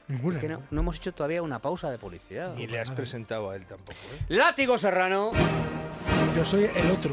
Ninguna. 0.08 0.36
Es 0.36 0.40
que 0.42 0.48
no, 0.50 0.62
no 0.70 0.80
hemos 0.82 0.96
hecho 0.96 1.14
todavía 1.14 1.40
una 1.40 1.60
pausa 1.60 1.90
de 1.90 1.96
publicidad. 1.98 2.54
Ni 2.54 2.66
le 2.66 2.78
has 2.80 2.90
presentado 2.90 3.48
a 3.50 3.56
él 3.56 3.64
tampoco. 3.64 3.92
¿eh? 4.12 4.24
Látigo 4.28 4.76
Serrano. 4.76 5.30
Yo 6.36 6.44
soy 6.44 6.64
el 6.64 6.90
otro. 6.90 7.12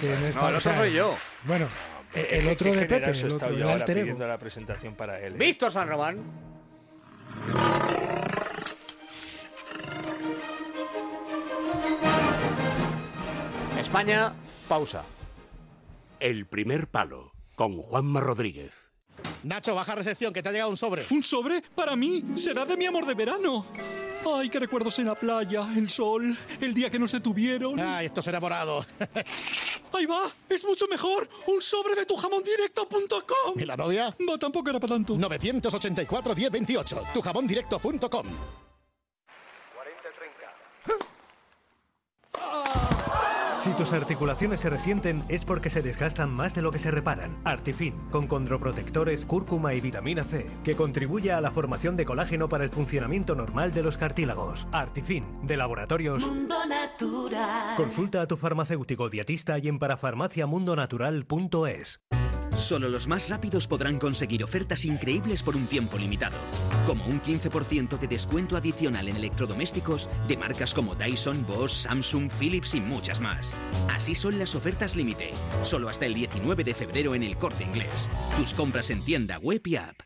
que 0.00 0.08
No, 0.08 0.26
el 0.26 0.36
o 0.36 0.44
otro 0.48 0.60
sea, 0.60 0.76
soy 0.76 0.92
yo. 0.92 1.14
Bueno, 1.44 1.66
el 2.14 2.48
otro 2.48 2.70
de 2.72 2.86
Pepe, 2.86 3.10
el 3.10 3.32
otro, 3.32 3.48
el 3.48 3.62
alter 3.62 3.98
ego. 3.98 4.18
la 4.26 4.36
presentación 4.38 4.94
para 4.96 5.18
él. 5.20 5.34
¿eh? 5.34 5.38
Víctor 5.38 5.72
San 5.72 5.88
Román. 5.88 6.18
España, 13.92 14.32
pausa. 14.70 15.04
El 16.18 16.46
primer 16.46 16.88
palo 16.88 17.34
con 17.54 17.76
Juanma 17.76 18.20
Rodríguez. 18.20 18.72
Nacho, 19.42 19.74
baja 19.74 19.94
recepción, 19.94 20.32
que 20.32 20.42
te 20.42 20.48
ha 20.48 20.52
llegado 20.52 20.70
un 20.70 20.78
sobre. 20.78 21.04
¿Un 21.10 21.22
sobre? 21.22 21.60
Para 21.60 21.94
mí. 21.94 22.24
Será 22.36 22.64
de 22.64 22.78
mi 22.78 22.86
amor 22.86 23.04
de 23.04 23.12
verano. 23.12 23.66
Ay, 24.24 24.48
qué 24.48 24.60
recuerdos 24.60 24.98
en 24.98 25.08
la 25.08 25.14
playa, 25.14 25.68
el 25.76 25.90
sol, 25.90 26.34
el 26.62 26.72
día 26.72 26.88
que 26.88 26.98
nos 26.98 27.12
detuvieron. 27.12 27.78
Ay, 27.78 28.06
estos 28.06 28.26
enamorados. 28.28 28.86
Ahí 29.92 30.06
va, 30.06 30.22
es 30.48 30.64
mucho 30.64 30.86
mejor. 30.88 31.28
Un 31.48 31.60
sobre 31.60 31.94
de 31.94 32.06
tujamondirecto.com. 32.06 33.60
¿Y 33.60 33.66
la 33.66 33.76
novia? 33.76 34.16
Va, 34.26 34.38
tampoco 34.38 34.70
era 34.70 34.80
para 34.80 34.94
tanto. 34.94 35.18
984 35.18 36.34
1028, 36.34 37.02
tujamondirecto.com. 37.12 38.26
Si 43.62 43.70
tus 43.74 43.92
articulaciones 43.92 44.58
se 44.58 44.70
resienten 44.70 45.22
es 45.28 45.44
porque 45.44 45.70
se 45.70 45.82
desgastan 45.82 46.32
más 46.32 46.52
de 46.52 46.62
lo 46.62 46.72
que 46.72 46.80
se 46.80 46.90
reparan. 46.90 47.38
Artifin, 47.44 47.94
con 48.10 48.26
condroprotectores, 48.26 49.24
cúrcuma 49.24 49.72
y 49.74 49.80
vitamina 49.80 50.24
C, 50.24 50.50
que 50.64 50.74
contribuye 50.74 51.30
a 51.30 51.40
la 51.40 51.52
formación 51.52 51.94
de 51.94 52.04
colágeno 52.04 52.48
para 52.48 52.64
el 52.64 52.70
funcionamiento 52.70 53.36
normal 53.36 53.72
de 53.72 53.84
los 53.84 53.98
cartílagos. 53.98 54.66
Artifin, 54.72 55.46
de 55.46 55.56
laboratorios. 55.56 56.26
Mundo 56.26 56.56
Natural. 56.66 57.76
Consulta 57.76 58.22
a 58.22 58.26
tu 58.26 58.36
farmacéutico 58.36 59.08
dietista 59.08 59.60
y 59.60 59.68
en 59.68 59.78
parafarmaciamundonatural.es. 59.78 62.00
Solo 62.54 62.88
los 62.88 63.06
más 63.06 63.28
rápidos 63.28 63.66
podrán 63.66 63.98
conseguir 63.98 64.44
ofertas 64.44 64.84
increíbles 64.84 65.42
por 65.42 65.56
un 65.56 65.66
tiempo 65.66 65.96
limitado, 65.98 66.36
como 66.86 67.06
un 67.06 67.20
15% 67.20 67.98
de 67.98 68.06
descuento 68.06 68.56
adicional 68.56 69.08
en 69.08 69.16
electrodomésticos 69.16 70.08
de 70.28 70.36
marcas 70.36 70.74
como 70.74 70.94
Dyson, 70.94 71.46
Bosch, 71.46 71.72
Samsung, 71.72 72.30
Philips 72.30 72.74
y 72.74 72.80
muchas 72.80 73.20
más. 73.20 73.56
Así 73.88 74.14
son 74.14 74.38
las 74.38 74.54
ofertas 74.54 74.96
límite, 74.96 75.32
solo 75.62 75.88
hasta 75.88 76.06
el 76.06 76.14
19 76.14 76.64
de 76.64 76.74
febrero 76.74 77.14
en 77.14 77.22
el 77.22 77.36
Corte 77.36 77.64
Inglés. 77.64 78.10
Tus 78.38 78.52
compras 78.54 78.90
en 78.90 79.02
tienda 79.02 79.38
web 79.38 79.62
y 79.64 79.76
app. 79.76 79.96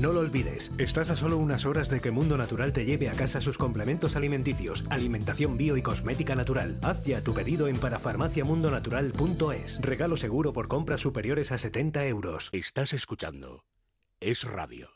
No 0.00 0.12
lo 0.12 0.20
olvides, 0.20 0.72
estás 0.78 1.10
a 1.10 1.16
solo 1.16 1.38
unas 1.38 1.66
horas 1.66 1.88
de 1.88 2.00
que 2.00 2.10
Mundo 2.10 2.36
Natural 2.36 2.72
te 2.72 2.84
lleve 2.84 3.08
a 3.08 3.12
casa 3.12 3.40
sus 3.40 3.58
complementos 3.58 4.16
alimenticios, 4.16 4.84
alimentación 4.90 5.56
bio 5.56 5.76
y 5.76 5.82
cosmética 5.82 6.34
natural. 6.34 6.78
Haz 6.82 7.04
ya 7.04 7.22
tu 7.22 7.34
pedido 7.34 7.68
en 7.68 7.78
parafarmaciamundonatural.es. 7.78 9.80
Regalo 9.80 10.16
seguro 10.16 10.52
por 10.52 10.68
compras 10.68 11.00
superiores 11.00 11.52
a 11.52 11.58
70 11.58 12.06
euros. 12.06 12.48
Estás 12.52 12.92
escuchando. 12.92 13.64
Es 14.20 14.44
radio. 14.44 14.90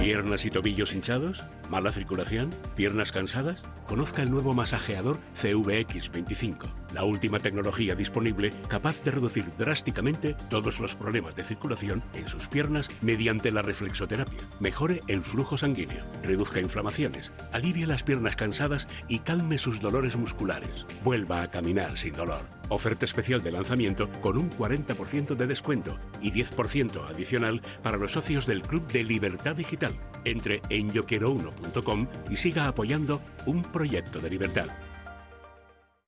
¿Piernas 0.00 0.44
y 0.44 0.50
tobillos 0.50 0.94
hinchados? 0.94 1.44
¿Mala 1.70 1.92
circulación? 1.92 2.52
¿Piernas 2.74 3.12
cansadas? 3.12 3.62
Conozca 3.86 4.22
el 4.22 4.32
nuevo 4.32 4.52
masajeador 4.52 5.18
CVX25, 5.36 6.81
la 6.92 7.04
última 7.04 7.40
tecnología 7.40 7.94
disponible 7.94 8.52
capaz 8.68 9.02
de 9.04 9.10
reducir 9.10 9.44
drásticamente 9.56 10.36
todos 10.48 10.80
los 10.80 10.94
problemas 10.94 11.34
de 11.34 11.44
circulación 11.44 12.02
en 12.14 12.28
sus 12.28 12.48
piernas 12.48 12.88
mediante 13.00 13.50
la 13.50 13.62
reflexoterapia. 13.62 14.40
Mejore 14.60 15.00
el 15.08 15.22
flujo 15.22 15.56
sanguíneo, 15.56 16.04
reduzca 16.22 16.60
inflamaciones, 16.60 17.32
alivie 17.52 17.86
las 17.86 18.02
piernas 18.02 18.36
cansadas 18.36 18.88
y 19.08 19.20
calme 19.20 19.58
sus 19.58 19.80
dolores 19.80 20.16
musculares. 20.16 20.86
Vuelva 21.04 21.42
a 21.42 21.50
caminar 21.50 21.96
sin 21.96 22.14
dolor. 22.14 22.42
Oferta 22.68 23.04
especial 23.04 23.42
de 23.42 23.52
lanzamiento 23.52 24.10
con 24.20 24.38
un 24.38 24.50
40% 24.50 25.34
de 25.34 25.46
descuento 25.46 25.98
y 26.20 26.32
10% 26.32 27.08
adicional 27.08 27.60
para 27.82 27.98
los 27.98 28.12
socios 28.12 28.46
del 28.46 28.62
Club 28.62 28.86
de 28.88 29.04
Libertad 29.04 29.56
Digital. 29.56 29.98
Entre 30.24 30.62
en 30.70 30.92
yoquierouno.com 30.92 32.06
y 32.30 32.36
siga 32.36 32.68
apoyando 32.68 33.20
un 33.46 33.62
proyecto 33.62 34.20
de 34.20 34.30
libertad. 34.30 34.68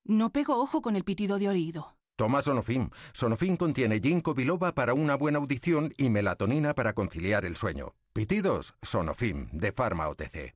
No 0.07 0.31
pego 0.31 0.61
ojo 0.61 0.83
con 0.83 0.97
el 0.97 1.05
pitido 1.05 1.39
de 1.39 1.49
oído. 1.49 1.97
Toma 2.17 2.43
Sonofim. 2.43 2.91
Sonofim 3.15 3.57
contiene 3.57 4.01
ginkgo 4.01 4.35
biloba 4.35 4.73
para 4.75 4.93
una 4.93 5.17
buena 5.17 5.39
audición 5.39 5.95
y 5.97 6.11
melatonina 6.11 6.75
para 6.75 6.93
conciliar 6.93 7.47
el 7.47 7.57
sueño. 7.57 7.95
Pitidos, 8.13 8.75
Sonofim, 8.83 9.49
de 9.51 9.73
Pharma 9.73 10.09
OTC. 10.09 10.55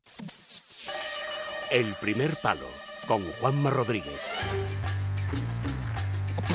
El 1.71 1.95
primer 1.95 2.37
palo, 2.43 2.67
con 3.07 3.25
Juanma 3.41 3.71
Rodríguez. 3.71 4.21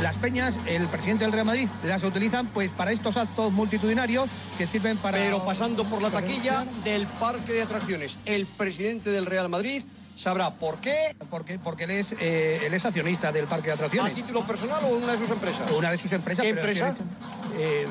Las 0.04 0.16
peñas, 0.18 0.60
el 0.68 0.88
presidente 0.88 1.24
del 1.24 1.34
Real 1.34 1.46
Madrid 1.46 1.70
las 1.84 2.04
utilizan 2.04 2.46
pues 2.48 2.70
para 2.70 2.92
estos 2.92 3.18
actos 3.18 3.52
multitudinarios 3.52 4.30
que 4.58 4.68
sirven 4.68 4.98
para... 4.98 5.18
Pero 5.18 5.44
pasando 5.44 5.84
por 5.86 6.02
la 6.02 6.12
taquilla 6.12 6.64
del 6.84 7.08
parque 7.08 7.54
de 7.54 7.64
atracciones, 7.64 8.20
el 8.26 8.46
presidente 8.46 9.10
del 9.10 9.26
Real 9.26 9.50
Madrid 9.50 9.84
sabrá 10.16 10.54
por 10.56 10.78
qué. 10.78 11.16
Porque, 11.30 11.60
porque 11.60 11.86
él, 11.86 11.92
es, 11.92 12.14
eh, 12.20 12.62
él 12.66 12.74
es 12.74 12.86
accionista 12.86 13.32
del 13.32 13.46
parque 13.46 13.68
de 13.68 13.74
atracciones. 13.74 14.12
¿A 14.12 14.16
título 14.16 14.46
personal 14.46 14.84
o 14.86 14.96
una 14.96 15.14
de 15.14 15.18
sus 15.18 15.30
empresas? 15.30 15.72
Una 15.72 15.92
de 15.92 15.98
sus 15.98 16.12
empresas. 16.12 16.44
¿Qué 16.44 16.50
empresa? 16.50 16.96
eh, 17.58 17.88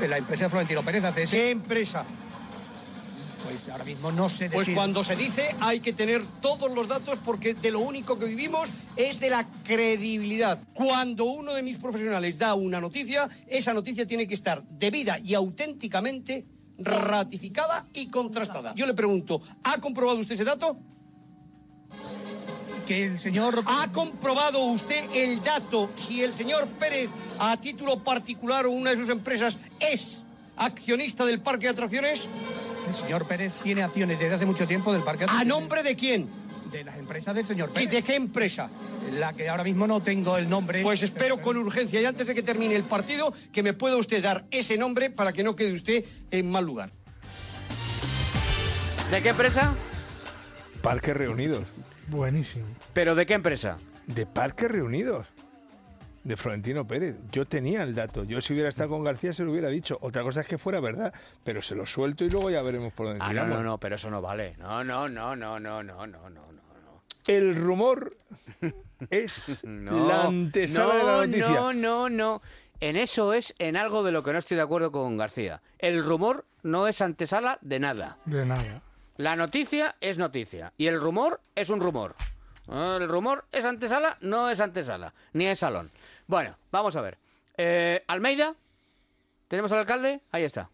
eh, 0.00 0.08
la 0.08 0.18
empresa 0.18 0.44
de 0.44 0.50
Florentino 0.50 0.82
Pérez 0.82 1.04
ACS. 1.04 1.30
¿Qué 1.30 1.50
empresa? 1.50 2.04
Pues 3.44 3.68
ahora 3.68 3.84
mismo 3.84 4.12
no 4.12 4.28
sé 4.28 4.48
Pues 4.48 4.70
cuando 4.70 5.02
se 5.04 5.16
dice 5.16 5.54
hay 5.60 5.80
que 5.80 5.92
tener 5.92 6.22
todos 6.40 6.72
los 6.74 6.88
datos 6.88 7.18
porque 7.24 7.54
de 7.54 7.70
lo 7.70 7.80
único 7.80 8.18
que 8.18 8.24
vivimos 8.24 8.68
es 8.96 9.20
de 9.20 9.30
la 9.30 9.46
credibilidad. 9.64 10.58
Cuando 10.72 11.24
uno 11.24 11.52
de 11.52 11.62
mis 11.62 11.76
profesionales 11.76 12.38
da 12.38 12.54
una 12.54 12.80
noticia, 12.80 13.28
esa 13.48 13.74
noticia 13.74 14.06
tiene 14.06 14.26
que 14.26 14.34
estar 14.34 14.62
debida 14.70 15.18
y 15.18 15.34
auténticamente 15.34 16.46
ratificada 16.78 17.86
y 17.92 18.06
contrastada. 18.08 18.74
Yo 18.74 18.86
le 18.86 18.94
pregunto, 18.94 19.42
¿ha 19.64 19.78
comprobado 19.78 20.18
usted 20.18 20.34
ese 20.34 20.44
dato? 20.44 20.78
Que 22.86 23.06
el 23.06 23.18
señor... 23.18 23.62
¿Ha 23.66 23.88
comprobado 23.92 24.58
usted 24.64 25.04
el 25.14 25.42
dato 25.42 25.88
si 25.96 26.22
el 26.22 26.32
señor 26.32 26.66
Pérez, 26.66 27.10
a 27.38 27.56
título 27.56 28.02
particular 28.02 28.66
o 28.66 28.70
una 28.70 28.90
de 28.90 28.96
sus 28.96 29.08
empresas, 29.08 29.56
es 29.78 30.18
accionista 30.56 31.24
del 31.24 31.40
parque 31.40 31.66
de 31.66 31.70
atracciones? 31.70 32.28
El 32.88 32.96
señor 32.96 33.24
Pérez 33.26 33.52
tiene 33.62 33.82
acciones 33.82 34.18
desde 34.18 34.34
hace 34.34 34.46
mucho 34.46 34.66
tiempo 34.66 34.92
del 34.92 35.02
parque 35.02 35.20
de 35.20 35.30
¿A 35.30 35.34
atracciones. 35.34 35.60
nombre 35.60 35.82
de 35.82 35.96
quién? 35.96 36.28
De 36.72 36.82
las 36.84 36.98
empresas 36.98 37.34
del 37.34 37.46
señor 37.46 37.70
¿Y 37.70 37.74
Pérez. 37.74 37.90
de 37.90 38.02
qué 38.02 38.14
empresa? 38.16 38.68
La 39.18 39.32
que 39.32 39.48
ahora 39.48 39.62
mismo 39.64 39.86
no 39.86 40.00
tengo 40.00 40.36
el 40.36 40.48
nombre. 40.48 40.82
Pues 40.82 41.02
espero 41.02 41.40
con 41.40 41.56
urgencia 41.56 42.00
y 42.00 42.04
antes 42.04 42.26
de 42.26 42.34
que 42.34 42.42
termine 42.42 42.74
el 42.74 42.82
partido 42.82 43.32
que 43.52 43.62
me 43.62 43.74
pueda 43.74 43.96
usted 43.96 44.22
dar 44.22 44.44
ese 44.50 44.76
nombre 44.76 45.10
para 45.10 45.32
que 45.32 45.44
no 45.44 45.54
quede 45.54 45.72
usted 45.72 46.04
en 46.30 46.50
mal 46.50 46.64
lugar. 46.64 46.90
¿De 49.10 49.22
qué 49.22 49.28
empresa? 49.28 49.74
Parques 50.82 51.14
Reunidos. 51.16 51.64
Buenísimo. 52.12 52.66
¿Pero 52.92 53.14
de 53.14 53.26
qué 53.26 53.34
empresa? 53.34 53.76
De 54.06 54.26
Parques 54.26 54.70
Reunidos. 54.70 55.26
De 56.24 56.36
Florentino 56.36 56.86
Pérez. 56.86 57.16
Yo 57.32 57.46
tenía 57.46 57.82
el 57.82 57.94
dato. 57.96 58.22
Yo 58.22 58.40
si 58.40 58.52
hubiera 58.52 58.68
estado 58.68 58.90
con 58.90 59.02
García 59.02 59.32
se 59.32 59.42
lo 59.42 59.50
hubiera 59.50 59.68
dicho. 59.68 59.98
Otra 60.02 60.22
cosa 60.22 60.42
es 60.42 60.46
que 60.46 60.56
fuera 60.58 60.78
verdad. 60.78 61.12
Pero 61.42 61.60
se 61.62 61.74
lo 61.74 61.84
suelto 61.84 62.24
y 62.24 62.30
luego 62.30 62.48
ya 62.50 62.62
veremos 62.62 62.92
por 62.92 63.06
dónde 63.06 63.20
Ah, 63.24 63.28
no, 63.28 63.32
tiramos. 63.32 63.56
no, 63.58 63.62
no, 63.64 63.78
pero 63.78 63.96
eso 63.96 64.08
no 64.10 64.20
vale. 64.22 64.54
No, 64.58 64.84
no, 64.84 65.08
no, 65.08 65.34
no, 65.34 65.58
no, 65.58 65.82
no, 65.82 66.06
no, 66.06 66.06
no, 66.06 66.30
no. 66.30 66.52
El 67.26 67.56
rumor 67.56 68.16
es 69.10 69.64
No, 69.64 70.06
la 70.08 70.24
antesala 70.24 70.94
de 70.94 71.02
la 71.04 71.12
no, 71.12 71.26
noticia. 71.26 71.48
No, 71.48 71.72
no, 71.72 72.08
no. 72.08 72.42
En 72.80 72.96
eso 72.96 73.32
es 73.32 73.54
en 73.58 73.76
algo 73.76 74.02
de 74.02 74.12
lo 74.12 74.22
que 74.22 74.32
no 74.32 74.38
estoy 74.38 74.56
de 74.56 74.62
acuerdo 74.64 74.92
con 74.92 75.16
García. 75.16 75.60
El 75.78 76.04
rumor 76.04 76.44
no 76.62 76.86
es 76.88 77.00
antesala 77.00 77.58
de 77.62 77.78
nada. 77.80 78.18
De 78.26 78.44
nada. 78.44 78.82
La 79.22 79.36
noticia 79.36 79.94
es 80.00 80.18
noticia 80.18 80.72
y 80.76 80.88
el 80.88 81.00
rumor 81.00 81.40
es 81.54 81.70
un 81.70 81.78
rumor. 81.78 82.16
El 82.68 83.08
rumor 83.08 83.44
es 83.52 83.64
antesala, 83.64 84.18
no 84.20 84.50
es 84.50 84.58
antesala, 84.58 85.14
ni 85.32 85.46
es 85.46 85.60
salón. 85.60 85.92
Bueno, 86.26 86.58
vamos 86.72 86.96
a 86.96 87.02
ver. 87.02 87.18
Eh, 87.56 88.02
Almeida, 88.08 88.56
¿tenemos 89.46 89.70
al 89.70 89.78
alcalde? 89.78 90.22
Ahí 90.32 90.42
está. 90.42 90.70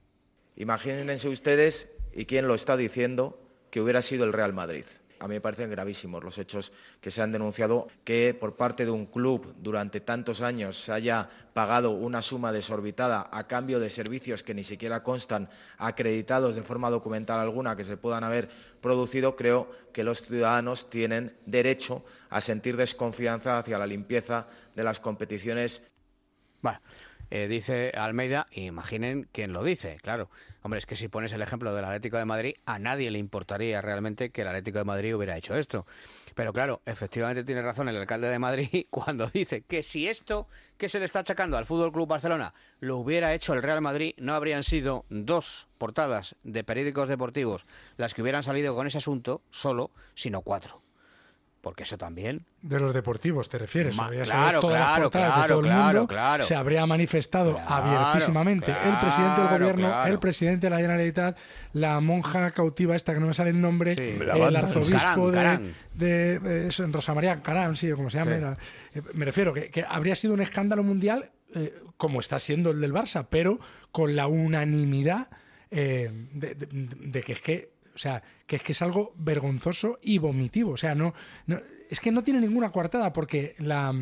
Imagínense 0.56 1.28
ustedes, 1.28 1.92
y 2.14 2.24
quién 2.24 2.48
lo 2.48 2.54
está 2.54 2.78
diciendo, 2.78 3.38
que 3.70 3.82
hubiera 3.82 4.00
sido 4.00 4.24
el 4.24 4.32
Real 4.32 4.54
Madrid. 4.54 4.86
A 5.20 5.28
mí 5.28 5.34
me 5.34 5.40
parecen 5.40 5.70
gravísimos 5.70 6.22
los 6.22 6.38
hechos 6.38 6.72
que 7.00 7.10
se 7.10 7.22
han 7.22 7.32
denunciado, 7.32 7.88
que 8.04 8.36
por 8.38 8.56
parte 8.56 8.84
de 8.84 8.90
un 8.90 9.06
club 9.06 9.54
durante 9.58 10.00
tantos 10.00 10.42
años 10.42 10.80
se 10.80 10.92
haya 10.92 11.28
pagado 11.52 11.90
una 11.90 12.22
suma 12.22 12.52
desorbitada 12.52 13.28
a 13.32 13.46
cambio 13.46 13.80
de 13.80 13.90
servicios 13.90 14.42
que 14.42 14.54
ni 14.54 14.64
siquiera 14.64 15.02
constan 15.02 15.48
acreditados 15.76 16.54
de 16.54 16.62
forma 16.62 16.90
documental 16.90 17.40
alguna 17.40 17.76
que 17.76 17.84
se 17.84 17.96
puedan 17.96 18.24
haber 18.24 18.48
producido. 18.80 19.34
Creo 19.34 19.70
que 19.92 20.04
los 20.04 20.22
ciudadanos 20.22 20.88
tienen 20.88 21.36
derecho 21.46 22.04
a 22.30 22.40
sentir 22.40 22.76
desconfianza 22.76 23.58
hacia 23.58 23.78
la 23.78 23.86
limpieza 23.86 24.46
de 24.76 24.84
las 24.84 25.00
competiciones 25.00 25.82
eh, 27.30 27.48
dice 27.48 27.92
Almeida, 27.94 28.46
imaginen 28.52 29.28
quién 29.32 29.52
lo 29.52 29.62
dice, 29.62 29.98
claro. 30.02 30.30
Hombre, 30.62 30.78
es 30.78 30.86
que 30.86 30.96
si 30.96 31.08
pones 31.08 31.32
el 31.32 31.42
ejemplo 31.42 31.74
del 31.74 31.84
Atlético 31.84 32.16
de 32.16 32.24
Madrid, 32.24 32.54
a 32.66 32.78
nadie 32.78 33.10
le 33.10 33.18
importaría 33.18 33.80
realmente 33.80 34.30
que 34.30 34.42
el 34.42 34.48
Atlético 34.48 34.78
de 34.78 34.84
Madrid 34.84 35.14
hubiera 35.14 35.36
hecho 35.36 35.54
esto. 35.54 35.86
Pero 36.34 36.52
claro, 36.52 36.82
efectivamente 36.86 37.44
tiene 37.44 37.62
razón 37.62 37.88
el 37.88 37.96
alcalde 37.96 38.28
de 38.28 38.38
Madrid 38.38 38.86
cuando 38.90 39.26
dice 39.26 39.62
que 39.62 39.82
si 39.82 40.08
esto 40.08 40.46
que 40.76 40.88
se 40.88 40.98
le 40.98 41.04
está 41.04 41.20
achacando 41.20 41.56
al 41.56 41.66
Fútbol 41.66 41.92
Club 41.92 42.08
Barcelona 42.08 42.54
lo 42.80 42.96
hubiera 42.96 43.34
hecho 43.34 43.54
el 43.54 43.62
Real 43.62 43.80
Madrid, 43.80 44.14
no 44.18 44.34
habrían 44.34 44.62
sido 44.62 45.04
dos 45.08 45.68
portadas 45.78 46.36
de 46.44 46.64
periódicos 46.64 47.08
deportivos 47.08 47.66
las 47.96 48.14
que 48.14 48.22
hubieran 48.22 48.42
salido 48.42 48.74
con 48.74 48.86
ese 48.86 48.98
asunto 48.98 49.42
solo, 49.50 49.90
sino 50.14 50.42
cuatro 50.42 50.82
porque 51.68 51.82
eso 51.82 51.98
también. 51.98 52.46
De 52.62 52.80
los 52.80 52.94
deportivos, 52.94 53.50
¿te 53.50 53.58
refieres? 53.58 53.94
Ma- 53.98 54.06
Habría 54.06 54.22
claro, 54.24 54.60
todas 54.60 54.78
las 54.80 54.88
claro, 54.88 55.02
portadas 55.02 55.42
de 55.42 55.48
todo 55.48 55.60
el 55.60 55.70
mundo. 55.70 56.06
claro. 56.08 56.42
Se 56.42 56.54
habría 56.54 56.86
manifestado 56.86 57.52
Claro, 57.56 57.68
abiertísimamente 57.74 58.72
el 58.86 58.98
presidente 58.98 59.40
del 59.42 59.50
gobierno, 59.50 59.88
claro. 59.88 60.10
el 60.10 60.18
presidente 60.18 60.66
de 60.66 60.70
la 60.70 60.78
Generalitat, 60.78 61.36
la 61.74 62.00
monja 62.00 62.50
cautiva 62.52 62.96
esta 62.96 63.12
que 63.12 63.20
no 63.20 63.26
me 63.26 63.34
sale 63.34 63.50
el 63.50 63.60
nombre, 63.60 63.94
La 64.18 64.48
el 64.48 64.56
arzobispo 64.56 65.30
Carán, 65.30 65.30
de, 65.30 65.32
Carán. 65.32 65.74
de, 65.92 66.38
de- 66.38 66.68
eso, 66.68 66.86
Rosa 66.86 67.12
María 67.12 67.42
Carán, 67.42 67.76
sí, 67.76 67.92
o 67.92 67.96
como 67.96 68.08
se 68.08 68.16
llama. 68.16 68.30
Sí. 68.30 68.36
era. 68.38 68.56
Eh, 68.94 69.02
me 69.12 69.26
refiero 69.26 69.52
que, 69.52 69.68
que 69.68 69.84
habría 69.86 70.14
sido 70.14 70.32
un 70.32 70.40
escándalo 70.40 70.82
mundial 70.82 71.30
eh, 71.54 71.74
como 71.98 72.18
está 72.20 72.38
siendo 72.38 72.70
el 72.70 72.80
del 72.80 72.94
Barça, 72.94 73.26
pero 73.28 73.58
con 73.92 74.16
la 74.16 74.26
unanimidad 74.26 75.28
eh, 75.70 76.10
de, 76.32 76.54
de- 76.54 76.66
de 76.70 77.20
que 77.20 77.32
es 77.32 77.42
que, 77.42 77.68
o 77.98 78.00
sea, 78.00 78.22
que 78.46 78.54
es 78.54 78.62
que 78.62 78.70
es 78.70 78.80
algo 78.80 79.12
vergonzoso 79.16 79.98
y 80.00 80.18
vomitivo. 80.18 80.70
O 80.70 80.76
sea, 80.76 80.94
no, 80.94 81.14
es 81.90 81.98
que 81.98 82.12
no 82.12 82.22
tiene 82.22 82.40
ninguna 82.40 82.70
coartada 82.70 83.12
porque 83.12 83.56
la, 83.58 83.92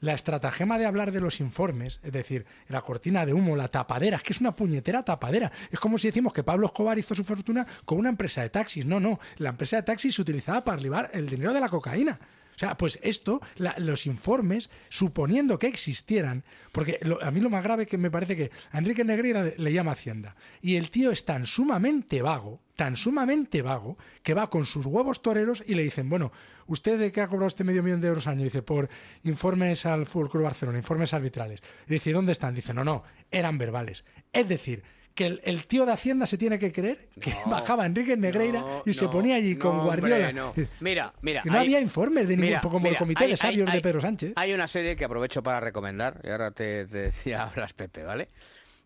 estratagema 0.00 0.78
de 0.78 0.86
hablar 0.86 1.10
de 1.10 1.20
los 1.20 1.40
informes, 1.40 1.98
es 2.04 2.12
decir, 2.12 2.46
la 2.68 2.80
cortina 2.80 3.26
de 3.26 3.34
humo, 3.34 3.56
la 3.56 3.66
tapadera, 3.66 4.18
es 4.18 4.22
que 4.22 4.34
es 4.34 4.40
una 4.40 4.54
puñetera 4.54 5.04
tapadera. 5.04 5.50
Es 5.68 5.80
como 5.80 5.98
si 5.98 6.06
decimos 6.06 6.32
que 6.32 6.44
Pablo 6.44 6.66
Escobar 6.66 6.96
hizo 6.96 7.12
su 7.12 7.24
fortuna 7.24 7.66
con 7.84 7.98
una 7.98 8.10
empresa 8.10 8.42
de 8.42 8.50
taxis. 8.50 8.86
No, 8.86 9.00
no, 9.00 9.18
la 9.38 9.48
empresa 9.48 9.78
de 9.78 9.82
taxis 9.82 10.14
se 10.14 10.22
utilizaba 10.22 10.62
para 10.62 10.80
libar 10.80 11.10
el 11.12 11.28
dinero 11.28 11.52
de 11.52 11.58
la 11.58 11.68
cocaína. 11.68 12.20
O 12.54 12.58
sea, 12.60 12.76
pues 12.76 13.00
esto, 13.02 13.40
los 13.56 14.06
informes, 14.06 14.70
suponiendo 14.90 15.58
que 15.58 15.66
existieran, 15.66 16.44
porque 16.70 17.00
a 17.20 17.30
mí 17.32 17.40
lo 17.40 17.50
más 17.50 17.64
grave 17.64 17.86
que 17.86 17.98
me 17.98 18.12
parece 18.12 18.36
que 18.36 18.50
a 18.70 18.78
Enrique 18.78 19.02
Negreira 19.02 19.42
le, 19.42 19.54
le 19.58 19.72
llama 19.72 19.92
Hacienda, 19.92 20.36
y 20.62 20.76
el 20.76 20.88
tío 20.88 21.10
es 21.10 21.24
tan 21.24 21.46
sumamente 21.46 22.20
vago, 22.20 22.60
tan 22.80 22.96
sumamente 22.96 23.60
vago, 23.60 23.98
que 24.22 24.32
va 24.32 24.48
con 24.48 24.64
sus 24.64 24.86
huevos 24.86 25.20
toreros 25.20 25.62
y 25.66 25.74
le 25.74 25.82
dicen, 25.82 26.08
bueno, 26.08 26.32
¿usted 26.66 26.98
de 26.98 27.12
qué 27.12 27.20
ha 27.20 27.28
cobrado 27.28 27.48
este 27.48 27.62
medio 27.62 27.82
millón 27.82 28.00
de 28.00 28.08
euros 28.08 28.26
al 28.26 28.32
año? 28.36 28.44
Dice, 28.44 28.62
por 28.62 28.88
informes 29.24 29.84
al 29.84 30.06
Fútbol 30.06 30.30
Club 30.30 30.44
Barcelona, 30.44 30.78
informes 30.78 31.12
arbitrales. 31.12 31.60
Y 31.86 31.92
dice, 31.92 32.10
¿dónde 32.12 32.32
están? 32.32 32.54
Dice, 32.54 32.72
no, 32.72 32.82
no, 32.82 33.02
eran 33.30 33.58
verbales. 33.58 34.02
Es 34.32 34.48
decir, 34.48 34.82
que 35.14 35.26
el, 35.26 35.42
el 35.44 35.66
tío 35.66 35.84
de 35.84 35.92
Hacienda 35.92 36.26
se 36.26 36.38
tiene 36.38 36.58
que 36.58 36.72
creer 36.72 37.06
que 37.20 37.34
bajaba 37.44 37.84
Enrique 37.84 38.16
Negreira 38.16 38.60
No, 38.60 38.82
y 38.86 38.94
se 38.94 39.04
no, 39.04 39.10
ponía 39.10 39.36
allí 39.36 39.56
con 39.56 39.84
Guardiola. 39.84 40.28
hombre, 40.28 40.32
no. 40.32 40.54
Mira, 40.80 41.12
mira. 41.20 41.42
Y 41.44 41.48
no 41.50 41.58
hay- 41.58 41.66
había 41.66 41.80
informes 41.80 42.28
de 42.28 42.34
ningún, 42.36 42.46
mira, 42.48 42.60
como 42.62 42.78
mira, 42.78 42.92
el 42.92 42.96
comité 42.96 43.24
hay- 43.24 43.30
de 43.32 43.36
sabios 43.36 43.68
hay- 43.68 43.76
de 43.76 43.82
Pedro 43.82 44.00
Sánchez. 44.00 44.32
Hay 44.36 44.54
una 44.54 44.68
serie 44.68 44.96
que 44.96 45.04
aprovecho 45.04 45.42
para 45.42 45.60
recomendar, 45.60 46.18
y 46.24 46.30
ahora 46.30 46.50
te, 46.52 46.86
te 46.86 46.96
decía 46.98 47.42
hablas 47.54 47.74
Pepe, 47.74 48.04
¿vale? 48.04 48.28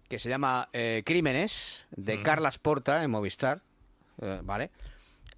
Que 0.08 0.18
se 0.18 0.28
llama 0.28 0.68
eh, 0.72 1.02
Crímenes, 1.06 1.84
de 1.94 2.22
Carlas 2.22 2.58
Porta, 2.58 3.02
en 3.04 3.10
Movistar, 3.10 3.62
¿vale? 4.42 4.70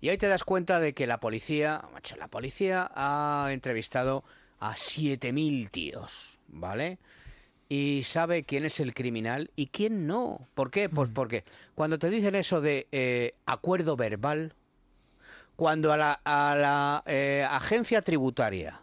Y 0.01 0.09
ahí 0.11 0.19
te 0.19 0.29
das 0.29 0.45
cuenta 0.45 0.79
de 0.81 0.93
que 0.93 1.07
la 1.07 1.19
policía, 1.19 1.83
macho, 1.93 2.17
la 2.17 2.29
policía 2.29 2.91
ha 2.95 3.49
entrevistado 3.51 4.25
a 4.61 4.77
7.000 4.77 5.69
tíos, 5.71 6.39
¿vale? 6.49 6.99
Y 7.69 8.03
sabe 8.05 8.45
quién 8.45 8.65
es 8.65 8.79
el 8.79 8.95
criminal 8.95 9.51
y 9.57 9.69
quién 9.69 10.07
no. 10.07 10.47
¿Por 10.55 10.71
qué? 10.71 10.89
Pues 10.89 11.11
porque 11.13 11.45
cuando 11.75 11.99
te 11.99 12.11
dicen 12.11 12.35
eso 12.35 12.61
de 12.61 12.87
eh, 12.93 13.35
acuerdo 13.47 13.97
verbal, 13.97 14.53
cuando 15.57 15.93
a 15.93 15.97
la, 15.97 16.21
a 16.25 16.55
la 16.55 17.03
eh, 17.07 17.45
agencia 17.49 18.03
tributaria, 18.03 18.83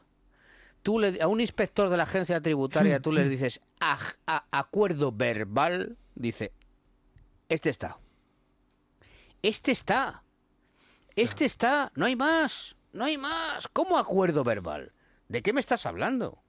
tú 0.81 0.99
le, 0.99 1.21
a 1.21 1.27
un 1.27 1.39
inspector 1.39 1.89
de 1.89 1.97
la 1.97 2.03
agencia 2.03 2.41
tributaria, 2.41 2.99
tú 3.01 3.11
le 3.11 3.29
dices 3.29 3.61
"Aj- 3.79 4.15
a- 4.27 4.45
acuerdo 4.51 5.11
verbal, 5.11 5.95
dice, 6.15 6.51
este 7.47 7.69
está. 7.69 7.97
Este 9.43 9.71
está. 9.71 10.23
Este 11.15 11.45
está. 11.45 11.91
No 11.95 12.05
hay 12.05 12.15
más. 12.15 12.75
No 12.93 13.05
hay 13.05 13.17
más. 13.17 13.67
¿Cómo 13.67 13.97
acuerdo 13.99 14.43
verbal? 14.43 14.93
¿De 15.27 15.41
qué 15.43 15.53
me 15.53 15.59
estás 15.59 15.85
hablando? 15.85 16.39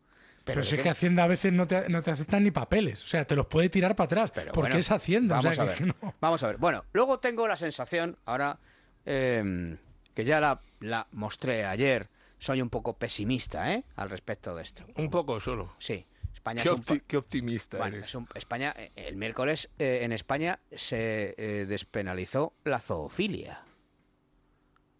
Pero, 0.44 0.60
¿de 0.60 0.66
si 0.66 0.76
es 0.76 0.82
que 0.82 0.90
Hacienda 0.90 1.24
a 1.24 1.26
veces 1.26 1.52
no 1.52 1.66
te, 1.66 1.88
no 1.88 2.02
te 2.02 2.10
aceptan 2.10 2.44
ni 2.44 2.50
papeles. 2.50 3.02
O 3.02 3.06
sea, 3.06 3.26
te 3.26 3.34
los 3.34 3.46
puede 3.46 3.68
tirar 3.68 3.96
para 3.96 4.06
atrás. 4.06 4.30
porque 4.30 4.60
bueno, 4.60 4.76
es 4.78 4.90
Hacienda. 4.90 5.38
o 5.38 5.42
Vamos 5.42 5.54
sea, 5.54 5.64
a 5.64 5.66
ver. 5.66 5.76
que 5.76 5.84
no. 6.02 6.14
Vamos 6.20 6.42
a 6.42 6.46
ver. 6.46 6.56
Bueno, 6.58 6.84
luego 6.92 7.18
tengo 7.18 7.48
la 7.48 7.56
sensación, 7.56 8.18
ahora 8.26 8.58
eh, 9.06 9.76
que 10.14 10.24
ya 10.24 10.40
la, 10.40 10.60
la 10.80 11.06
mostré 11.12 11.64
ayer, 11.66 12.08
soy 12.38 12.60
un 12.62 12.68
poco 12.70 12.92
pesimista 12.96 13.72
¿eh? 13.72 13.84
al 13.96 14.10
respecto 14.10 14.54
de 14.54 14.62
esto. 14.62 14.84
Un 14.96 15.10
poco 15.10 15.40
solo. 15.40 15.74
Sí. 15.78 16.06
España 16.44 16.62
Qué, 16.62 16.68
es 16.68 16.74
un 16.74 16.82
pa- 16.82 16.94
opti- 16.94 17.02
qué 17.06 17.16
optimista 17.16 17.78
Bueno, 17.78 17.96
eres. 17.96 18.08
es 18.10 18.14
un- 18.14 18.28
España, 18.34 18.74
eh, 18.76 18.90
el 18.96 19.16
miércoles 19.16 19.70
eh, 19.78 20.00
en 20.02 20.12
España 20.12 20.58
se 20.76 21.34
eh, 21.38 21.64
despenalizó 21.66 22.52
la 22.64 22.80
zoofilia. 22.80 23.62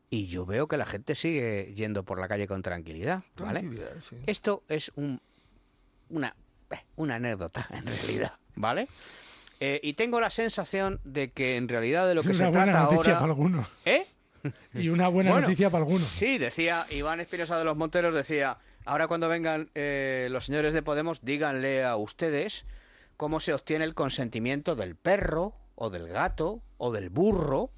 Y 0.09 0.27
yo 0.29 0.47
veo 0.47 0.69
que 0.69 0.79
la 0.79 0.87
gente 0.87 1.15
sigue 1.15 1.75
yendo 1.75 2.03
por 2.03 2.19
la 2.19 2.29
calle 2.29 2.47
con 2.47 2.63
tranquilidad, 2.63 3.25
¿vale? 3.37 3.61
Tranquilidad, 3.61 3.91
sí. 4.09 4.17
Esto 4.27 4.63
es 4.69 4.91
un, 4.95 5.21
una, 6.09 6.35
una 6.97 7.17
anécdota, 7.17 7.67
en 7.73 7.85
realidad, 7.85 8.33
¿vale? 8.55 8.89
Eh, 9.61 9.81
y 9.83 9.93
tengo 9.95 10.21
la 10.21 10.31
sensación 10.31 10.99
de 11.05 11.31
que 11.31 11.57
en 11.57 11.69
realidad 11.69 12.09
de 12.09 12.15
lo 12.15 12.23
que 12.23 12.31
Es 12.31 12.39
se 12.39 12.45
una 12.45 12.51
buena 12.57 12.65
trata 12.73 12.83
noticia 12.85 13.13
ahora... 13.13 13.21
para 13.21 13.33
algunos. 13.33 13.69
¿Eh? 13.85 14.07
Y 14.73 14.89
una 14.89 15.09
buena 15.09 15.31
Bueno, 15.33 15.47
noticia 15.47 15.69
para 15.71 15.85
algunos. 15.85 16.09
Sí, 16.09 16.39
decía 16.39 16.87
Iván 16.91 17.21
Espinosa 17.21 17.59
de 17.59 17.65
los 17.65 17.77
Monteros, 17.77 18.15
decía, 18.15 18.57
ahora 18.85 19.07
cuando 19.09 19.29
vengan 19.29 19.71
eh, 19.75 20.29
los 20.31 20.47
señores 20.47 20.73
de 20.75 20.83
Podemos, 20.83 21.23
díganle 21.25 21.85
a 21.85 21.97
ustedes 21.97 22.65
cómo 23.17 23.41
se 23.41 23.55
obtiene 23.55 23.85
el 23.85 23.95
consentimiento 23.95 24.75
del 24.77 24.97
perro 24.97 25.55
o 25.77 25.91
del 25.91 26.09
gato 26.09 26.61
o 26.79 26.93
del 26.93 27.11
burro 27.11 27.71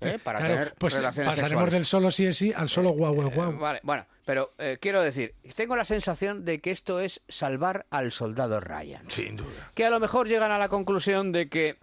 ¿eh? 0.00 0.18
para 0.22 0.38
Claro, 0.38 0.54
tener 0.54 0.74
pues 0.78 0.96
relaciones 0.96 1.28
pasaremos 1.28 1.50
sexuales. 1.50 1.72
del 1.72 1.84
solo 1.84 2.10
sí 2.10 2.26
es 2.26 2.36
sí 2.36 2.52
al 2.54 2.68
solo 2.68 2.90
guau 2.90 3.14
guau 3.14 3.30
guau. 3.30 3.52
Eh, 3.52 3.56
vale, 3.56 3.80
bueno, 3.82 4.06
pero 4.24 4.52
eh, 4.58 4.78
quiero 4.80 5.02
decir, 5.02 5.34
tengo 5.54 5.76
la 5.76 5.84
sensación 5.84 6.44
de 6.44 6.60
que 6.60 6.70
esto 6.70 7.00
es 7.00 7.20
salvar 7.28 7.86
al 7.90 8.12
soldado 8.12 8.60
Ryan. 8.60 9.10
Sin 9.10 9.36
duda. 9.36 9.70
Que 9.74 9.84
a 9.84 9.90
lo 9.90 10.00
mejor 10.00 10.28
llegan 10.28 10.50
a 10.52 10.58
la 10.58 10.68
conclusión 10.68 11.32
de 11.32 11.48
que 11.48 11.78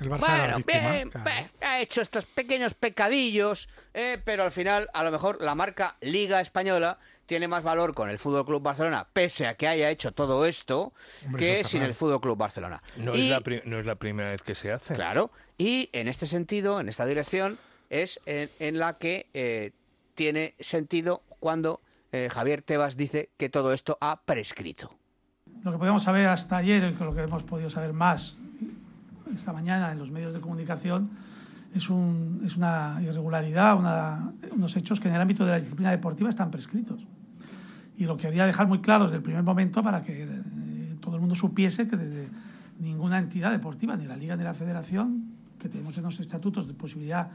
El 0.00 0.10
Barça 0.10 0.38
bueno, 0.38 0.56
víctima, 0.58 0.92
bien, 0.92 1.10
claro. 1.10 1.24
pe- 1.24 1.66
ha 1.66 1.80
hecho 1.80 2.00
estos 2.00 2.24
pequeños 2.26 2.74
pecadillos, 2.74 3.68
eh, 3.94 4.20
pero 4.24 4.44
al 4.44 4.52
final, 4.52 4.88
a 4.94 5.02
lo 5.02 5.10
mejor, 5.10 5.40
la 5.42 5.54
marca 5.54 5.96
Liga 6.00 6.40
Española 6.40 6.98
tiene 7.28 7.46
más 7.46 7.62
valor 7.62 7.92
con 7.92 8.08
el 8.08 8.18
Fútbol 8.18 8.46
Club 8.46 8.62
Barcelona, 8.62 9.06
pese 9.12 9.46
a 9.46 9.54
que 9.54 9.68
haya 9.68 9.90
hecho 9.90 10.12
todo 10.12 10.46
esto, 10.46 10.94
Hombre, 11.26 11.40
que 11.58 11.62
sin 11.64 11.82
el 11.82 11.94
Fútbol 11.94 12.22
Club 12.22 12.38
Barcelona. 12.38 12.82
No, 12.96 13.14
Y- 13.14 13.24
es 13.26 13.30
la 13.30 13.40
pri- 13.42 13.60
no 13.66 13.78
es 13.78 13.84
la 13.84 13.96
primera 13.96 14.30
vez 14.30 14.40
que 14.40 14.54
se 14.54 14.72
hace. 14.72 14.94
Claro, 14.94 15.30
y 15.58 15.90
en 15.92 16.08
este 16.08 16.26
sentido, 16.26 16.80
en 16.80 16.88
esta 16.88 17.04
dirección, 17.04 17.58
es 17.90 18.18
en, 18.24 18.48
en 18.58 18.78
la 18.78 18.96
que 18.96 19.26
eh, 19.34 19.72
tiene 20.14 20.54
sentido 20.58 21.22
cuando 21.38 21.82
eh, 22.12 22.28
Javier 22.32 22.62
Tebas 22.62 22.96
dice 22.96 23.28
que 23.36 23.50
todo 23.50 23.74
esto 23.74 23.98
ha 24.00 24.22
prescrito. 24.22 24.90
Lo 25.64 25.72
que 25.72 25.78
podemos 25.78 26.04
saber 26.04 26.28
hasta 26.28 26.56
ayer 26.56 26.82
y 26.82 27.04
lo 27.04 27.14
que 27.14 27.20
hemos 27.20 27.42
podido 27.42 27.68
saber 27.68 27.92
más 27.92 28.38
esta 29.34 29.52
mañana 29.52 29.92
en 29.92 29.98
los 29.98 30.10
medios 30.10 30.32
de 30.32 30.40
comunicación 30.40 31.10
es, 31.74 31.90
un- 31.90 32.42
es 32.46 32.56
una 32.56 32.98
irregularidad, 33.02 33.76
una- 33.76 34.32
unos 34.50 34.74
hechos 34.76 34.98
que 34.98 35.08
en 35.08 35.14
el 35.16 35.20
ámbito 35.20 35.44
de 35.44 35.50
la 35.50 35.60
disciplina 35.60 35.90
deportiva 35.90 36.30
están 36.30 36.50
prescritos. 36.50 37.00
Y 37.98 38.04
lo 38.04 38.16
quería 38.16 38.46
dejar 38.46 38.66
muy 38.68 38.80
claro 38.80 39.04
desde 39.04 39.16
el 39.16 39.22
primer 39.22 39.42
momento 39.42 39.82
para 39.82 40.02
que 40.02 40.22
eh, 40.22 40.28
todo 41.00 41.16
el 41.16 41.20
mundo 41.20 41.34
supiese 41.34 41.88
que 41.88 41.96
desde 41.96 42.28
ninguna 42.78 43.18
entidad 43.18 43.50
deportiva, 43.50 43.96
ni 43.96 44.06
la 44.06 44.16
Liga 44.16 44.36
ni 44.36 44.44
la 44.44 44.54
Federación, 44.54 45.34
que 45.58 45.68
tenemos 45.68 45.96
en 45.98 46.04
los 46.04 46.20
estatutos 46.20 46.68
de 46.68 46.74
posibilidad 46.74 47.30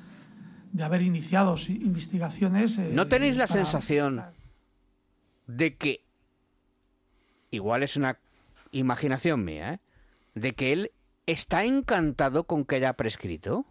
de 0.71 0.83
haber 0.83 1.01
iniciado 1.01 1.55
investigaciones. 1.67 2.77
eh, 2.79 2.91
¿No 2.93 3.07
tenéis 3.07 3.35
la 3.37 3.45
para- 3.47 3.59
sensación 3.65 4.21
de 5.47 5.75
que, 5.75 6.01
igual 7.51 7.83
es 7.83 7.97
una 7.97 8.17
imaginación 8.71 9.43
mía, 9.43 9.73
¿eh? 9.73 9.79
de 10.33 10.53
que 10.53 10.71
él 10.73 10.91
está 11.27 11.65
encantado 11.65 12.45
con 12.45 12.63
que 12.65 12.75
haya 12.77 12.93
prescrito? 12.93 13.65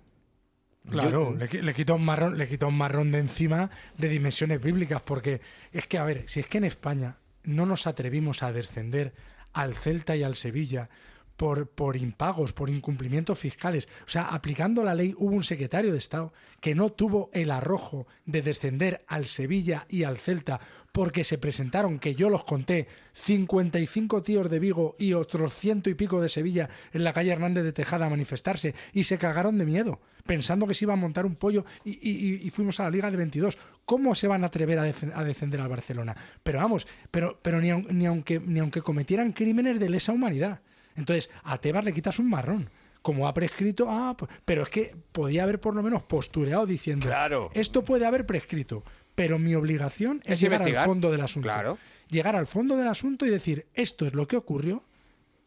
Claro, 0.91 1.35
le, 1.35 1.63
le 1.63 1.75
quita 1.75 1.95
un 1.95 2.05
marrón, 2.05 2.37
le 2.37 2.49
quita 2.49 2.67
un 2.67 2.77
marrón 2.77 3.13
de 3.13 3.19
encima 3.19 3.71
de 3.97 4.09
dimensiones 4.09 4.61
bíblicas, 4.61 5.01
porque 5.01 5.41
es 5.73 5.87
que, 5.87 5.99
a 5.99 6.05
ver, 6.05 6.25
si 6.27 6.41
es 6.41 6.47
que 6.47 6.59
en 6.59 6.65
España 6.65 7.19
no 7.45 7.67
nos 7.67 7.87
atrevimos 7.87 8.43
a 8.43 8.53
descender 8.53 9.15
al 9.53 9.75
Celta 9.75 10.17
y 10.17 10.23
al 10.23 10.35
Sevilla 10.35 10.89
por, 11.37 11.69
por 11.69 11.97
impagos, 11.97 12.53
por 12.53 12.71
incumplimientos 12.71 13.39
fiscales. 13.39 13.89
O 14.07 14.09
sea, 14.11 14.25
aplicando 14.25 14.85
la 14.85 14.95
ley 14.95 15.15
hubo 15.17 15.35
un 15.35 15.45
secretario 15.45 15.93
de 15.93 15.99
Estado 15.99 16.33
que 16.61 16.75
no 16.75 16.91
tuvo 16.91 17.31
el 17.33 17.51
arrojo 17.51 18.07
de 18.25 18.43
descender 18.43 19.05
al 19.09 19.27
Sevilla 19.27 19.87
y 19.89 20.05
al 20.05 20.19
Celta 20.19 20.61
porque 20.93 21.25
se 21.25 21.39
presentaron, 21.39 21.99
que 21.99 22.15
yo 22.15 22.29
los 22.29 22.45
conté, 22.45 22.87
55 23.15 24.23
tíos 24.23 24.51
de 24.51 24.59
Vigo 24.59 24.95
y 24.99 25.15
otros 25.15 25.55
ciento 25.55 25.89
y 25.89 25.95
pico 25.95 26.21
de 26.21 26.29
Sevilla 26.29 26.69
en 26.93 27.03
la 27.03 27.15
calle 27.15 27.33
Hernández 27.33 27.65
de 27.65 27.73
Tejada 27.73 28.07
a 28.07 28.11
manifestarse 28.11 28.75
y 28.93 29.05
se 29.05 29.17
cagaron 29.17 29.59
de 29.59 29.65
miedo, 29.65 30.01
pensando 30.27 30.67
que 30.67 30.75
se 30.75 30.85
iba 30.85 30.93
a 30.93 30.99
montar 30.99 31.25
un 31.25 31.37
pollo 31.37 31.65
y, 31.85 32.49
fuimos 32.51 32.79
a 32.79 32.85
la 32.85 32.91
Liga 32.91 33.11
de 33.11 33.17
22. 33.17 33.57
¿Cómo 33.87 34.15
se 34.15 34.29
van 34.29 34.45
a 34.45 34.49
atrever 34.49 34.79
a, 34.79 34.83
a 34.83 35.25
defender 35.25 35.61
al 35.61 35.69
Barcelona? 35.69 36.15
Pero 36.43 36.59
vamos, 36.59 36.87
pero, 37.11 37.39
pero 37.41 37.61
ni, 37.61 37.73
ni 37.73 38.07
aunque, 38.07 38.39
ni 38.39 38.61
aunque 38.61 38.83
cometieran 38.83 39.33
crímenes 39.33 39.81
de 39.81 39.89
lesa 39.89 40.13
humanidad. 40.13 40.61
Entonces, 40.97 41.31
a 41.43 41.59
Tebas 41.59 41.85
le 41.85 41.93
quitas 41.93 42.19
un 42.19 42.29
marrón. 42.31 42.71
Como 43.03 43.27
ha 43.27 43.35
prescrito, 43.35 43.87
ah, 43.89 44.15
pues- 44.17 44.31
pero 44.45 44.63
es 44.63 44.69
que 44.69 44.95
podía 45.13 45.43
haber 45.43 45.59
por 45.61 45.75
lo 45.75 45.83
menos 45.83 46.03
postureado 46.05 46.67
diciendo, 46.67 47.07
Claro. 47.07 47.51
esto 47.55 47.83
puede 47.83 48.07
haber 48.07 48.27
prescrito, 48.27 48.85
pero 49.15 49.39
mi 49.39 49.55
obligación 49.57 50.21
es, 50.25 50.33
Es 50.35 50.41
llegar 50.41 50.61
investigar. 50.61 50.83
al 50.85 50.89
fondo 50.89 51.11
del 51.11 51.21
asunto. 51.23 51.49
Claro. 51.49 51.79
Llegar 52.09 52.37
al 52.37 52.47
fondo 52.47 52.77
del 52.77 52.87
asunto 52.89 53.27
y 53.27 53.31
decir, 53.31 53.67
esto 53.75 54.07
es 54.07 54.15
lo 54.15 54.29
que 54.29 54.37
ocurrió, 54.37 54.85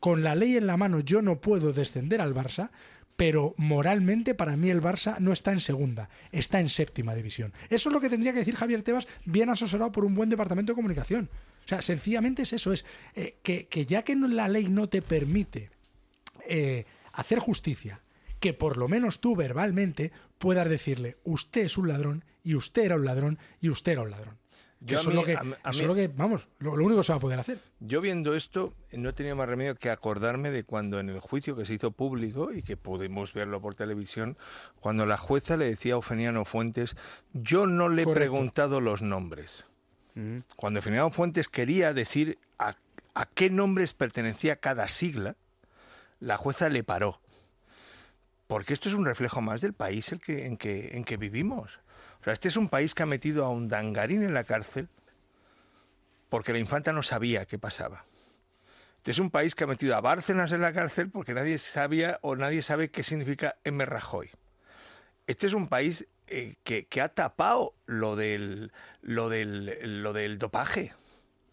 con 0.01 0.23
la 0.23 0.35
ley 0.35 0.57
en 0.57 0.67
la 0.67 0.75
mano 0.77 0.99
yo 0.99 1.21
no 1.21 1.39
puedo 1.39 1.71
descender 1.71 2.19
al 2.21 2.33
Barça, 2.35 2.71
pero 3.15 3.53
moralmente 3.57 4.35
para 4.35 4.57
mí 4.57 4.69
el 4.69 4.81
Barça 4.81 5.17
no 5.19 5.31
está 5.31 5.53
en 5.53 5.61
segunda, 5.61 6.09
está 6.33 6.59
en 6.59 6.67
séptima 6.67 7.15
división. 7.15 7.53
Eso 7.69 7.87
es 7.89 7.93
lo 7.93 8.01
que 8.01 8.09
tendría 8.09 8.33
que 8.33 8.39
decir 8.39 8.55
Javier 8.57 8.81
Tebas, 8.83 9.07
bien 9.23 9.49
asesorado 9.49 9.91
por 9.93 10.03
un 10.03 10.13
buen 10.13 10.29
departamento 10.29 10.73
de 10.73 10.75
comunicación. 10.75 11.29
O 11.65 11.67
sea, 11.67 11.81
sencillamente 11.81 12.43
es 12.43 12.53
eso, 12.53 12.71
es 12.73 12.85
eh, 13.15 13.35
que, 13.43 13.65
que 13.67 13.85
ya 13.85 14.03
que 14.03 14.15
la 14.15 14.47
ley 14.47 14.67
no 14.67 14.87
te 14.87 15.01
permite 15.01 15.69
eh, 16.47 16.85
hacer 17.13 17.39
justicia, 17.39 18.01
que 18.39 18.53
por 18.53 18.77
lo 18.77 18.87
menos 18.87 19.19
tú 19.19 19.35
verbalmente 19.35 20.11
puedas 20.37 20.69
decirle, 20.69 21.17
usted 21.23 21.61
es 21.61 21.77
un 21.77 21.87
ladrón, 21.87 22.23
y 22.43 22.53
usted 22.55 22.83
era 22.83 22.95
un 22.95 23.05
ladrón, 23.05 23.39
y 23.61 23.69
usted 23.69 23.93
era 23.93 24.01
un 24.03 24.11
ladrón. 24.11 24.37
Yo 24.81 24.97
eso, 24.97 25.09
es 25.09 25.15
lo 25.15 25.23
que, 25.23 25.35
a 25.35 25.41
mí- 25.41 25.53
a 25.63 25.69
eso 25.71 25.79
mí- 25.79 25.81
es 25.83 25.87
lo 25.87 25.95
que, 25.95 26.07
vamos, 26.09 26.47
lo, 26.59 26.75
lo 26.77 26.85
único 26.85 26.99
que 26.99 27.05
se 27.05 27.13
va 27.13 27.17
a 27.17 27.21
poder 27.21 27.39
hacer. 27.39 27.57
Yo 27.79 28.01
viendo 28.01 28.35
esto 28.35 28.73
no 28.91 29.09
he 29.09 29.13
tenido 29.13 29.35
más 29.35 29.49
remedio 29.49 29.73
que 29.75 29.89
acordarme 29.89 30.51
de 30.51 30.63
cuando 30.63 30.99
en 30.99 31.09
el 31.09 31.19
juicio 31.21 31.55
que 31.55 31.65
se 31.65 31.73
hizo 31.73 31.89
público 31.89 32.53
y 32.53 32.61
que 32.61 32.77
pudimos 32.77 33.33
verlo 33.33 33.59
por 33.61 33.73
televisión, 33.73 34.37
cuando 34.79 35.07
la 35.07 35.17
jueza 35.17 35.57
le 35.57 35.65
decía 35.65 35.93
a 35.93 35.95
Eufemiano 35.95 36.45
Fuentes, 36.45 36.95
yo 37.33 37.65
no 37.65 37.89
le 37.89 38.03
he 38.03 38.07
preguntado 38.07 38.79
los 38.81 39.01
nombres. 39.01 39.65
Cuando 40.55 40.79
Eufemiano 40.79 41.11
Fuentes 41.11 41.49
quería 41.49 41.93
decir 41.93 42.39
a, 42.57 42.75
qué 43.33 43.49
nombres 43.49 43.93
pertenecía 43.93 44.55
cada 44.55 44.87
sigla, 44.87 45.35
la 46.19 46.37
jueza 46.37 46.69
le 46.69 46.83
paró. 46.83 47.19
Porque 48.47 48.73
esto 48.73 48.87
es 48.87 48.95
un 48.95 49.05
reflejo 49.05 49.41
más 49.41 49.61
del 49.61 49.73
país 49.73 50.11
en, 50.27 50.57
que, 50.57 51.03
que 51.05 51.17
vivimos. 51.17 51.79
O 52.21 52.23
sea, 52.23 52.33
este 52.33 52.47
es 52.47 52.55
un 52.55 52.69
país 52.69 52.93
que 52.93 53.03
ha 53.03 53.07
metido 53.07 53.45
a 53.45 53.49
un 53.49 53.67
dangarín 53.67 54.23
en 54.23 54.33
la 54.33 54.45
cárcel 54.45 54.87
porque 56.29 56.53
la 56.53 56.59
infanta 56.59 56.93
no 56.93 57.03
sabía 57.03 57.45
qué 57.45 57.59
pasaba. 57.59 58.05
Este 58.97 59.11
es 59.11 59.19
un 59.19 59.29
país 59.29 59.53
que 59.53 59.65
ha 59.65 59.67
metido 59.67 59.95
a 59.95 60.01
Bárcenas 60.01 60.51
en 60.51 60.61
la 60.61 60.73
cárcel 60.73 61.09
porque 61.09 61.33
nadie 61.33 61.57
sabía 61.57 62.19
o 62.21 62.35
nadie 62.35 62.61
sabe 62.61 62.89
qué 62.89 63.03
significa 63.03 63.57
M. 63.63 63.85
Rajoy. 63.85 64.31
Este 65.27 65.47
es 65.47 65.53
un 65.53 65.67
país 65.67 66.07
eh, 66.27 66.55
que, 66.63 66.85
que 66.85 67.01
ha 67.01 67.09
tapado 67.09 67.73
lo 67.85 68.15
del, 68.15 68.71
lo 69.01 69.29
del, 69.29 70.01
lo 70.03 70.13
del 70.13 70.37
dopaje. 70.37 70.93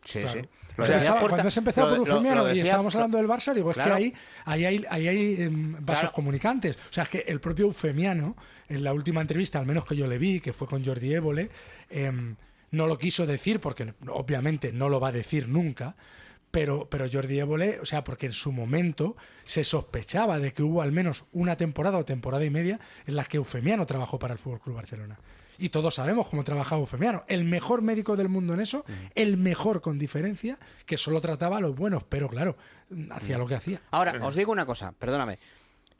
Sí, 0.04 0.20
Claro. 0.20 0.40
sí. 0.42 0.48
Lo 0.78 0.86
decía 0.86 1.12
Porta- 1.20 1.28
cuando 1.28 1.48
has 1.48 1.56
empezado 1.58 1.90
por 1.90 1.98
Eufemiano 2.08 2.52
y 2.54 2.60
estábamos 2.60 2.94
hablando 2.94 3.18
del 3.18 3.28
Barça, 3.28 3.52
digo, 3.52 3.70
es 3.70 3.74
Claro. 3.74 3.90
que 3.90 4.02
ahí, 4.04 4.14
ahí 4.46 4.64
hay, 4.64 4.84
ahí 4.88 5.06
hay 5.08 5.42
em, 5.42 5.72
vasos 5.84 6.00
Claro. 6.04 6.12
comunicantes. 6.14 6.76
O 6.76 6.92
sea, 6.92 7.04
es 7.04 7.10
que 7.10 7.18
el 7.28 7.40
propio 7.40 7.66
Eufemiano, 7.66 8.34
en 8.70 8.82
la 8.82 8.94
última 8.94 9.20
entrevista, 9.20 9.58
al 9.58 9.66
menos 9.66 9.84
que 9.84 9.94
yo 9.94 10.06
le 10.06 10.16
vi, 10.16 10.40
que 10.40 10.54
fue 10.54 10.66
con 10.66 10.82
Jordi 10.84 11.12
Évole, 11.12 11.50
em, 11.90 12.34
no 12.70 12.86
lo 12.86 12.96
quiso 12.96 13.26
decir, 13.26 13.60
porque 13.60 13.92
obviamente 14.08 14.72
no 14.72 14.88
lo 14.88 14.98
va 14.98 15.08
a 15.08 15.12
decir 15.12 15.46
nunca, 15.46 15.94
pero, 16.52 16.86
pero 16.88 17.06
Jordi 17.10 17.38
Évole, 17.40 17.80
o 17.80 17.86
sea, 17.86 18.04
porque 18.04 18.26
en 18.26 18.32
su 18.32 18.52
momento 18.52 19.16
se 19.44 19.64
sospechaba 19.64 20.38
de 20.38 20.52
que 20.52 20.62
hubo 20.62 20.82
al 20.82 20.92
menos 20.92 21.24
una 21.32 21.56
temporada 21.56 21.98
o 21.98 22.04
temporada 22.04 22.44
y 22.44 22.50
media 22.50 22.78
en 23.06 23.16
las 23.16 23.26
que 23.26 23.38
Eufemiano 23.38 23.86
trabajó 23.86 24.18
para 24.18 24.34
el 24.34 24.38
Fútbol 24.38 24.60
Club 24.60 24.76
Barcelona. 24.76 25.18
Y 25.58 25.70
todos 25.70 25.94
sabemos 25.94 26.28
cómo 26.28 26.44
trabajaba 26.44 26.80
Eufemiano. 26.80 27.24
El 27.26 27.44
mejor 27.44 27.80
médico 27.80 28.16
del 28.16 28.28
mundo 28.28 28.52
en 28.52 28.60
eso, 28.60 28.84
el 29.14 29.38
mejor 29.38 29.80
con 29.80 29.98
diferencia, 29.98 30.58
que 30.84 30.98
solo 30.98 31.20
trataba 31.20 31.56
a 31.56 31.60
los 31.60 31.74
buenos, 31.74 32.04
pero 32.04 32.28
claro, 32.28 32.56
hacía 33.10 33.38
lo 33.38 33.46
que 33.46 33.54
hacía. 33.54 33.80
Ahora, 33.90 34.14
os 34.24 34.34
digo 34.34 34.52
una 34.52 34.66
cosa, 34.66 34.92
perdóname. 34.92 35.38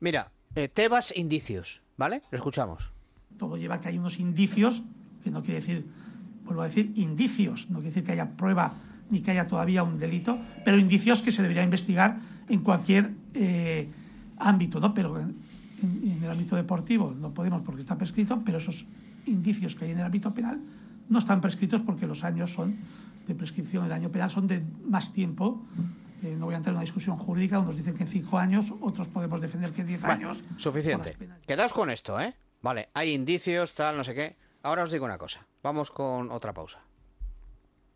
Mira, 0.01 0.31
eh, 0.55 0.69
Tebas 0.69 1.17
indicios, 1.17 1.81
¿vale? 1.97 2.21
Lo 2.31 2.37
escuchamos. 2.37 2.91
Todo 3.39 3.57
lleva 3.57 3.77
a 3.77 3.81
que 3.81 3.89
hay 3.89 3.99
unos 3.99 4.19
indicios, 4.19 4.83
que 5.25 5.31
no 5.31 5.43
quiere 5.43 5.61
decir, 5.61 5.87
vuelvo 6.45 6.63
a 6.63 6.69
decir, 6.69 6.93
indicios, 6.97 7.71
no 7.71 7.79
quiere 7.79 7.91
decir 7.91 8.05
que 8.05 8.13
haya 8.13 8.37
prueba 8.37 8.75
ni 9.13 9.21
que 9.21 9.31
haya 9.31 9.47
todavía 9.47 9.85
un 9.85 9.99
delito, 9.99 10.39
pero 10.65 10.79
indicios 10.79 11.23
que 11.23 11.31
se 11.31 11.43
debería 11.43 11.63
investigar 11.63 12.19
en 12.49 12.61
cualquier 12.61 13.11
eh, 13.35 13.89
ámbito, 14.39 14.81
¿no? 14.81 14.95
Pero 14.95 15.21
en, 15.21 15.37
en 15.83 16.19
el 16.25 16.31
ámbito 16.31 16.57
deportivo 16.57 17.15
no 17.17 17.33
podemos 17.33 17.63
porque 17.63 17.83
está 17.83 17.97
prescrito, 17.97 18.43
pero 18.45 18.59
esos 18.59 18.87
indicios 19.27 19.77
que 19.77 19.85
hay 19.85 19.93
en 19.93 19.99
el 19.99 20.07
ámbito 20.07 20.33
penal 20.33 20.59
no 21.09 21.19
están 21.19 21.41
prescritos 21.41 21.83
porque 21.83 22.07
los 22.07 22.25
años 22.25 22.53
son 22.53 22.79
de 23.27 23.35
prescripción 23.35 23.85
del 23.85 23.93
año 23.93 24.11
penal 24.11 24.31
son 24.31 24.47
de 24.47 24.63
más 24.89 25.13
tiempo. 25.13 25.63
Eh, 26.23 26.37
no 26.39 26.47
voy 26.47 26.55
a 26.55 26.57
entrar 26.57 26.73
en 26.73 26.77
una 26.77 26.83
discusión 26.83 27.17
jurídica, 27.17 27.59
unos 27.59 27.77
dicen 27.77 27.95
que 27.95 28.05
en 28.05 28.09
cinco 28.09 28.39
años, 28.39 28.73
otros 28.81 29.09
podemos 29.09 29.41
defender 29.41 29.73
que 29.73 29.83
en 29.83 30.05
años. 30.05 30.39
Suficiente. 30.57 31.17
Quedaos 31.47 31.73
con 31.73 31.91
esto, 31.91 32.19
¿eh? 32.21 32.35
Vale, 32.63 32.89
hay 32.95 33.13
indicios, 33.13 33.75
tal, 33.75 33.97
no 33.97 34.05
sé 34.05 34.15
qué. 34.15 34.37
Ahora 34.63 34.85
os 34.85 34.93
digo 34.93 35.05
una 35.05 35.19
cosa. 35.19 35.45
Vamos 35.63 35.91
con 35.91 36.31
otra 36.31 36.53
pausa. 36.53 36.79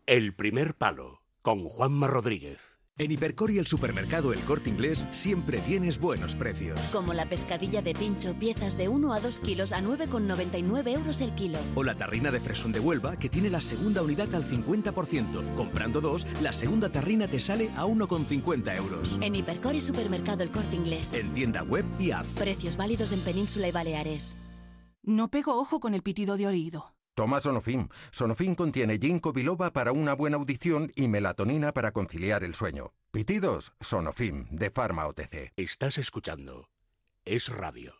El 0.09 0.37
primer 0.37 0.77
palo 0.77 1.25
con 1.42 1.64
Juanma 1.64 2.07
Rodríguez. 2.07 2.79
En 2.97 3.11
Hipercor 3.11 3.51
y 3.51 3.59
el 3.59 3.66
supermercado 3.66 4.33
El 4.33 4.38
Corte 4.38 4.71
Inglés 4.71 5.05
siempre 5.11 5.59
tienes 5.59 5.99
buenos 5.99 6.37
precios. 6.37 6.79
Como 6.92 7.12
la 7.12 7.27
pescadilla 7.27 7.83
de 7.83 7.92
pincho, 7.92 8.35
piezas 8.35 8.79
de 8.79 8.88
1 8.88 9.12
a 9.12 9.19
2 9.19 9.40
kilos 9.40 9.73
a 9.73 9.81
9,99 9.81 10.95
euros 10.95 11.21
el 11.21 11.35
kilo. 11.35 11.59
O 11.75 11.83
la 11.83 11.97
tarrina 11.97 12.31
de 12.31 12.38
fresón 12.38 12.71
de 12.71 12.79
Huelva 12.79 13.16
que 13.16 13.29
tiene 13.29 13.51
la 13.51 13.61
segunda 13.61 14.01
unidad 14.01 14.33
al 14.33 14.45
50%. 14.45 15.57
Comprando 15.57 16.01
dos, 16.01 16.25
la 16.40 16.53
segunda 16.53 16.88
tarrina 16.88 17.27
te 17.27 17.40
sale 17.40 17.71
a 17.75 17.85
1,50 17.85 18.77
euros. 18.77 19.19
En 19.21 19.35
Hipercor 19.35 19.75
y 19.75 19.81
supermercado 19.81 20.45
El 20.45 20.51
Corte 20.51 20.77
Inglés. 20.77 21.14
En 21.14 21.35
tienda 21.35 21.64
web 21.64 21.85
y 21.99 22.12
app. 22.12 22.27
Precios 22.37 22.77
válidos 22.77 23.11
en 23.11 23.23
Península 23.23 23.66
y 23.66 23.73
Baleares. 23.73 24.37
No 25.03 25.33
pego 25.33 25.59
ojo 25.59 25.81
con 25.81 25.95
el 25.95 26.03
pitido 26.03 26.37
de 26.37 26.47
oído. 26.47 26.95
Toma 27.16 27.40
Sonofim. 27.40 27.88
Sonofim 28.11 28.55
contiene 28.55 28.98
ginkgo 28.98 29.33
biloba 29.33 29.72
para 29.72 29.92
una 29.92 30.12
buena 30.12 30.37
audición 30.37 30.92
y 30.94 31.09
melatonina 31.09 31.72
para 31.72 31.90
conciliar 31.92 32.44
el 32.44 32.52
sueño. 32.52 32.92
Pitidos, 33.11 33.72
Sonofim, 33.81 34.46
de 34.50 34.70
Pharma 34.70 35.07
OTC. 35.07 35.55
Estás 35.57 35.96
escuchando 35.96 36.68
Es 37.24 37.48
Radio. 37.48 37.94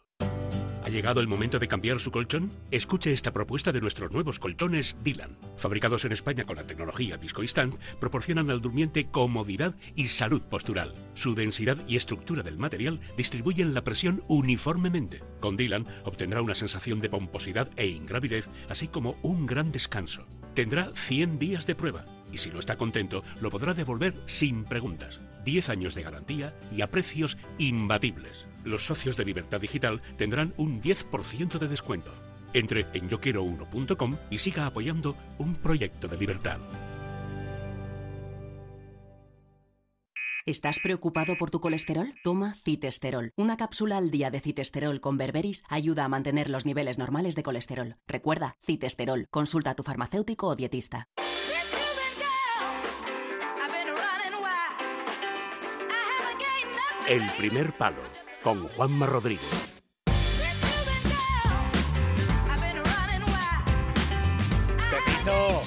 ¿Ha 0.87 0.89
llegado 0.89 1.21
el 1.21 1.27
momento 1.27 1.59
de 1.59 1.67
cambiar 1.67 1.99
su 1.99 2.13
colchón? 2.13 2.53
Escuche 2.71 3.13
esta 3.13 3.33
propuesta 3.33 3.73
de 3.73 3.81
nuestros 3.81 4.13
nuevos 4.13 4.39
colchones 4.39 4.97
Dylan. 5.03 5.37
Fabricados 5.57 6.05
en 6.05 6.13
España 6.13 6.45
con 6.45 6.55
la 6.55 6.65
tecnología 6.65 7.17
ViscoInstant, 7.17 7.75
proporcionan 7.99 8.53
al 8.53 8.61
durmiente 8.61 9.09
comodidad 9.11 9.75
y 9.97 10.07
salud 10.07 10.43
postural. 10.43 10.95
Su 11.15 11.35
densidad 11.35 11.77
y 11.89 11.97
estructura 11.97 12.45
del 12.45 12.57
material 12.57 13.01
distribuyen 13.17 13.75
la 13.75 13.83
presión 13.83 14.23
uniformemente. 14.29 15.25
Con 15.41 15.57
Dylan 15.57 15.89
obtendrá 16.05 16.41
una 16.41 16.55
sensación 16.55 17.01
de 17.01 17.11
pomposidad 17.11 17.69
e 17.75 17.89
ingravidez, 17.89 18.49
así 18.69 18.87
como 18.87 19.19
un 19.23 19.45
gran 19.45 19.73
descanso. 19.73 20.29
Tendrá 20.55 20.93
100 20.95 21.41
días 21.41 21.67
de 21.67 21.75
prueba 21.75 22.05
y 22.33 22.39
si 22.39 22.51
no 22.51 22.61
está 22.61 22.77
contento, 22.77 23.25
lo 23.41 23.51
podrá 23.51 23.75
devolver 23.75 24.15
sin 24.27 24.63
preguntas. 24.65 25.21
10 25.45 25.69
años 25.69 25.95
de 25.97 26.03
garantía 26.03 26.55
y 26.71 26.83
a 26.83 26.91
precios 26.91 27.39
imbatibles. 27.59 28.47
Los 28.67 28.85
socios 28.85 29.17
de 29.17 29.25
Libertad 29.25 29.61
Digital 29.61 30.03
tendrán 30.17 30.53
un 30.57 30.83
10% 30.83 31.59
de 31.59 31.69
descuento. 31.69 32.13
Entre 32.53 32.87
en 32.95 33.09
yoquiero1.com 33.09 34.17
y 34.29 34.39
siga 34.39 34.67
apoyando 34.67 35.17
un 35.39 35.55
proyecto 35.55 36.09
de 36.09 36.17
libertad. 36.17 36.59
¿Estás 40.45 40.79
preocupado 40.81 41.37
por 41.39 41.51
tu 41.51 41.61
colesterol? 41.61 42.13
Toma 42.25 42.57
citesterol. 42.65 43.33
Una 43.37 43.57
cápsula 43.57 43.99
al 43.99 44.11
día 44.11 44.31
de 44.31 44.41
citesterol 44.41 45.01
con 45.01 45.17
berberis 45.17 45.63
ayuda 45.69 46.05
a 46.05 46.09
mantener 46.09 46.51
los 46.51 46.67
niveles 46.67 46.99
normales 46.99 47.37
de 47.37 47.45
colesterol. 47.45 47.97
Recuerda, 48.09 48.57
citesterol. 48.65 49.27
Consulta 49.31 49.71
a 49.71 49.75
tu 49.75 49.85
farmacéutico 49.85 50.49
o 50.49 50.57
dietista. 50.57 51.07
El 57.09 57.23
primer 57.39 57.77
palo 57.77 58.26
con 58.47 58.69
Juanma 58.69 59.07
Rodríguez. 59.07 59.43
Pepito. 64.91 65.63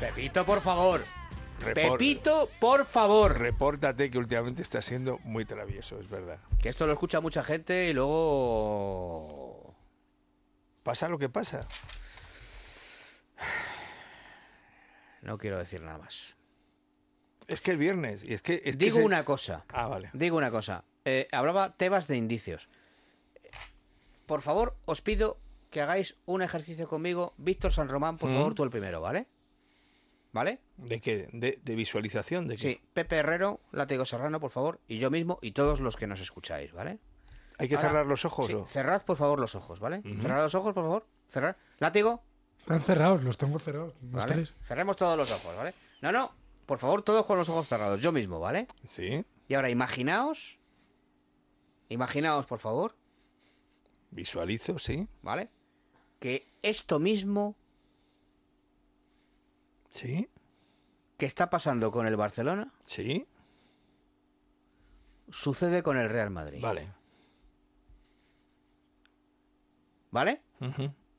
Pepito, 0.00 0.44
por 0.46 0.60
favor. 0.60 1.02
Report- 1.60 1.74
Pepito, 1.98 2.48
por 2.60 2.84
favor. 2.86 3.38
Repórtate 3.38 4.10
que 4.10 4.18
últimamente 4.18 4.62
está 4.62 4.82
siendo 4.82 5.18
muy 5.24 5.44
travieso, 5.44 5.98
es 6.00 6.08
verdad. 6.08 6.38
Que 6.60 6.68
esto 6.68 6.86
lo 6.86 6.92
escucha 6.92 7.20
mucha 7.20 7.42
gente 7.42 7.88
y 7.88 7.92
luego... 7.92 9.74
Pasa 10.82 11.08
lo 11.08 11.18
que 11.18 11.28
pasa. 11.28 11.66
No 15.22 15.38
quiero 15.38 15.58
decir 15.58 15.80
nada 15.80 15.98
más. 15.98 16.36
Es 17.48 17.60
que 17.60 17.72
el 17.72 17.78
viernes, 17.78 18.22
y 18.22 18.34
es 18.34 18.42
que... 18.42 18.54
es 18.64 18.76
que 18.76 18.84
Digo 18.84 18.98
se- 18.98 19.04
una 19.04 19.24
cosa. 19.24 19.64
Ah, 19.68 19.86
vale. 19.88 20.10
Digo 20.12 20.36
una 20.36 20.50
cosa. 20.50 20.84
Eh, 21.08 21.28
hablaba 21.30 21.76
Tebas 21.76 22.08
de 22.08 22.16
indicios. 22.16 22.68
Por 24.26 24.42
favor, 24.42 24.76
os 24.86 25.00
pido 25.02 25.38
que 25.70 25.80
hagáis 25.80 26.16
un 26.26 26.42
ejercicio 26.42 26.88
conmigo. 26.88 27.32
Víctor 27.36 27.72
San 27.72 27.88
Román, 27.88 28.18
por 28.18 28.28
Mm. 28.28 28.34
favor, 28.34 28.54
tú 28.54 28.64
el 28.64 28.70
primero, 28.70 29.00
¿vale? 29.00 29.26
¿Vale? 30.32 30.58
¿De 30.76 31.00
qué? 31.00 31.28
¿De, 31.32 31.60
de 31.62 31.74
visualización? 31.76 32.48
¿De 32.48 32.56
qué? 32.56 32.60
Sí, 32.62 32.80
Pepe 32.92 33.16
Herrero, 33.16 33.60
Látigo 33.70 34.04
Serrano, 34.04 34.40
por 34.40 34.50
favor, 34.50 34.80
y 34.88 34.98
yo 34.98 35.10
mismo, 35.10 35.38
y 35.42 35.52
todos 35.52 35.80
los 35.80 35.96
que 35.96 36.06
nos 36.08 36.20
escucháis, 36.20 36.72
¿vale? 36.72 36.98
¿Hay 37.58 37.68
que 37.68 37.76
Ahora- 37.76 37.88
cerrar 37.88 38.06
los 38.06 38.24
ojos? 38.24 38.48
Sí, 38.48 38.54
o? 38.54 38.66
cerrad, 38.66 39.02
por 39.04 39.16
favor, 39.16 39.38
los 39.38 39.54
ojos, 39.54 39.78
¿vale? 39.80 40.02
Cerrad 40.20 40.42
los 40.42 40.54
ojos, 40.56 40.74
por 40.74 40.82
favor. 40.84 41.06
Cerrad. 41.28 41.56
Látigo, 41.78 42.22
Están 42.58 42.80
cerrados, 42.80 43.22
los 43.22 43.38
tengo 43.38 43.58
cerrados. 43.60 43.94
Los 44.02 44.10
¿vale? 44.12 44.34
tres. 44.34 44.54
Cerremos 44.64 44.96
todos 44.96 45.16
los 45.16 45.30
ojos, 45.30 45.56
¿vale? 45.56 45.72
No, 46.02 46.10
no, 46.10 46.32
por 46.66 46.78
favor, 46.78 47.02
todos 47.02 47.24
con 47.24 47.38
los 47.38 47.48
ojos 47.48 47.68
cerrados, 47.68 48.00
yo 48.00 48.10
mismo, 48.10 48.40
¿vale? 48.40 48.66
Sí. 48.88 49.24
Y 49.48 49.54
ahora 49.54 49.70
imaginaos, 49.70 50.58
imaginaos, 51.88 52.46
por 52.46 52.58
favor, 52.60 52.94
Visualizo, 54.10 54.78
sí. 54.78 55.06
¿vale? 55.22 55.50
Que 56.20 56.48
esto 56.62 56.98
mismo 56.98 57.54
Sí. 59.88 60.28
que 61.18 61.26
está 61.26 61.50
pasando 61.50 61.90
con 61.90 62.06
el 62.06 62.16
Barcelona 62.16 62.72
Sí. 62.84 63.26
sucede 65.30 65.82
con 65.82 65.96
el 65.98 66.08
Real 66.08 66.30
Madrid. 66.30 66.60
Vale. 66.62 66.92
¿Vale? 70.10 70.40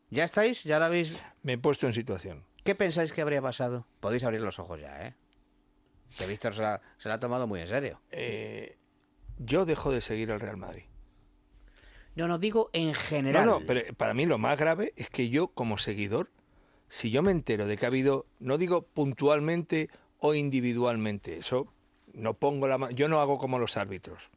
¿Ya 0.10 0.24
estáis? 0.24 0.64
¿Ya 0.64 0.80
lo 0.80 0.86
habéis...? 0.86 1.14
Me 1.44 1.54
he 1.54 1.58
puesto 1.58 1.86
en 1.88 1.94
situación. 1.94 2.46
¿Qué 2.64 2.74
pensáis 2.76 3.12
que 3.14 3.22
habría 3.22 3.42
pasado? 3.42 3.86
Podéis 4.00 4.24
abrir 4.24 4.42
los 4.42 4.60
ojos 4.60 4.80
ya, 4.80 5.08
¿eh? 5.08 5.16
Que 6.18 6.26
Víctor 6.26 6.56
se 6.56 6.62
la, 6.62 6.82
se 6.98 7.10
la 7.10 7.16
ha 7.16 7.20
tomado 7.20 7.46
muy 7.48 7.62
en 7.62 7.68
serio. 7.68 8.02
Eh, 8.12 8.78
yo 9.38 9.66
dejo 9.66 9.92
de 9.92 10.02
seguir 10.02 10.32
al 10.32 10.40
Real 10.40 10.58
Madrid. 10.58 10.84
No, 12.16 12.28
no, 12.28 12.40
digo 12.40 12.70
en 12.74 12.94
general. 12.94 13.46
No, 13.46 13.60
no, 13.60 13.66
pero 13.66 13.82
para 13.96 14.14
mí 14.14 14.26
lo 14.26 14.38
más 14.38 14.58
grave 14.58 14.94
es 14.96 15.10
que 15.10 15.30
yo, 15.30 15.50
como 15.50 15.78
seguidor, 15.78 16.32
si 16.90 17.12
yo 17.12 17.22
me 17.22 17.32
entero 17.32 17.68
de 17.68 17.78
que 17.78 17.86
ha 17.86 17.90
habido, 17.90 18.26
no 18.40 18.58
digo 18.58 18.82
puntualmente 18.82 19.90
o 20.18 20.34
individualmente, 20.34 21.38
eso 21.38 21.72
no 22.14 22.34
pongo 22.34 22.68
la 22.68 22.80
mano, 22.80 22.96
yo 22.96 23.08
no 23.08 23.20
hago 23.20 23.38
como 23.38 23.60
los 23.60 23.78
árbitros. 23.78 24.30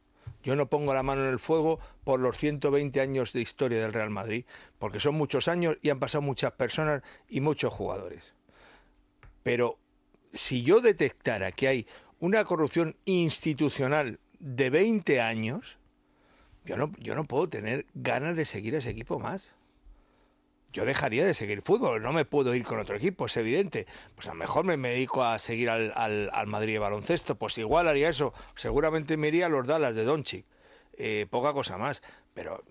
Yo 0.43 0.55
no 0.55 0.67
pongo 0.67 0.93
la 0.93 1.03
mano 1.03 1.23
en 1.23 1.29
el 1.29 1.39
fuego 1.39 1.79
por 2.03 2.19
los 2.19 2.37
120 2.37 2.99
años 2.99 3.31
de 3.31 3.41
historia 3.41 3.79
del 3.79 3.93
Real 3.93 4.09
Madrid, 4.09 4.45
porque 4.79 4.99
son 4.99 5.15
muchos 5.15 5.47
años 5.47 5.77
y 5.81 5.89
han 5.89 5.99
pasado 5.99 6.23
muchas 6.23 6.53
personas 6.53 7.03
y 7.27 7.41
muchos 7.41 7.71
jugadores. 7.73 8.33
Pero 9.43 9.77
si 10.33 10.63
yo 10.63 10.81
detectara 10.81 11.51
que 11.51 11.67
hay 11.67 11.87
una 12.19 12.43
corrupción 12.43 12.95
institucional 13.05 14.19
de 14.41 14.69
20 14.69 15.21
años, 15.21 15.77
yo 16.65 16.75
no, 16.75 16.91
yo 16.99 17.15
no 17.15 17.23
puedo 17.23 17.47
tener 17.47 17.85
ganas 17.93 18.35
de 18.35 18.45
seguir 18.45 18.75
a 18.75 18.79
ese 18.79 18.89
equipo 18.89 19.19
más. 19.19 19.51
Yo 20.73 20.85
dejaría 20.85 21.25
de 21.25 21.33
seguir 21.33 21.61
fútbol, 21.61 22.01
no 22.01 22.13
me 22.13 22.23
puedo 22.23 22.55
ir 22.55 22.63
con 22.63 22.79
otro 22.79 22.95
equipo, 22.95 23.25
es 23.25 23.37
evidente. 23.37 23.87
Pues 24.15 24.27
a 24.27 24.31
lo 24.31 24.39
mejor 24.39 24.63
me, 24.63 24.77
dedico 24.77 25.23
a 25.23 25.37
seguir 25.37 25.69
al, 25.69 25.91
al, 25.95 26.29
al 26.33 26.47
Madrid 26.47 26.73
de 26.73 26.79
baloncesto, 26.79 27.35
pues 27.35 27.57
igual 27.57 27.87
haría 27.87 28.09
eso. 28.09 28.33
Seguramente 28.55 29.17
me 29.17 29.27
iría 29.27 29.47
a 29.47 29.49
los 29.49 29.67
Dallas 29.67 29.95
de 29.95 30.05
Doncic, 30.05 30.45
eh, 30.97 31.27
poca 31.29 31.53
cosa 31.53 31.77
más. 31.77 32.01
Pero 32.33 32.63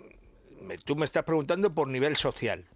tú 0.84 0.96
me 0.96 1.04
estás 1.04 1.24
preguntando 1.24 1.74
por 1.74 1.88
nivel 1.88 2.16
social. 2.16 2.66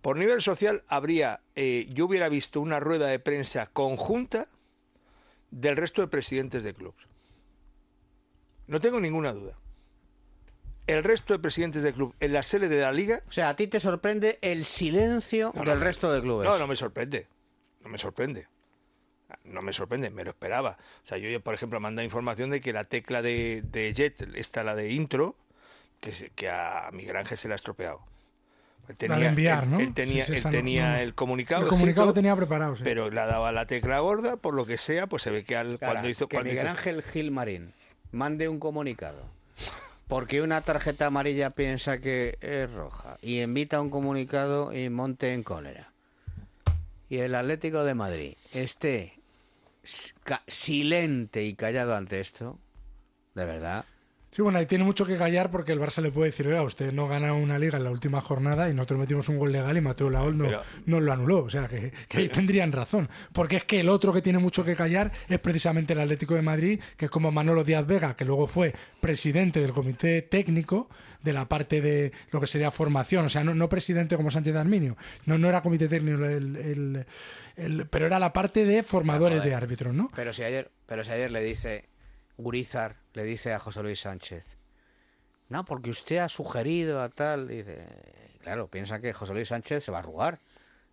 Por 0.00 0.16
nivel 0.16 0.42
social 0.42 0.82
habría, 0.88 1.40
eh, 1.54 1.86
yo 1.90 2.06
hubiera 2.06 2.28
visto 2.28 2.60
una 2.60 2.80
rueda 2.80 3.06
de 3.06 3.20
prensa 3.20 3.66
conjunta 3.66 4.48
del 5.52 5.76
resto 5.76 6.02
de 6.02 6.08
presidentes 6.08 6.64
de 6.64 6.74
clubes. 6.74 7.11
No 8.72 8.80
tengo 8.80 8.98
ninguna 9.00 9.32
duda. 9.32 9.52
El 10.86 11.04
resto 11.04 11.32
de 11.34 11.38
presidentes 11.38 11.82
de 11.82 11.92
club 11.92 12.14
en 12.20 12.32
la 12.32 12.42
sede 12.42 12.68
de 12.68 12.80
la 12.80 12.90
liga. 12.90 13.20
O 13.28 13.32
sea, 13.32 13.50
a 13.50 13.56
ti 13.56 13.66
te 13.68 13.78
sorprende 13.78 14.38
el 14.42 14.64
silencio 14.64 15.52
No, 15.54 15.62
del 15.62 15.78
no, 15.78 15.84
resto 15.84 16.12
de 16.12 16.20
clubes. 16.22 16.48
No, 16.48 16.58
no 16.58 16.66
me 16.66 16.74
sorprende. 16.74 17.26
No 17.84 17.88
me 17.90 17.98
sorprende. 17.98 18.46
No 19.44 19.60
me 19.62 19.72
sorprende, 19.72 20.10
me 20.10 20.24
lo 20.24 20.30
esperaba. 20.30 20.76
O 21.04 21.06
sea, 21.06 21.18
yo, 21.18 21.40
por 21.40 21.54
ejemplo, 21.54 21.80
manda 21.80 22.02
información 22.02 22.50
de 22.50 22.60
que 22.60 22.72
la 22.72 22.84
tecla 22.84 23.22
de, 23.22 23.62
de 23.70 23.92
Jet, 23.94 24.26
esta 24.34 24.64
la 24.64 24.74
de 24.74 24.90
intro, 24.92 25.36
que, 26.00 26.12
se- 26.12 26.30
que 26.30 26.48
a 26.48 26.88
Miguel 26.92 27.16
Ángel 27.16 27.38
se 27.38 27.48
la 27.48 27.54
ha 27.54 27.56
estropeado. 27.56 28.00
Él 28.88 29.08
La 29.08 29.18
de 29.18 29.26
enviar, 29.26 29.64
él- 29.64 29.70
¿no? 29.70 29.80
Él 29.80 29.94
tenía, 29.94 30.24
Sí, 30.24 30.28
sí, 30.28 30.32
él 30.32 30.38
esa 30.38 30.48
no- 30.50 30.56
tenía 30.56 30.92
no. 30.92 30.96
el 30.98 31.14
comunicado. 31.14 31.62
El 31.62 31.68
comunicado 31.68 32.06
lo 32.08 32.14
tenía 32.14 32.34
preparado, 32.34 32.74
sí. 32.76 32.82
Pero 32.84 33.08
le 33.10 33.16
daba 33.20 33.52
la 33.52 33.66
tecla 33.66 34.00
gorda, 34.00 34.36
por 34.36 34.54
lo 34.54 34.66
que 34.66 34.78
sea, 34.78 35.06
pues 35.06 35.22
se 35.22 35.30
ve 35.30 35.44
que 35.44 35.56
al- 35.56 35.78
Cara, 35.78 35.92
cuando 35.92 36.08
hizo. 36.08 36.26
que 36.28 36.36
cuando 36.36 36.50
Miguel 36.50 36.64
hizo- 36.66 36.70
Ángel 36.76 37.02
Gilmarín 37.02 37.72
mande 38.12 38.48
un 38.48 38.60
comunicado 38.60 39.24
porque 40.12 40.42
una 40.42 40.60
tarjeta 40.60 41.06
amarilla 41.06 41.48
piensa 41.48 41.96
que 41.96 42.36
es 42.42 42.70
roja 42.70 43.16
y 43.22 43.40
invita 43.40 43.80
un 43.80 43.88
comunicado 43.88 44.70
y 44.74 44.90
monte 44.90 45.32
en 45.32 45.42
cólera. 45.42 45.90
Y 47.08 47.16
el 47.16 47.34
Atlético 47.34 47.82
de 47.84 47.94
Madrid 47.94 48.34
esté 48.52 49.14
silente 50.46 51.44
y 51.44 51.54
callado 51.54 51.96
ante 51.96 52.20
esto, 52.20 52.58
de 53.34 53.46
verdad. 53.46 53.86
Sí, 54.34 54.40
bueno, 54.40 54.58
ahí 54.58 54.64
tiene 54.64 54.82
mucho 54.82 55.04
que 55.04 55.18
callar 55.18 55.50
porque 55.50 55.72
el 55.72 55.78
Barça 55.78 56.00
le 56.00 56.10
puede 56.10 56.30
decir, 56.30 56.46
oiga, 56.48 56.62
usted 56.62 56.90
no 56.90 57.06
gana 57.06 57.34
una 57.34 57.58
liga 57.58 57.76
en 57.76 57.84
la 57.84 57.90
última 57.90 58.22
jornada 58.22 58.70
y 58.70 58.72
nosotros 58.72 58.98
metimos 59.00 59.28
un 59.28 59.36
gol 59.36 59.52
legal 59.52 59.76
y 59.76 59.82
Mateo 59.82 60.08
Laol 60.08 60.38
no, 60.38 60.44
Pero- 60.46 60.62
no 60.86 61.00
lo 61.00 61.12
anuló. 61.12 61.44
O 61.44 61.50
sea, 61.50 61.68
que, 61.68 61.92
que 62.08 62.16
ahí 62.18 62.28
tendrían 62.30 62.72
razón. 62.72 63.10
Porque 63.34 63.56
es 63.56 63.64
que 63.64 63.80
el 63.80 63.90
otro 63.90 64.10
que 64.10 64.22
tiene 64.22 64.38
mucho 64.38 64.64
que 64.64 64.74
callar 64.74 65.12
es 65.28 65.38
precisamente 65.38 65.92
el 65.92 66.00
Atlético 66.00 66.34
de 66.34 66.40
Madrid, 66.40 66.80
que 66.96 67.04
es 67.04 67.10
como 67.10 67.30
Manolo 67.30 67.62
Díaz 67.62 67.86
Vega, 67.86 68.16
que 68.16 68.24
luego 68.24 68.46
fue 68.46 68.72
presidente 69.02 69.60
del 69.60 69.72
comité 69.72 70.22
técnico 70.22 70.88
de 71.22 71.32
la 71.34 71.46
parte 71.46 71.82
de 71.82 72.10
lo 72.30 72.40
que 72.40 72.46
sería 72.46 72.70
formación. 72.70 73.26
O 73.26 73.28
sea, 73.28 73.44
no, 73.44 73.54
no 73.54 73.68
presidente 73.68 74.16
como 74.16 74.30
Sánchez 74.30 74.56
Arminio. 74.56 74.96
No, 75.26 75.36
no 75.36 75.46
era 75.50 75.60
comité 75.60 75.88
técnico, 75.88 76.24
el, 76.24 76.56
el- 76.56 77.06
el- 77.56 77.86
pero 77.90 78.06
era 78.06 78.18
la 78.18 78.32
parte 78.32 78.64
de 78.64 78.82
formadores 78.82 79.44
de 79.44 79.54
árbitros, 79.54 79.92
¿no? 79.92 80.10
Pero 80.16 80.32
si 80.32 80.42
ayer, 80.42 80.70
pero 80.86 81.04
si 81.04 81.10
ayer 81.10 81.30
le 81.30 81.42
dice 81.42 81.84
Urizar, 82.36 82.96
le 83.14 83.24
dice 83.24 83.52
a 83.52 83.58
José 83.58 83.82
Luis 83.82 84.00
Sánchez, 84.00 84.44
no, 85.48 85.64
porque 85.64 85.90
usted 85.90 86.18
ha 86.18 86.28
sugerido 86.28 87.00
a 87.02 87.08
tal, 87.10 87.48
dice, 87.48 87.86
claro, 88.40 88.68
piensa 88.68 89.00
que 89.00 89.12
José 89.12 89.34
Luis 89.34 89.48
Sánchez 89.48 89.84
se 89.84 89.90
va 89.92 89.98
a 89.98 90.00
arrugar. 90.00 90.38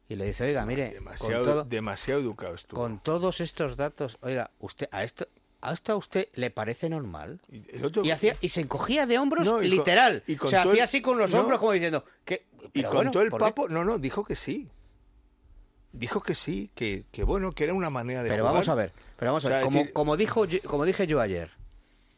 Y 0.10 0.16
le 0.16 0.26
dice, 0.26 0.44
oiga, 0.44 0.66
mire, 0.66 0.90
demasiado, 0.92 1.46
con, 1.46 1.54
todo- 1.54 1.64
demasiado 1.66 2.20
educado 2.20 2.56
estuvo. 2.56 2.82
con 2.82 3.00
todos 3.00 3.42
estos 3.42 3.78
datos, 3.78 4.18
oiga, 4.22 4.50
usted 4.60 4.90
a 4.92 5.04
esto, 5.04 5.28
¿a 5.62 5.72
esto 5.72 5.94
a 5.94 5.96
usted 5.98 6.28
le 6.34 6.50
parece 6.50 6.90
normal? 6.90 7.40
otro- 7.84 8.04
Y, 8.04 8.10
hacía, 8.10 8.36
y 8.42 8.50
se 8.50 8.62
encogía 8.62 9.06
de 9.06 9.20
hombros 9.20 9.46
No, 9.48 9.62
y 9.62 9.70
con- 9.70 9.78
literal. 9.78 10.24
y 10.26 10.36
con 10.36 10.48
o 10.48 10.50
sea, 10.50 10.64
todo 10.64 10.72
hacía 10.74 10.84
el- 10.84 10.90
así 10.90 11.02
con 11.04 11.20
los 11.20 11.32
no. 11.32 11.42
hombros 11.42 11.60
como 11.60 11.74
diciendo, 11.74 12.04
que 12.26 12.48
Y 12.74 12.82
con 12.84 12.96
bueno, 12.96 13.12
todo 13.12 13.22
el 13.24 13.30
papo, 13.32 13.70
no, 13.70 13.86
no, 13.86 14.00
dijo 14.00 14.24
que 14.24 14.36
sí. 14.36 14.68
Dijo 15.92 16.22
que 16.22 16.36
sí, 16.36 16.70
que, 16.76 17.06
que 17.12 17.24
bueno, 17.24 17.52
que 17.52 17.64
era 17.64 17.74
una 17.74 17.90
manera 17.90 18.22
de 18.24 18.30
Pero 18.30 18.44
jugar. 18.44 18.54
vamos 18.54 18.70
a 18.70 18.76
ver, 18.76 18.94
pero 19.18 19.32
vamos 19.32 19.46
a 19.46 19.48
O 19.48 19.50
sea, 19.50 19.58
ver, 19.58 19.66
como, 19.66 19.80
decir- 19.80 19.94
como 19.94 20.18
dijo 20.18 20.46
como 20.66 20.86
dije 20.86 21.08
yo 21.08 21.20
ayer. 21.20 21.52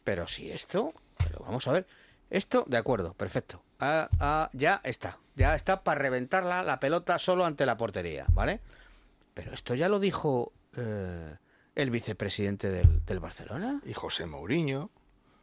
Pero 0.03 0.27
si 0.27 0.51
esto, 0.51 0.93
pero 1.17 1.39
vamos 1.45 1.67
a 1.67 1.71
ver, 1.71 1.87
esto 2.29 2.65
de 2.67 2.77
acuerdo, 2.77 3.13
perfecto. 3.13 3.63
Ah, 3.79 4.09
ah, 4.19 4.49
ya 4.53 4.81
está, 4.83 5.19
ya 5.35 5.55
está 5.55 5.83
para 5.83 5.99
reventarla 6.01 6.63
la 6.63 6.79
pelota 6.79 7.17
solo 7.19 7.45
ante 7.45 7.65
la 7.65 7.77
portería, 7.77 8.25
¿vale? 8.33 8.59
Pero 9.33 9.53
esto 9.53 9.73
ya 9.75 9.87
lo 9.87 9.99
dijo 9.99 10.51
eh, 10.75 11.35
el 11.75 11.89
vicepresidente 11.91 12.69
del, 12.69 13.05
del 13.05 13.19
Barcelona. 13.21 13.81
Y 13.85 13.93
José 13.93 14.25
Mourinho. 14.25 14.89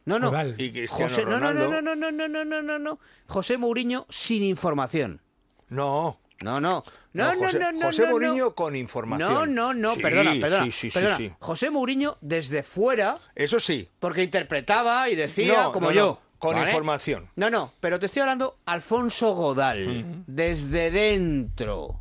No, 0.05 0.19
no. 0.19 0.31
Y 0.57 0.71
Cristiano 0.71 1.09
José, 1.09 1.25
no, 1.25 1.39
no, 1.39 1.53
no, 1.53 1.65
Ronaldo. 1.65 1.81
no, 1.81 1.95
no, 1.95 2.11
no, 2.11 2.27
no, 2.27 2.45
no, 2.45 2.61
no, 2.61 2.79
no. 2.79 2.99
José 3.27 3.57
Mourinho 3.57 4.05
sin 4.09 4.43
información. 4.43 5.21
No. 5.69 6.19
No, 6.41 6.61
no. 6.61 6.83
No, 7.13 7.33
no, 7.33 7.39
José, 7.39 7.59
no, 7.59 7.71
no, 7.73 7.81
José 7.87 8.01
no, 8.03 8.07
no. 8.07 8.11
Mourinho 8.13 8.55
con 8.55 8.75
información. 8.75 9.33
No, 9.33 9.45
no, 9.45 9.73
no, 9.73 9.93
Sí, 9.95 10.01
perdona, 10.01 10.31
perdona. 10.39 10.63
Sí, 10.65 10.71
sí, 10.71 10.89
sí, 10.91 10.93
perdona. 10.99 11.17
sí. 11.17 11.31
José 11.39 11.69
Mourinho 11.69 12.17
desde 12.21 12.63
fuera, 12.63 13.17
Eso 13.35 13.59
sí. 13.59 13.89
porque 13.99 14.23
interpretaba 14.23 15.09
y 15.09 15.15
decía 15.15 15.63
No, 15.63 15.71
como 15.71 15.87
no, 15.87 15.93
yo. 15.93 16.05
no, 16.05 16.19
con 16.39 16.55
¿vale? 16.55 16.69
información. 16.71 17.29
No, 17.35 17.49
no, 17.49 17.73
pero 17.81 17.99
te 17.99 18.05
estoy 18.05 18.21
hablando 18.21 18.57
Alfonso 18.65 19.33
Godal, 19.35 20.23
desde 20.27 20.91
dentro. 20.91 21.99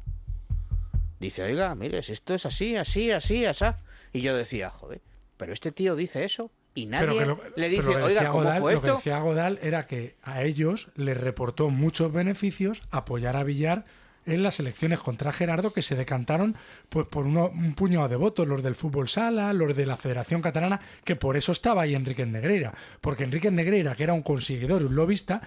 Dice, 1.18 1.42
oiga, 1.42 1.74
mire, 1.74 2.02
si 2.02 2.12
esto 2.12 2.34
es 2.34 2.46
así, 2.46 2.76
así, 2.76 3.10
así, 3.10 3.44
así. 3.44 3.64
Y 4.12 4.20
yo 4.20 4.36
decía, 4.36 4.70
joder, 4.70 5.00
pero 5.36 5.52
este 5.52 5.72
tío 5.72 5.96
dice 5.96 6.24
eso 6.24 6.52
y 6.74 6.86
nadie 6.86 7.06
Pero 7.08 7.18
que 7.18 7.26
lo- 7.26 7.34
le 7.36 7.50
pero 7.54 7.68
dice, 7.68 7.82
lo 7.88 7.96
que 7.96 8.02
oiga, 8.04 8.30
¿cómo 8.30 8.44
Godal- 8.44 8.60
fue 8.60 8.72
Lo 8.74 8.80
que 8.80 8.86
esto? 8.86 8.96
decía 8.98 9.18
Godal 9.18 9.58
era 9.62 9.86
que 9.86 10.16
a 10.22 10.42
ellos 10.44 10.90
les 10.94 11.16
reportó 11.16 11.70
muchos 11.70 12.12
beneficios 12.12 12.82
apoyar 12.92 13.36
a 13.36 13.42
Villar 13.42 13.84
en 14.26 14.42
las 14.42 14.60
elecciones 14.60 14.98
contra 15.00 15.32
Gerardo 15.32 15.72
que 15.72 15.82
se 15.82 15.96
decantaron 15.96 16.54
pues 16.88 17.06
por 17.06 17.26
uno- 17.26 17.50
un 17.50 17.74
puñado 17.74 18.08
de 18.08 18.16
votos, 18.16 18.46
los 18.46 18.62
del 18.62 18.74
fútbol 18.74 19.08
sala, 19.08 19.52
los 19.52 19.76
de 19.76 19.86
la 19.86 19.96
Federación 19.96 20.42
Catalana, 20.42 20.80
que 21.04 21.16
por 21.16 21.36
eso 21.36 21.52
estaba 21.52 21.82
ahí 21.82 21.94
Enrique 21.94 22.26
Negreira, 22.26 22.72
porque 23.00 23.24
Enrique 23.24 23.50
Negreira, 23.50 23.94
que 23.94 24.04
era 24.04 24.12
un 24.12 24.22
conseguidor 24.22 24.82
un 24.82 24.94
lobista, 24.94 25.40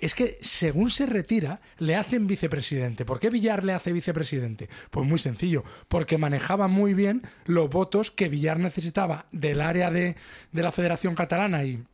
es 0.00 0.14
que 0.16 0.36
según 0.40 0.90
se 0.90 1.06
retira, 1.06 1.60
le 1.78 1.94
hacen 1.94 2.26
vicepresidente. 2.26 3.04
¿Por 3.04 3.20
qué 3.20 3.30
Villar 3.30 3.64
le 3.64 3.72
hace 3.72 3.92
vicepresidente? 3.92 4.68
Pues 4.90 5.06
muy 5.06 5.18
sencillo, 5.18 5.62
porque 5.86 6.18
manejaba 6.18 6.66
muy 6.66 6.92
bien 6.92 7.22
los 7.46 7.70
votos 7.70 8.10
que 8.10 8.28
Villar 8.28 8.58
necesitaba 8.58 9.26
del 9.30 9.60
área 9.60 9.92
de, 9.92 10.16
de 10.50 10.62
la 10.62 10.72
Federación 10.72 11.14
Catalana 11.14 11.62
y 11.62 11.84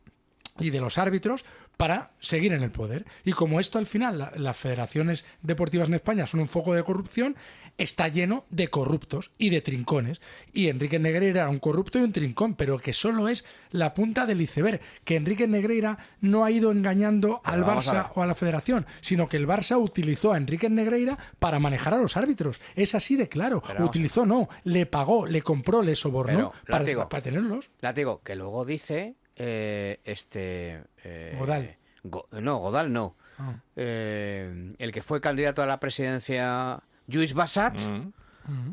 y 0.59 0.69
de 0.69 0.79
los 0.81 0.97
árbitros 0.97 1.45
para 1.77 2.11
seguir 2.19 2.53
en 2.53 2.63
el 2.63 2.71
poder. 2.71 3.05
Y 3.23 3.33
como 3.33 3.59
esto 3.59 3.77
al 3.77 3.85
final, 3.85 4.17
la- 4.17 4.31
las 4.35 4.57
federaciones 4.57 5.25
deportivas 5.41 5.87
en 5.89 5.93
España 5.95 6.25
son 6.25 6.39
un 6.39 6.47
foco 6.47 6.73
de 6.73 6.83
corrupción, 6.83 7.35
está 7.77 8.07
lleno 8.07 8.45
de 8.49 8.69
corruptos 8.69 9.31
y 9.37 9.51
de 9.51 9.61
trincones. 9.61 10.19
Y 10.51 10.69
Enrique 10.69 10.97
Negreira 10.97 11.41
era 11.41 11.49
un 11.49 11.59
corrupto 11.59 11.99
y 11.99 12.01
un 12.01 12.11
trincón, 12.11 12.55
pero 12.55 12.79
que 12.79 12.93
solo 12.93 13.27
es 13.29 13.45
la 13.69 13.93
punta 13.93 14.25
del 14.25 14.41
iceberg. 14.41 14.81
Que 15.03 15.15
Enrique 15.17 15.45
Negreira 15.47 15.99
no 16.19 16.43
ha 16.43 16.49
ido 16.49 16.71
engañando 16.71 17.41
al 17.43 17.63
Barça 17.63 18.09
o 18.15 18.23
a 18.23 18.25
la 18.25 18.33
federación, 18.33 18.87
sino 18.99 19.29
que 19.29 19.37
el 19.37 19.47
Barça 19.47 19.79
utilizó 19.79 20.33
a 20.33 20.37
Enrique 20.37 20.69
Negreira 20.69 21.17
para 21.37 21.59
manejar 21.59 21.93
a 21.93 21.97
los 22.01 22.17
árbitros. 22.17 22.59
Es 22.75 22.95
así 22.95 23.15
de 23.15 23.29
claro. 23.29 23.61
Pero 23.67 23.85
utilizó, 23.85 24.25
no, 24.25 24.49
le 24.63 24.87
pagó, 24.87 25.27
le 25.27 25.43
compró, 25.43 25.83
le 25.83 25.95
sobornó 25.95 26.51
Pero, 26.51 26.53
para, 26.67 26.79
látigo. 26.79 27.09
para 27.09 27.21
tenerlos. 27.21 27.69
Látigo, 27.81 28.21
que 28.23 28.35
luego 28.35 28.65
dice 28.65 29.13
eh, 29.37 29.99
este... 30.03 30.81
eh, 31.03 31.35
Godal. 31.37 31.75
Go- 32.03 32.27
no, 32.31 32.57
Godal 32.57 32.91
no. 32.91 33.15
Ah. 33.37 33.55
Eh, 33.75 34.73
el 34.77 34.91
que 34.91 35.01
fue 35.03 35.21
candidato 35.21 35.61
a 35.61 35.65
la 35.65 35.79
presidencia, 35.79 36.81
Lluís 37.07 37.33
Bassat, 37.33 37.75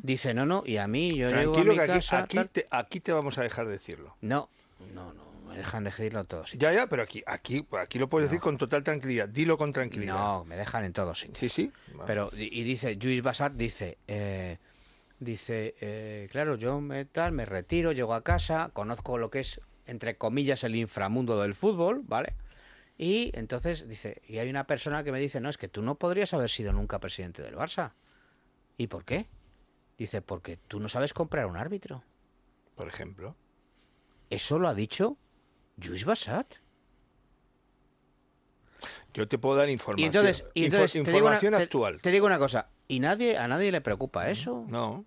dice, 0.03 0.35
no, 0.35 0.47
no, 0.47 0.63
y 0.65 0.77
a 0.79 0.87
mí, 0.87 1.15
yo 1.17 1.29
llego 1.29 1.51
a 1.51 1.55
Tranquilo 1.55 1.73
mi 1.73 1.79
que 1.79 1.83
aquí, 1.85 1.93
casa... 1.93 2.19
aquí, 2.21 2.37
tal". 2.37 2.49
te, 2.49 2.67
aquí 2.71 3.01
te 3.01 3.13
vamos 3.13 3.37
a 3.39 3.43
dejar 3.43 3.67
decirlo. 3.67 4.17
No, 4.21 4.49
no, 4.95 5.13
no, 5.13 5.25
me 5.49 5.57
dejan 5.59 5.85
decirlo 5.85 6.25
todo. 6.25 6.47
sí. 6.47 6.57
Ya, 6.59 6.73
ya, 6.73 6.87
pero 6.87 7.03
aquí, 7.03 7.23
aquí, 7.27 7.67
aquí 7.79 7.99
lo 7.99 8.09
puedes 8.09 8.31
decir 8.31 8.41
con 8.41 8.57
total 8.57 8.83
tranquilidad. 8.83 9.29
Dilo 9.29 9.59
con 9.59 9.73
tranquilidad. 9.73 10.15
No, 10.15 10.45
me 10.45 10.57
dejan 10.57 10.85
en 10.85 10.93
todo, 10.93 11.15
sí. 11.15 11.29
Sí, 11.35 11.49
sí. 11.49 11.73
Pero, 12.07 12.31
y 12.35 12.61
y 12.61 12.65
dice, 12.65 12.97
Lluís 12.97 13.23
Bassat 13.23 13.53
dice, 13.55 13.99
eh, 14.09 14.59
dice, 15.19 15.75
eh, 15.81 16.29
claro, 16.31 16.57
yo 16.57 16.81
me, 16.81 17.05
tal, 17.05 17.33
me 17.33 17.45
retiro, 17.45 17.93
llego 17.93 18.15
a 18.15 18.23
casa, 18.23 18.71
conozco 18.73 19.19
lo 19.19 19.31
que 19.31 19.41
es, 19.41 19.61
entre 19.87 20.17
comillas, 20.17 20.65
el 20.65 20.77
inframundo 20.77 21.41
del 21.41 21.55
fútbol, 21.55 22.03
¿vale? 22.05 22.35
Y 22.97 23.31
entonces 23.35 23.89
dice, 23.89 24.23
y 24.29 24.39
hay 24.39 24.49
una 24.49 24.67
persona 24.67 25.03
que 25.05 25.11
me 25.13 25.19
dice, 25.21 25.41
no, 25.41 25.49
es 25.51 25.59
que 25.59 25.69
tú 25.69 25.83
no 25.83 25.97
podrías 25.97 26.33
haber 26.35 26.49
sido 26.51 26.73
nunca 26.73 27.01
presidente 27.01 27.43
del 27.43 27.57
Barça. 27.57 27.93
¿Y 28.79 28.87
por 28.87 29.05
qué? 29.05 29.27
Dice, 29.99 30.23
porque 30.23 30.57
tú 30.69 30.81
no 30.81 30.89
sabes 30.89 31.13
comprar 31.13 31.47
un 31.47 31.57
árbitro. 31.57 32.03
Por 32.77 32.89
ejemplo. 32.89 33.37
Eso 34.31 34.59
lo 34.59 34.69
ha 34.69 34.75
dicho 34.75 35.17
Lluís 35.77 36.05
Bassat. 36.05 36.55
Yo 39.13 39.29
te 39.29 39.39
puedo 39.39 39.57
dar 39.57 39.69
información. 39.71 40.03
Y 40.03 40.07
entonces, 40.07 40.45
y 40.55 40.65
Info- 40.65 40.77
entonces 40.77 40.93
te 40.93 40.99
digo 40.99 41.11
una- 41.11 41.19
información 41.37 41.53
te- 41.55 41.63
actual. 41.63 42.01
Te, 42.01 42.11
digo 42.11 42.27
una 42.27 42.39
cosa, 42.39 42.69
y 42.89 43.01
nadie 43.01 43.37
a 43.39 43.47
nadie 43.49 43.71
le 43.73 43.81
preocupa 43.81 44.29
eso. 44.29 44.65
No. 44.69 45.05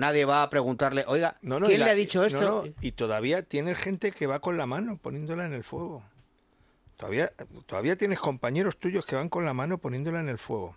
Nadie 0.00 0.24
va 0.24 0.42
a 0.42 0.48
preguntarle, 0.50 1.04
oiga, 1.06 1.36
No, 1.42 1.60
no, 1.60 1.66
y 1.66 1.68
¿quién 1.68 1.80
la- 1.80 1.86
le 1.86 1.92
ha 1.92 1.94
dicho 1.94 2.24
esto? 2.24 2.40
no, 2.40 2.64
y 2.80 2.92
todavía 2.92 3.42
tienes 3.42 3.78
gente 3.78 4.12
que 4.12 4.26
va 4.26 4.40
con 4.40 4.56
la 4.56 4.64
mano 4.66 4.96
poniéndola 4.96 5.44
en 5.44 5.52
el 5.52 5.62
fuego. 5.62 6.02
Todavía, 6.96 7.30
todavía 7.66 7.96
tienes 7.96 8.18
compañeros 8.18 8.78
tuyos 8.78 9.04
que 9.04 9.14
van 9.16 9.28
con 9.28 9.44
la 9.44 9.52
mano 9.54 9.78
poniéndola 9.78 10.20
en 10.20 10.28
el 10.30 10.38
fuego. 10.38 10.76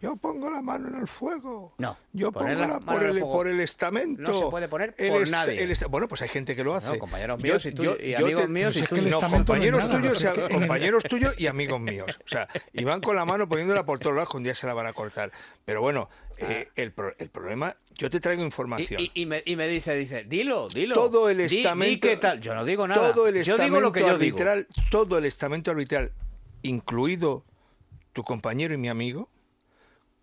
Yo 0.00 0.16
pongo 0.16 0.50
la 0.50 0.60
mano 0.60 0.88
en 0.88 0.96
el 0.96 1.08
fuego. 1.08 1.74
No. 1.78 1.96
Yo 2.12 2.30
pongo 2.30 2.48
la 2.48 2.54
la 2.54 2.66
mano 2.80 2.84
por 2.84 3.02
el 3.04 3.20
por 3.20 3.46
el 3.46 3.60
estamento. 3.60 4.20
No 4.20 4.34
se 4.38 4.44
puede 4.46 4.68
poner 4.68 4.94
El 4.98 5.12
por 5.12 5.22
est- 5.22 5.32
nadie. 5.32 5.62
el 5.62 5.70
est- 5.70 5.86
bueno, 5.86 6.08
pues 6.08 6.20
hay 6.20 6.28
gente 6.28 6.54
que 6.54 6.62
lo 6.62 6.74
hace. 6.74 6.88
No, 6.88 6.98
compañeros 6.98 7.40
míos 7.40 7.64
y 7.64 7.72
tuyos, 7.72 7.96
y 7.98 8.10
yo 8.10 8.18
amigos 8.18 8.42
te- 8.42 8.48
míos 8.48 8.76
y 8.76 8.80
no, 8.80 8.86
no 9.00 9.08
es 9.18 9.24
compañeros 9.32 9.84
nada, 9.84 9.98
tuyos, 10.00 10.22
y, 10.22 10.52
compañeros 10.52 11.04
tuyos 11.04 11.40
y 11.40 11.46
amigos 11.46 11.80
míos. 11.80 12.10
O 12.22 12.28
sea, 12.28 12.48
y 12.74 12.84
van 12.84 13.00
con 13.00 13.16
la 13.16 13.24
mano 13.24 13.48
poniéndola 13.48 13.86
por 13.86 13.98
todos 13.98 14.14
lados, 14.14 14.28
que 14.30 14.36
un 14.36 14.42
día 14.42 14.54
se 14.54 14.66
la 14.66 14.74
van 14.74 14.86
a 14.88 14.92
cortar. 14.92 15.32
Pero 15.64 15.80
bueno, 15.80 16.10
eh, 16.36 16.68
el, 16.76 16.92
pro- 16.92 17.14
el 17.18 17.30
problema, 17.30 17.74
yo 17.94 18.10
te 18.10 18.20
traigo 18.20 18.42
información. 18.44 19.00
Y, 19.00 19.04
y- 19.14 19.22
y 19.22 19.26
me, 19.26 19.42
y 19.46 19.56
me 19.56 19.68
dice, 19.68 19.94
dice, 19.94 20.24
dilo, 20.24 20.68
dilo. 20.68 20.96
todo 20.96 21.30
el 21.30 21.38
Di- 21.38 21.46
di 21.48 21.56
estamento 21.58 22.08
qué 22.08 22.16
tal. 22.18 22.40
Yo 22.42 22.54
no 22.54 22.64
digo 22.66 22.86
nada. 22.86 23.14
todo 23.14 23.26
el 23.28 23.36
yo 23.36 23.40
estamento 23.54 23.64
digo 23.76 23.80
lo 23.80 23.92
que 23.92 24.00
yo 24.00 24.18
digo. 24.18 24.36
todo 24.90 25.16
el 25.16 25.24
estamento 25.24 25.70
arbitral 25.70 26.12
incluido 26.62 27.44
tu 28.12 28.22
compañero 28.22 28.74
y 28.74 28.76
mi 28.76 28.88
amigo 28.88 29.28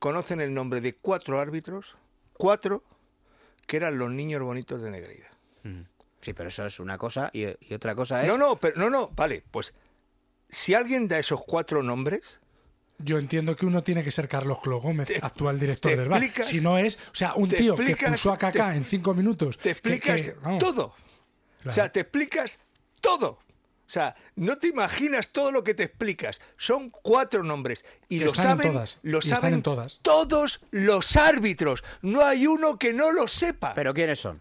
conocen 0.02 0.42
el 0.42 0.52
nombre 0.54 0.82
de 0.82 0.96
cuatro 0.96 1.40
árbitros 1.40 1.96
cuatro 2.34 2.84
que 3.68 3.78
eran 3.78 4.00
los 4.00 4.10
niños 4.10 4.42
bonitos 4.42 4.82
de 4.82 4.90
Negreira 4.90 5.30
Mm. 5.64 5.82
Sí, 6.22 6.34
pero 6.34 6.50
eso 6.50 6.66
es 6.66 6.80
una 6.80 6.98
cosa 6.98 7.30
y, 7.34 7.44
y 7.46 7.74
otra 7.76 7.94
cosa 7.94 8.22
es... 8.24 8.28
no 8.28 8.36
no 8.36 8.56
pero 8.56 8.76
no 8.82 8.90
no 8.90 9.10
vale 9.16 9.44
pues 9.52 9.76
si 10.50 10.74
alguien 10.74 11.08
da 11.08 11.20
esos 11.20 11.40
cuatro 11.46 11.84
nombres 11.84 12.40
Yo 12.98 13.20
entiendo 13.20 13.56
que 13.56 13.68
uno 13.68 13.84
tiene 13.84 14.04
que 14.04 14.10
ser 14.10 14.28
Carlos 14.28 14.58
Clo 14.64 14.80
Gómez, 14.82 15.12
actual 15.22 15.60
director 15.60 15.96
del 15.96 16.10
bar. 16.10 16.22
explicas- 16.24 16.48
Si 16.48 16.62
no 16.62 16.78
es, 16.80 16.98
o 17.12 17.16
sea, 17.16 17.36
un 17.36 17.48
tío 17.48 17.76
que 17.76 17.96
pulsó 17.96 18.32
a 18.34 18.38
Kaká 18.40 18.76
en 18.76 18.84
cinco 18.84 19.14
minutos. 19.14 19.58
te 19.60 19.76
que- 19.76 20.00
que- 20.00 20.14
explicas 20.14 20.36
todo 20.60 20.96
o 21.66 21.72
sea 21.72 21.92
te 21.92 22.00
explicas 22.00 22.58
todo 23.02 23.38
o 23.92 23.94
sea, 23.94 24.16
no 24.38 24.58
te 24.58 24.68
imaginas 24.70 25.28
todo 25.34 25.52
lo 25.52 25.66
que 25.66 25.74
te 25.74 25.84
explicas. 25.84 26.40
Son 26.58 26.90
cuatro 26.90 27.44
nombres. 27.44 27.84
Y 28.08 28.20
Que 28.20 28.24
lo 28.26 28.32
están 28.32 28.46
en 28.46 28.58
saben, 28.58 28.72
todas, 28.72 29.00
lo 29.04 29.18
y 29.18 29.20
están 29.20 29.38
saben 29.38 29.54
en 29.56 29.62
todas. 29.64 30.00
todos 30.02 30.62
los 30.72 31.18
árbitros. 31.18 31.84
No 32.02 32.24
hay 32.26 32.48
uno 32.48 32.80
que 32.80 32.94
no 32.94 33.12
lo 33.12 33.28
sepa. 33.28 33.74
¿Pero 33.74 33.94
quiénes 33.94 34.18
son? 34.22 34.40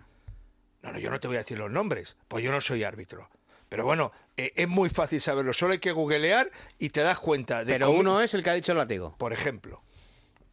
No, 0.83 0.93
no, 0.93 1.01
yo 1.01 1.11
no 1.11 1.19
te 1.19 1.27
voy 1.27 1.37
a 1.37 1.41
decir 1.41 1.59
los 1.59 1.69
nombres, 1.69 2.17
pues 2.29 2.45
yo 2.45 2.53
no 2.53 2.61
soy 2.61 2.85
árbitro. 2.85 3.29
Pero 3.69 3.85
bueno, 3.85 4.13
eh, 4.37 4.53
es 4.55 4.69
muy 4.69 4.89
fácil 4.89 5.21
saberlo. 5.21 5.53
Solo 5.53 5.73
hay 5.73 5.79
que 5.81 5.91
googlear 5.91 6.49
y 6.79 6.91
te 6.91 7.01
das 7.01 7.19
cuenta 7.19 7.65
de 7.65 7.73
Pero 7.73 7.89
cómo- 7.89 7.99
uno 7.99 8.23
es 8.23 8.33
el 8.35 8.45
que 8.45 8.51
ha 8.51 8.55
dicho 8.55 8.71
el 8.71 8.79
látigo. 8.79 9.17
Por 9.19 9.33
ejemplo. 9.33 9.83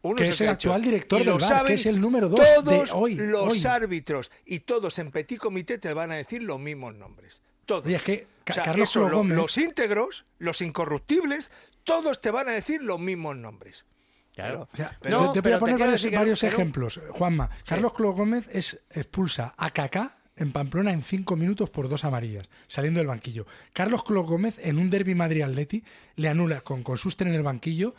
Uno 0.01 0.15
Que 0.15 0.23
el 0.23 0.29
es 0.31 0.41
el 0.41 0.49
actual 0.49 0.81
director 0.81 1.21
Y 1.21 1.23
lo 1.23 1.37
del 1.37 1.41
VAR, 1.49 1.65
que 1.65 1.73
es 1.73 1.85
el 1.85 2.01
número 2.01 2.29
dos 2.29 2.39
de 2.39 2.45
todos 2.63 2.89
hoy, 2.93 3.13
los 3.15 3.47
hoy. 3.47 3.65
árbitros 3.65 4.31
y 4.45 4.61
todos 4.61 4.97
en 4.97 5.11
petit 5.11 5.37
comité 5.39 5.77
te 5.77 5.93
van 5.93 6.11
a 6.11 6.15
decir 6.15 6.41
los 6.41 6.59
mismos 6.59 6.95
nombres. 6.95 7.41
Todos. 7.67 7.85
Oye, 7.85 7.95
es 7.97 8.03
que 8.03 8.27
O 8.53 8.55
sea, 8.55 8.63
Carlos 8.63 8.89
eso, 8.89 8.99
Clo 9.01 9.09
lo- 9.09 9.17
Gómez- 9.19 9.35
los 9.37 9.57
íntegros, 9.57 10.25
los 10.39 10.61
incorruptibles, 10.61 11.51
todos 11.83 12.19
te 12.21 12.31
van 12.31 12.47
a 12.49 12.51
decir 12.51 12.81
los 12.83 12.99
mismos 12.99 13.35
nombres. 13.37 13.85
Pero- 14.35 14.61
O 14.71 14.75
sea, 14.75 14.97
pero- 15.01 15.25
yo 15.25 15.31
te 15.33 15.41
voy 15.41 15.51
a 15.53 15.59
poner 15.59 15.77
varios, 15.79 16.03
no- 16.05 16.09
que 16.11 16.47
no- 16.47 16.53
ejemplos. 16.53 17.01
Juanma, 17.11 17.49
Carlos 17.65 17.93
Clo 17.93 18.11
Gómez 18.13 18.47
es, 18.53 18.81
expulsa 18.91 19.53
a 19.57 19.71
Kaká 19.71 20.17
en 20.35 20.51
Pamplona 20.51 20.91
en 20.91 21.01
cinco 21.01 21.35
minutos 21.35 21.71
por 21.71 21.89
dos 21.89 22.05
amarillas, 22.05 22.47
saliendo 22.67 22.99
del 22.99 23.07
banquillo. 23.07 23.47
Carlos 23.73 24.03
Clo 24.03 24.23
Gómez 24.23 24.59
en 24.59 24.77
un 24.77 24.91
derby 24.91 25.15
Madrid-Atleti 25.15 25.83
le 26.15 26.29
anula 26.29 26.61
con, 26.61 26.83
con 26.83 26.97
Suster 26.97 27.27
en 27.27 27.33
el 27.33 27.41
banquillo. 27.41 27.95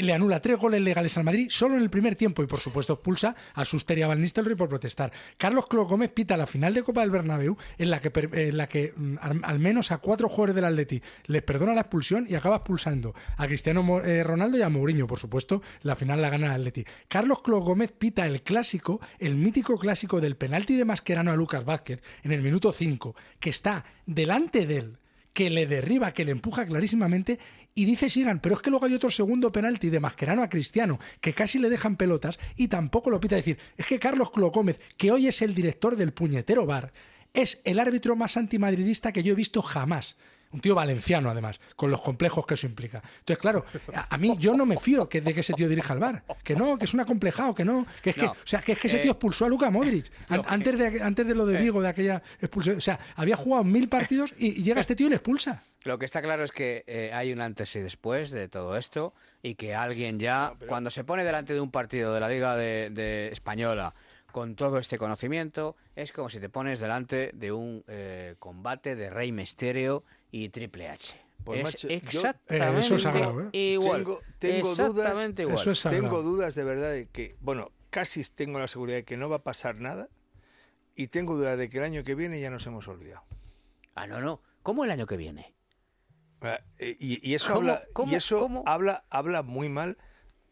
Le 0.00 0.14
anula 0.14 0.40
tres 0.40 0.56
goles 0.56 0.80
legales 0.80 1.16
al 1.18 1.24
Madrid 1.24 1.48
solo 1.50 1.76
en 1.76 1.82
el 1.82 1.90
primer 1.90 2.16
tiempo 2.16 2.42
y, 2.42 2.46
por 2.46 2.58
supuesto, 2.60 2.94
expulsa 2.94 3.36
a 3.54 3.64
Suster 3.64 3.98
y 3.98 4.02
a 4.02 4.06
Van 4.06 4.20
Nistelrooy 4.20 4.56
por 4.56 4.68
protestar. 4.68 5.12
Carlos 5.36 5.66
Clo 5.66 5.84
Gómez 5.84 6.10
pita 6.10 6.36
la 6.36 6.46
final 6.46 6.72
de 6.72 6.82
Copa 6.82 7.02
del 7.02 7.10
Bernabéu 7.10 7.56
en 7.76 7.90
la 7.90 8.00
que, 8.00 8.10
en 8.32 8.56
la 8.56 8.66
que 8.66 8.94
mm, 8.96 9.16
al, 9.20 9.58
menos 9.58 9.92
a 9.92 9.98
cuatro 9.98 10.28
jugadores 10.28 10.54
del 10.54 10.64
Atleti 10.64 11.02
les 11.26 11.42
perdona 11.42 11.74
la 11.74 11.82
expulsión 11.82 12.26
y 12.28 12.34
acaba 12.34 12.56
expulsando 12.56 13.14
a 13.36 13.46
Cristiano 13.46 14.00
eh, 14.02 14.22
Ronaldo 14.24 14.56
y 14.56 14.62
a 14.62 14.68
Mourinho, 14.68 15.06
por 15.06 15.18
supuesto. 15.18 15.60
La 15.82 15.96
final 15.96 16.22
la 16.22 16.30
gana 16.30 16.46
el 16.46 16.60
Atleti. 16.60 16.84
Carlos 17.08 17.42
Clo 17.42 17.60
Gómez 17.60 17.92
pita 17.92 18.26
el 18.26 18.42
clásico, 18.42 19.00
el 19.18 19.36
mítico 19.36 19.78
clásico 19.78 20.20
del 20.20 20.36
penalti 20.36 20.76
de 20.76 20.84
Mascherano 20.84 21.30
a 21.30 21.36
Lucas 21.36 21.64
Vázquez 21.64 22.02
en 22.22 22.32
el 22.32 22.42
minuto 22.42 22.72
5, 22.72 23.14
que 23.38 23.50
está 23.50 23.84
delante 24.06 24.66
de 24.66 24.76
él 24.78 24.99
que 25.32 25.50
le 25.50 25.66
derriba, 25.66 26.12
que 26.12 26.24
le 26.24 26.32
empuja 26.32 26.66
clarísimamente 26.66 27.38
y 27.74 27.84
dice 27.84 28.10
Sigan, 28.10 28.40
pero 28.40 28.56
es 28.56 28.62
que 28.62 28.70
luego 28.70 28.86
hay 28.86 28.94
otro 28.94 29.10
segundo 29.10 29.52
penalti 29.52 29.90
de 29.90 30.00
Mascherano 30.00 30.42
a 30.42 30.48
Cristiano, 30.48 30.98
que 31.20 31.32
casi 31.32 31.58
le 31.58 31.70
dejan 31.70 31.96
pelotas 31.96 32.38
y 32.56 32.68
tampoco 32.68 33.10
lo 33.10 33.20
pita 33.20 33.36
decir, 33.36 33.58
es 33.76 33.86
que 33.86 33.98
Carlos 33.98 34.30
Clo 34.32 34.50
Gómez, 34.50 34.80
que 34.96 35.12
hoy 35.12 35.28
es 35.28 35.40
el 35.42 35.54
director 35.54 35.96
del 35.96 36.12
puñetero 36.12 36.66
bar, 36.66 36.92
es 37.32 37.60
el 37.64 37.78
árbitro 37.78 38.16
más 38.16 38.36
antimadridista 38.36 39.12
que 39.12 39.22
yo 39.22 39.32
he 39.32 39.36
visto 39.36 39.62
jamás. 39.62 40.16
Un 40.52 40.60
tío 40.60 40.74
valenciano, 40.74 41.30
además, 41.30 41.60
con 41.76 41.90
los 41.92 42.00
complejos 42.00 42.44
que 42.44 42.54
eso 42.54 42.66
implica. 42.66 43.00
Entonces, 43.20 43.38
claro, 43.38 43.64
a, 43.94 44.14
a 44.14 44.18
mí 44.18 44.34
yo 44.38 44.52
no 44.54 44.66
me 44.66 44.76
fío 44.78 45.08
que, 45.08 45.20
de 45.20 45.32
que 45.32 45.40
ese 45.40 45.52
tío 45.54 45.68
dirija 45.68 45.94
el 45.94 46.00
bar. 46.00 46.24
Que 46.42 46.56
no, 46.56 46.76
que 46.76 46.86
es 46.86 46.94
un 46.94 47.00
acomplejado, 47.00 47.54
que 47.54 47.64
no. 47.64 47.86
Que 48.02 48.10
es 48.10 48.16
que, 48.16 48.26
o 48.26 48.34
sea, 48.44 48.60
que 48.60 48.72
es 48.72 48.78
que 48.80 48.88
ese 48.88 48.96
Eh, 48.98 49.00
tío 49.00 49.12
expulsó 49.12 49.44
a 49.44 49.48
Luka 49.48 49.70
Modric. 49.70 50.10
An- 50.28 50.42
que- 50.42 50.48
antes, 50.48 50.76
de, 50.78 51.02
antes 51.02 51.26
de 51.26 51.34
lo 51.36 51.46
de 51.46 51.56
Eh. 51.58 51.62
Vigo, 51.62 51.80
de 51.80 51.88
aquella 51.88 52.20
expulsión. 52.40 52.76
O 52.78 52.80
sea, 52.80 52.98
había 53.14 53.36
jugado 53.36 53.62
mil 53.62 53.88
partidos 53.88 54.34
y, 54.38 54.58
y 54.58 54.62
llega 54.64 54.80
este 54.80 54.96
tío 54.96 55.06
y 55.06 55.10
le 55.10 55.16
expulsa. 55.16 55.62
Lo 55.84 55.98
que 55.98 56.04
está 56.04 56.20
claro 56.20 56.42
es 56.44 56.50
que 56.52 56.82
eh, 56.86 57.10
hay 57.14 57.32
un 57.32 57.40
antes 57.40 57.74
y 57.76 57.80
después 57.80 58.30
de 58.30 58.48
todo 58.48 58.76
esto 58.76 59.14
y 59.42 59.54
que 59.54 59.74
alguien 59.74 60.18
ya, 60.18 60.54
cuando 60.68 60.90
se 60.90 61.04
pone 61.04 61.24
delante 61.24 61.54
de 61.54 61.60
un 61.60 61.70
partido 61.70 62.12
de 62.12 62.20
la 62.20 62.28
Liga 62.28 62.56
de, 62.56 62.90
de 62.90 63.28
Española 63.28 63.94
con 64.32 64.56
todo 64.56 64.78
este 64.78 64.98
conocimiento, 64.98 65.76
es 65.96 66.12
como 66.12 66.28
si 66.28 66.38
te 66.38 66.48
pones 66.48 66.80
delante 66.80 67.30
de 67.34 67.50
un 67.52 67.82
eh, 67.88 68.34
combate 68.38 68.94
de 68.94 69.10
Rey 69.10 69.32
Misterio 69.32 70.04
y 70.30 70.48
Triple 70.50 70.88
H. 70.88 71.14
Pues, 71.44 71.58
es 71.60 71.64
macho, 71.64 71.88
yo- 71.88 71.94
exactamente 71.94 72.76
Eh, 72.76 72.78
eso 72.80 72.94
es 72.96 73.02
sagrado, 73.02 73.40
¿eh? 73.40 73.48
igual. 73.52 73.98
Tengo, 74.04 74.20
tengo 74.38 74.70
exactamente 74.72 75.42
dudas, 75.42 75.50
igual. 75.52 75.62
Eso 75.62 75.70
es 75.70 75.78
sagrado. 75.78 76.04
tengo 76.04 76.22
dudas 76.22 76.54
de 76.54 76.64
verdad 76.64 76.92
de 76.92 77.06
que, 77.08 77.34
bueno, 77.40 77.72
casi 77.88 78.22
tengo 78.24 78.58
la 78.58 78.68
seguridad 78.68 78.98
de 78.98 79.04
que 79.04 79.16
no 79.16 79.28
va 79.30 79.36
a 79.36 79.42
pasar 79.42 79.76
nada 79.76 80.08
y 80.96 81.06
tengo 81.08 81.36
dudas 81.36 81.56
de 81.58 81.68
que 81.70 81.78
el 81.78 81.84
año 81.84 82.04
que 82.04 82.14
viene 82.14 82.40
ya 82.40 82.50
nos 82.50 82.66
hemos 82.66 82.86
olvidado. 82.88 83.22
Ah, 83.94 84.06
no, 84.06 84.20
no. 84.20 84.42
¿Cómo 84.62 84.84
el 84.84 84.90
año 84.90 85.06
que 85.06 85.16
viene? 85.16 85.54
Ah, 86.42 86.60
eh, 86.78 86.96
Y, 87.00 87.26
y 87.28 87.34
eso, 87.34 87.48
¿Cómo? 87.54 87.60
habla, 87.60 87.82
¿Cómo? 87.94 88.12
y 88.12 88.16
eso 88.16 88.38
¿Cómo? 88.38 88.62
habla, 88.66 89.04
habla 89.10 89.42
muy 89.42 89.68
mal, 89.70 89.96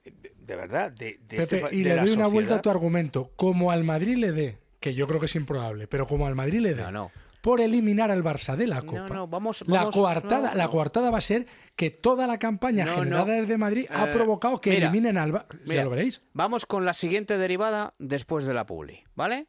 de- 0.04 0.32
de 0.38 0.56
verdad, 0.56 0.90
de, 0.90 1.18
de 1.28 1.36
Pepe, 1.36 1.58
este 1.58 1.76
y 1.76 1.82
de 1.82 1.90
le 1.90 1.96
la 1.96 2.02
doy 2.02 2.12
una 2.12 2.26
vuelta 2.28 2.56
a 2.56 2.62
tu 2.62 2.70
argumento. 2.70 3.30
Como 3.36 3.70
al 3.70 3.84
Madrid 3.84 4.16
le 4.16 4.32
dé, 4.32 4.58
que 4.80 4.94
yo 4.94 5.06
creo 5.06 5.20
que 5.20 5.26
es 5.26 5.36
improbable, 5.36 5.86
pero 5.86 6.06
como 6.06 6.26
al 6.26 6.34
Madrid 6.34 6.60
le 6.60 6.74
dé, 6.74 6.82
No, 6.82 6.90
no. 6.92 7.10
Por 7.40 7.60
eliminar 7.60 8.10
al 8.10 8.22
Barça 8.24 8.56
de 8.56 8.66
la 8.66 8.82
Copa. 8.82 9.14
no, 9.14 9.26
vamos- 9.28 9.64
la 9.66 9.90
coartada, 9.90 10.50
no, 10.50 10.56
la 10.56 10.64
no. 10.64 10.70
coartada 10.70 11.10
va 11.10 11.18
a 11.18 11.22
ser 11.22 11.46
que 11.76 11.90
toda 11.90 12.26
la 12.26 12.38
campaña 12.38 12.84
No, 12.84 12.94
generada 12.94 13.26
no. 13.26 13.32
desde 13.42 13.56
Madrid 13.58 13.86
ha 13.90 14.08
Eh, 14.08 14.12
provocado 14.12 14.60
que 14.60 14.70
mira, 14.70 14.88
eliminen 14.88 15.16
al 15.18 15.32
Barça. 15.32 15.58
Ya 15.64 15.84
lo 15.84 15.90
veréis. 15.90 16.22
Vamos 16.32 16.66
con 16.66 16.84
la 16.84 16.92
siguiente 16.94 17.38
derivada 17.38 17.92
después 17.98 18.44
de 18.44 18.54
la 18.54 18.66
publi, 18.66 19.04
¿vale? 19.14 19.46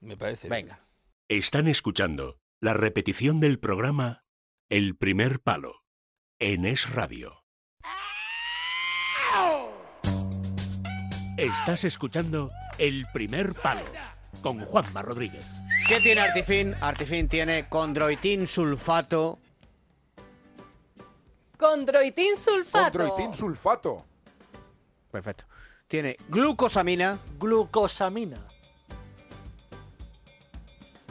Me 0.00 0.16
parece. 0.16 0.48
Venga. 0.48 0.80
Están 1.28 1.66
escuchando 1.68 2.38
la 2.60 2.74
repetición 2.74 3.40
del 3.40 3.58
programa 3.58 4.24
El 4.68 4.96
primer 4.96 5.40
palo 5.40 5.84
en 6.38 6.66
Es 6.66 6.92
Radio. 6.94 7.42
Estás 11.36 11.84
escuchando 11.84 12.50
El 12.78 13.06
primer 13.12 13.54
palo 13.54 13.80
con 14.42 14.58
Juanma 14.60 15.02
Rodríguez. 15.02 15.46
¿Qué 15.88 16.00
tiene 16.00 16.20
Artifin? 16.20 16.74
Artifin 16.80 17.28
tiene 17.28 17.68
condroitin 17.68 18.46
sulfato. 18.46 19.38
Condroitin 21.56 22.36
sulfato. 22.36 22.98
Condroitin 22.98 23.34
sulfato. 23.34 24.04
Perfecto. 25.10 25.44
Tiene 25.86 26.16
glucosamina. 26.28 27.18
Glucosamina. 27.38 28.38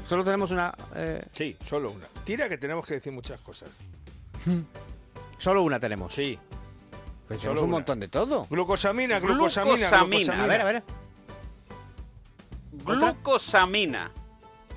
Solo 0.06 0.24
tenemos 0.24 0.52
una. 0.52 0.74
eh, 0.96 1.26
Sí, 1.32 1.58
solo 1.68 1.92
una. 1.92 2.08
Tira 2.24 2.48
que 2.48 2.58
tenemos 2.58 2.86
que 2.88 2.96
decir 2.96 3.12
muchas 3.12 3.42
cosas. 3.42 3.70
Solo 5.40 5.62
una 5.64 5.80
tenemos. 5.80 6.14
Sí. 6.16 6.38
Pues 7.28 7.40
Solo 7.40 7.54
tenemos 7.54 7.62
un 7.62 7.68
una. 7.70 7.78
montón 7.78 8.00
de 8.00 8.08
todo. 8.08 8.46
Glucosamina, 8.50 9.20
glucosamina, 9.20 9.76
glucosamina. 9.90 10.44
A 10.44 10.48
ver, 10.48 10.62
a 10.62 10.64
ver. 10.66 10.84
¿Otra? 12.86 12.96
Glucosamina. 13.12 14.12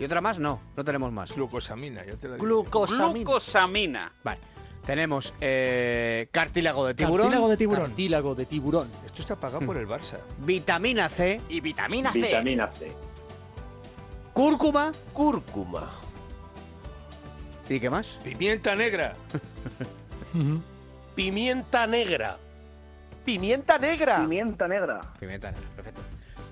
¿Y 0.00 0.04
otra 0.04 0.22
más? 0.22 0.38
No, 0.38 0.58
no 0.74 0.82
tenemos 0.84 1.12
más. 1.12 1.30
Glucosamina, 1.34 2.02
ya 2.06 2.16
te 2.16 2.26
la 2.26 2.36
digo. 2.36 2.46
Glucosamina. 2.46 3.12
Glucosamina. 3.12 4.12
Vale. 4.24 4.40
Tenemos 4.86 5.34
eh, 5.42 6.26
cartílago 6.32 6.86
de 6.86 6.94
tiburón. 6.94 7.26
Cartílago 7.26 7.48
de 7.50 7.56
tiburón. 7.58 7.84
Cartílago 7.84 8.34
de 8.34 8.46
tiburón. 8.46 8.90
Esto 9.04 9.20
está 9.20 9.36
pagado 9.36 9.66
por 9.66 9.76
el 9.76 9.86
Barça. 9.86 10.16
Vitamina 10.38 11.10
C. 11.10 11.42
Y 11.50 11.60
vitamina 11.60 12.12
C. 12.12 12.18
Vitamina 12.18 12.70
C. 12.72 12.90
Cúrcuma. 14.32 14.90
Cúrcuma. 15.12 15.90
¿Y 17.68 17.78
qué 17.78 17.90
más? 17.90 18.18
Pimienta 18.24 18.74
negra. 18.74 19.14
Pimienta 21.14 21.86
negra. 21.86 22.38
Pimienta 23.26 23.78
negra. 23.78 24.16
Pimienta 24.22 24.66
negra. 24.66 25.00
Pimienta 25.20 25.50
negra, 25.50 25.68
perfecto. 25.76 26.00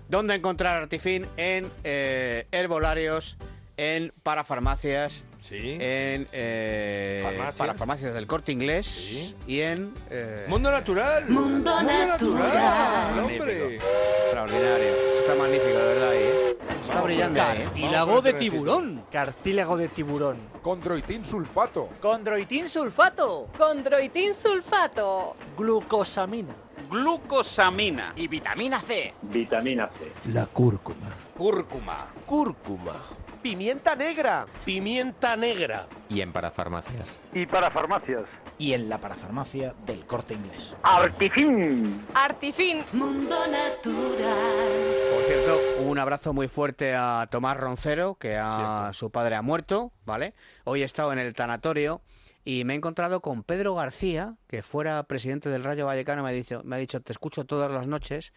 ¿Dónde 0.08 0.34
encontrar 0.34 0.82
Artifin? 0.82 1.26
En 1.36 1.70
eh, 1.84 2.46
herbolarios, 2.50 3.36
en 3.76 4.12
parafarmacias, 4.22 5.22
Sí. 5.42 5.56
en 5.80 6.26
eh, 6.32 7.20
Farmacias. 7.22 7.54
parafarmacias 7.54 8.14
del 8.14 8.26
corte 8.26 8.52
inglés 8.52 8.86
Sí. 8.86 9.34
y 9.46 9.60
en. 9.60 9.92
eh, 10.10 10.44
Mundo 10.48 10.70
natural. 10.70 11.28
Mundo 11.28 11.82
natural. 11.82 13.18
Hombre. 13.18 13.76
Extraordinario. 13.76 14.88
Está 15.20 15.34
magnífico, 15.36 15.68
de 15.68 15.84
verdad. 15.84 16.10
ahí, 16.10 16.18
¿eh? 16.22 16.56
Está 16.84 17.02
brillando 17.02 17.42
ahí, 17.42 17.58
¿eh? 17.58 17.64
Cartílago 17.64 18.20
de 18.22 18.32
tiburón. 18.34 19.04
Cartílago 19.12 19.76
de 19.76 19.88
tiburón. 19.88 20.38
Condroitin 20.62 21.24
sulfato. 21.24 21.88
Condroitin 22.00 22.68
sulfato. 22.68 23.48
Condroitin 23.56 24.34
sulfato. 24.34 25.36
Glucosamina. 25.56 26.54
Glucosamina. 26.88 28.12
Y 28.16 28.28
vitamina 28.28 28.80
C. 28.80 29.14
Vitamina 29.22 29.88
C. 29.98 30.30
La 30.32 30.46
cúrcuma. 30.46 31.08
Cúrcuma. 31.36 32.06
Cúrcuma. 32.24 32.94
Pimienta 33.42 33.94
negra. 33.94 34.46
Pimienta 34.64 35.36
negra. 35.36 35.86
Y 36.08 36.20
en 36.22 36.32
parafarmacias. 36.32 37.20
Y 37.32 37.46
para 37.46 37.70
farmacias. 37.70 38.24
Y 38.58 38.72
en 38.72 38.88
la 38.88 38.98
parafarmacia 38.98 39.74
del 39.86 40.04
corte 40.06 40.34
inglés. 40.34 40.76
Artifin. 40.82 42.04
Artifin. 42.14 42.82
Mundo 42.92 43.36
natural. 43.46 44.72
Por 45.14 45.22
cierto, 45.24 45.60
un 45.86 45.98
abrazo 45.98 46.32
muy 46.32 46.48
fuerte 46.48 46.94
a 46.96 47.28
Tomás 47.30 47.56
Roncero, 47.56 48.16
que 48.16 48.36
a 48.36 48.90
su 48.94 49.10
padre 49.10 49.36
ha 49.36 49.42
muerto, 49.42 49.92
¿vale? 50.04 50.34
Hoy 50.64 50.82
he 50.82 50.84
estado 50.84 51.12
en 51.12 51.20
el 51.20 51.34
tanatorio 51.34 52.00
y 52.50 52.64
me 52.64 52.72
he 52.72 52.76
encontrado 52.76 53.20
con 53.20 53.42
Pedro 53.42 53.74
García, 53.74 54.36
que 54.48 54.62
fuera 54.62 55.02
presidente 55.02 55.50
del 55.50 55.64
Rayo 55.64 55.84
Vallecano, 55.84 56.22
me 56.22 56.30
ha 56.30 56.32
dicho, 56.32 56.62
me 56.64 56.76
ha 56.76 56.78
dicho 56.78 57.02
te 57.02 57.12
escucho 57.12 57.44
todas 57.44 57.70
las 57.70 57.86
noches, 57.86 58.32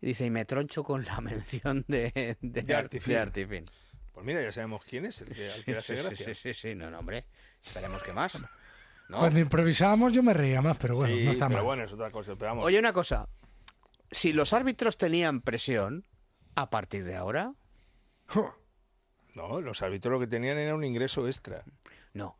y 0.00 0.06
dice, 0.06 0.26
y 0.26 0.30
me 0.30 0.44
troncho 0.44 0.84
con 0.84 1.04
la 1.04 1.20
mención 1.20 1.84
de, 1.88 2.36
de, 2.40 2.62
De 2.62 2.74
Ar- 2.74 2.84
Artifin. 2.84 3.12
de 3.14 3.18
Artifin. 3.18 3.70
Pues 4.12 4.24
mira, 4.24 4.40
ya 4.42 4.52
sabemos 4.52 4.84
quién 4.84 5.06
es 5.06 5.20
el 5.22 5.30
que, 5.34 5.50
al 5.50 5.64
que 5.64 5.72
le 5.72 5.78
hace 5.78 5.96
sí, 5.96 6.02
gracia. 6.04 6.26
sí, 6.26 6.34
sí, 6.34 6.54
sí, 6.54 6.74
no, 6.76 6.88
no, 6.88 7.00
hombre, 7.00 7.24
esperemos 7.64 8.00
que 8.04 8.12
más. 8.12 8.38
¿no? 9.08 9.18
Cuando 9.18 9.40
improvisábamos 9.40 10.12
yo 10.12 10.22
me 10.22 10.34
reía 10.34 10.62
más, 10.62 10.78
pero 10.78 10.94
bueno, 10.94 11.16
Sí, 11.16 11.24
no 11.24 11.30
está 11.32 11.46
pero 11.48 11.58
mal. 11.58 11.64
bueno, 11.64 11.82
es 11.82 11.92
otra 11.92 12.12
cosa. 12.12 12.34
Pero 12.36 12.50
vamos. 12.50 12.64
Oye, 12.64 12.78
una 12.78 12.92
cosa, 12.92 13.28
si 14.12 14.32
los 14.32 14.52
árbitros 14.52 14.96
tenían 14.98 15.40
presión, 15.40 16.04
a 16.54 16.70
partir 16.70 17.02
de 17.04 17.16
ahora, 17.16 17.54
No, 19.34 19.60
los 19.60 19.82
árbitros 19.82 20.12
lo 20.12 20.20
que 20.20 20.26
tenían 20.28 20.58
era 20.58 20.74
un 20.76 20.84
ingreso 20.84 21.26
extra. 21.26 21.64
no. 22.12 22.36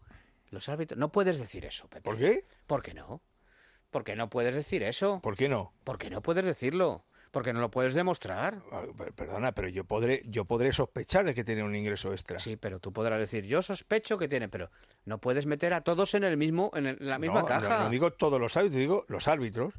Los 0.51 0.69
árbitros, 0.69 0.99
no 0.99 1.11
puedes 1.13 1.39
decir 1.39 1.65
eso, 1.65 1.89
Pepe. 1.89 2.03
¿Por 2.03 2.17
qué? 2.17 2.45
¿Por 2.67 2.83
qué 2.83 2.95
no? 2.95 3.21
¿Por 3.91 4.05
qué 4.05 4.17
no 4.17 4.29
puedes 4.31 4.55
decir 4.55 4.83
eso? 4.83 5.21
¿Por 5.23 5.37
qué 5.37 5.49
no? 5.49 5.73
¿Por 5.85 5.99
qué 5.99 6.11
no 6.11 6.21
puedes 6.23 6.45
decirlo? 6.45 7.05
Porque 7.31 7.53
no 7.53 7.61
lo 7.61 7.71
puedes 7.71 7.95
demostrar. 7.95 8.63
Ah, 8.73 8.85
per- 8.97 9.13
Perdona, 9.13 9.53
pero 9.53 9.69
yo 9.69 9.85
podré, 9.85 10.23
yo 10.27 10.47
podré 10.47 10.73
sospechar 10.73 11.27
de 11.27 11.35
que 11.35 11.45
tiene 11.45 11.63
un 11.63 11.75
ingreso 11.77 12.13
extra. 12.13 12.39
Sí, 12.39 12.57
pero 12.57 12.81
tú 12.81 12.93
podrás 12.93 13.19
decir, 13.21 13.45
yo 13.45 13.61
sospecho 13.63 14.17
que 14.17 14.29
tiene, 14.29 14.49
pero 14.49 14.71
no 15.05 15.19
puedes 15.19 15.45
meter 15.45 15.75
a 15.75 15.83
todos 15.83 16.15
en 16.15 16.25
el 16.25 16.39
mismo, 16.39 16.71
en 16.75 16.87
el- 16.87 16.97
la 17.01 17.19
misma 17.19 17.41
no, 17.43 17.47
caja. 17.47 17.79
No, 17.79 17.85
no 17.85 17.91
digo 17.91 18.13
todos 18.13 18.41
los 18.41 18.57
árbitros, 18.57 18.79
digo 18.81 19.05
los 19.09 19.29
árbitros. 19.29 19.75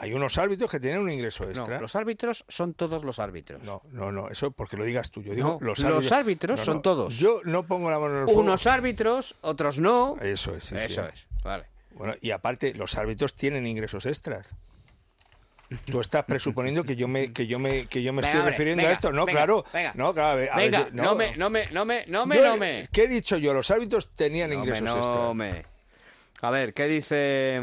Hay 0.00 0.12
unos 0.12 0.38
árbitros 0.38 0.70
que 0.70 0.78
tienen 0.78 1.00
un 1.00 1.10
ingreso 1.10 1.44
No, 1.44 1.50
extra. 1.50 1.80
los 1.80 1.96
árbitros 1.96 2.44
son 2.48 2.74
todos 2.74 3.02
los 3.04 3.18
árbitros. 3.18 3.62
No, 3.64 3.82
no, 3.90 4.12
no, 4.12 4.28
eso 4.30 4.52
porque 4.52 4.76
lo 4.76 4.84
digas 4.84 5.10
tú. 5.10 5.22
Yo 5.22 5.34
digo 5.34 5.58
No, 5.60 5.66
los 5.66 5.78
los 5.80 5.84
árbitros. 5.88 6.12
árbitros 6.12 6.60
No, 6.60 6.64
son 6.64 6.82
todos. 6.82 7.16
Yo 7.18 7.40
no 7.44 7.66
pongo 7.66 7.90
la 7.90 7.98
mano 7.98 8.14
en 8.14 8.20
el 8.20 8.24
fuego. 8.26 8.40
Unos 8.40 8.66
árbitros, 8.68 9.34
otros 9.40 9.78
no. 9.80 10.16
Eso 10.20 10.54
es, 10.54 10.64
sí, 10.64 10.76
Eso 10.76 11.02
sí. 11.04 11.10
es, 11.12 11.42
vale. 11.42 11.64
Bueno, 11.94 12.14
y 12.20 12.30
aparte, 12.30 12.74
los 12.74 12.96
árbitros 12.96 13.34
tienen 13.34 13.66
ingresos 13.66 14.06
extras. 14.06 14.46
Tú 15.84 16.00
estás 16.00 16.24
presuponiendo 16.24 16.82
que 16.84 16.96
yo 16.96 17.08
me, 17.08 17.32
que 17.32 17.46
yo 17.46 17.58
me, 17.58 17.86
que 17.86 18.02
yo 18.02 18.12
me 18.14 18.22
Venga, 18.22 18.28
estoy 18.28 18.38
hombre, 18.40 18.50
refiriendo 18.52 18.80
venga, 18.82 18.90
a 18.90 18.92
esto. 18.94 19.12
No, 19.12 19.26
venga, 19.26 19.38
claro. 19.40 19.64
venga. 19.74 19.92
No, 19.96 20.14
claro. 20.14 20.28
a 20.30 20.34
ver, 20.36 20.48
a 20.50 20.56
ver, 20.56 20.70
Venga, 20.70 20.88
no 20.92 21.14
me, 21.14 21.36
no 21.36 21.50
me, 21.50 21.66
no 21.72 21.84
me, 21.84 22.06
no 22.06 22.24
me, 22.24 22.36
Yo- 22.36 22.44
no 22.46 22.56
me. 22.56 22.88
¿Qué 22.90 23.02
he 23.02 23.08
dicho 23.08 23.36
yo? 23.36 23.52
Los 23.52 23.70
árbitros 23.70 24.08
tenían 24.14 24.48
No 24.48 24.56
me, 24.56 24.62
ingresos 24.62 24.84
no 24.84 24.96
extras. 24.96 25.34
me. 25.34 25.64
A 26.40 26.50
ver, 26.50 26.72
¿qué 26.72 26.86
dice? 26.86 27.60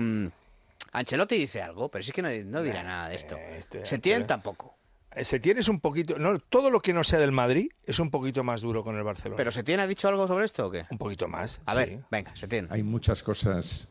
Ancelotti 0.97 1.37
dice 1.37 1.61
algo, 1.61 1.89
pero 1.89 2.03
sí 2.03 2.11
que 2.11 2.21
no, 2.21 2.29
no 2.45 2.63
dirá 2.63 2.83
nada 2.83 3.09
de 3.09 3.15
esto. 3.15 3.35
este 3.57 3.85
Setién 3.85 4.23
Ancelotti- 4.23 4.27
tampoco. 4.27 4.75
Eh, 5.15 5.23
Setién 5.23 5.57
es 5.57 5.67
un 5.69 5.79
poquito. 5.79 6.17
No, 6.19 6.39
todo 6.39 6.69
lo 6.69 6.79
que 6.81 6.93
no 6.93 7.03
sea 7.03 7.19
del 7.19 7.31
Madrid 7.31 7.69
es 7.85 7.99
un 7.99 8.09
poquito 8.11 8.43
más 8.43 8.61
duro 8.61 8.83
con 8.83 8.95
el 8.97 9.03
Barcelona. 9.03 9.37
¿Pero 9.37 9.51
Setién 9.51 9.79
ha 9.79 9.87
dicho 9.87 10.07
algo 10.07 10.27
sobre 10.27 10.45
esto 10.45 10.67
o 10.67 10.71
qué? 10.71 10.85
Un 10.91 10.97
poquito 10.97 11.27
más. 11.27 11.61
A 11.65 11.71
sí. 11.73 11.77
ver, 11.77 11.99
venga, 12.11 12.35
Setién. 12.35 12.67
Hay 12.69 12.83
muchas 12.83 13.23
cosas, 13.23 13.87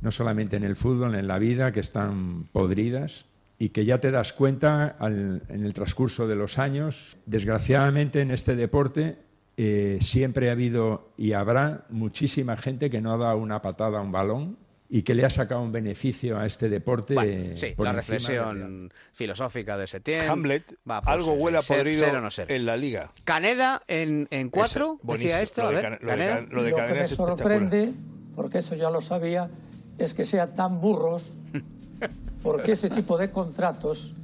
no 0.00 0.10
solamente 0.12 0.56
en 0.56 0.64
el 0.64 0.76
fútbol, 0.76 1.14
en 1.16 1.26
la 1.26 1.38
vida, 1.38 1.72
que 1.72 1.80
están 1.80 2.44
podridas 2.52 3.26
y 3.58 3.70
que 3.70 3.84
ya 3.84 3.98
te 3.98 4.10
das 4.10 4.32
cuenta 4.32 4.96
al- 4.98 5.42
en 5.48 5.64
el 5.64 5.74
transcurso 5.74 6.26
de 6.28 6.36
los 6.36 6.58
años. 6.58 7.16
Desgraciadamente 7.26 8.20
en 8.20 8.30
este 8.30 8.54
deporte 8.56 9.18
eh, 9.56 9.98
siempre 10.00 10.48
ha 10.48 10.52
habido 10.52 11.10
y 11.18 11.32
habrá 11.32 11.84
muchísima 11.90 12.56
gente 12.56 12.88
que 12.90 13.00
no 13.00 13.12
ha 13.12 13.16
dado 13.18 13.36
una 13.36 13.60
patada 13.60 13.98
a 13.98 14.02
un 14.02 14.12
balón 14.12 14.56
y 14.92 15.02
que 15.02 15.14
le 15.14 15.24
ha 15.24 15.30
sacado 15.30 15.62
un 15.62 15.70
beneficio 15.70 16.36
a 16.36 16.46
este 16.46 16.68
deporte. 16.68 17.14
Bueno, 17.14 17.56
sí, 17.56 17.68
por 17.76 17.86
la 17.86 17.92
encima 17.92 18.12
de- 18.12 18.18
reflexión 18.18 18.92
filosófica 19.12 19.78
de 19.78 19.86
Setién. 19.86 20.22
Hamlet, 20.28 20.74
Va, 20.90 21.00
pues, 21.00 21.14
algo 21.14 21.32
huele 21.34 21.58
a 21.58 21.62
ser- 21.62 21.76
podrido 21.78 22.04
ser 22.04 22.16
o 22.16 22.20
no 22.20 22.30
ser. 22.30 22.50
en 22.50 22.66
la 22.66 22.76
liga. 22.76 23.12
Caneda 23.24 23.82
en, 23.86 24.26
en 24.32 24.50
cuatro, 24.50 24.98
Eso, 25.02 25.12
decía 25.12 25.42
esto. 25.42 25.62
Lo 25.62 25.68
A 25.68 25.70
de 25.70 25.76
ver, 25.76 25.84
Cane- 25.84 25.98
lo 26.00 26.06
de 26.06 26.10
Caneda. 26.16 26.34
Can- 26.34 26.48
lo 26.50 26.62
de 26.64 26.70
Lo 26.70 26.76
que 26.76 26.92
me 26.92 27.04
es 27.04 27.10
sorprende, 27.10 27.92
porque 28.34 28.58
eso 28.58 28.74
ya 28.74 28.90
lo 28.90 29.00
sabía, 29.00 29.48
es 29.96 30.12
que 30.12 30.24
sean 30.24 30.54
tan 30.54 30.80
burros, 30.80 31.34
porque 32.42 32.72
ese 32.72 32.90
tipo 32.90 33.16
de 33.16 33.30
contratos 33.30 34.14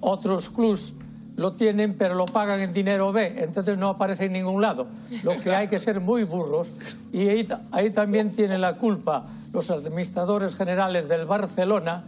otros 0.00 0.50
clubs 0.50 0.94
lo 1.36 1.52
tienen, 1.52 1.94
pero 1.94 2.14
lo 2.14 2.24
pagan 2.26 2.60
en 2.60 2.72
dinero 2.72 3.12
B, 3.12 3.34
entonces 3.42 3.76
no 3.78 3.90
aparece 3.90 4.24
en 4.24 4.32
ningún 4.32 4.62
lado. 4.62 4.86
Lo 5.22 5.36
que 5.38 5.54
hay 5.54 5.68
que 5.68 5.78
ser 5.78 6.00
muy 6.00 6.24
burros, 6.24 6.68
y 7.12 7.28
ahí, 7.28 7.44
ta- 7.44 7.60
ahí 7.72 7.90
también 7.90 8.30
tienen 8.32 8.60
la 8.60 8.76
culpa 8.76 9.24
los 9.52 9.70
administradores 9.70 10.54
generales 10.56 11.08
del 11.08 11.24
Barcelona, 11.26 12.04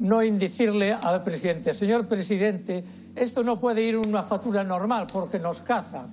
no 0.00 0.22
indecirle 0.22 0.92
al 0.92 1.22
presidente, 1.24 1.74
señor 1.74 2.06
presidente, 2.06 2.84
esto 3.16 3.42
no 3.44 3.58
puede 3.60 3.82
ir 3.82 3.96
una 3.96 4.22
factura 4.24 4.62
normal 4.64 5.06
porque 5.12 5.38
nos 5.38 5.60
caza. 5.60 6.06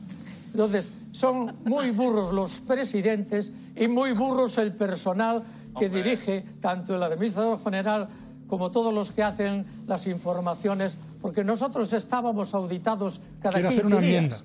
Entonces, 0.52 0.92
son 1.12 1.54
muy 1.66 1.92
burros 1.92 2.32
los 2.32 2.62
presidentes 2.62 3.52
y 3.76 3.88
muy 3.88 4.12
burros 4.14 4.58
el 4.60 4.72
personal 4.74 5.44
que 5.78 5.90
dirige 5.90 6.46
tanto 6.62 6.96
el 6.96 7.04
administrador 7.04 7.60
general 7.64 8.08
como 8.48 8.70
todos 8.72 8.94
los 8.94 9.12
que 9.12 9.24
hacen 9.24 9.66
las 9.88 10.08
informaciones, 10.08 10.98
porque 11.22 11.44
nosotros 11.44 11.92
estábamos 11.94 12.54
auditados 12.54 13.22
cada 13.42 13.54
Quiero 13.54 13.70
15 13.70 13.82
hacer 13.82 13.86
una 13.86 14.00
días. 14.06 14.16
enmienda. 14.16 14.38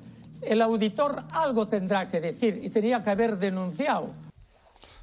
El 0.42 0.62
auditor 0.62 1.24
algo 1.32 1.66
tendrá 1.68 2.08
que 2.08 2.20
decir 2.20 2.60
y 2.62 2.70
tenía 2.70 3.02
que 3.02 3.10
haber 3.10 3.38
denunciado. 3.38 4.14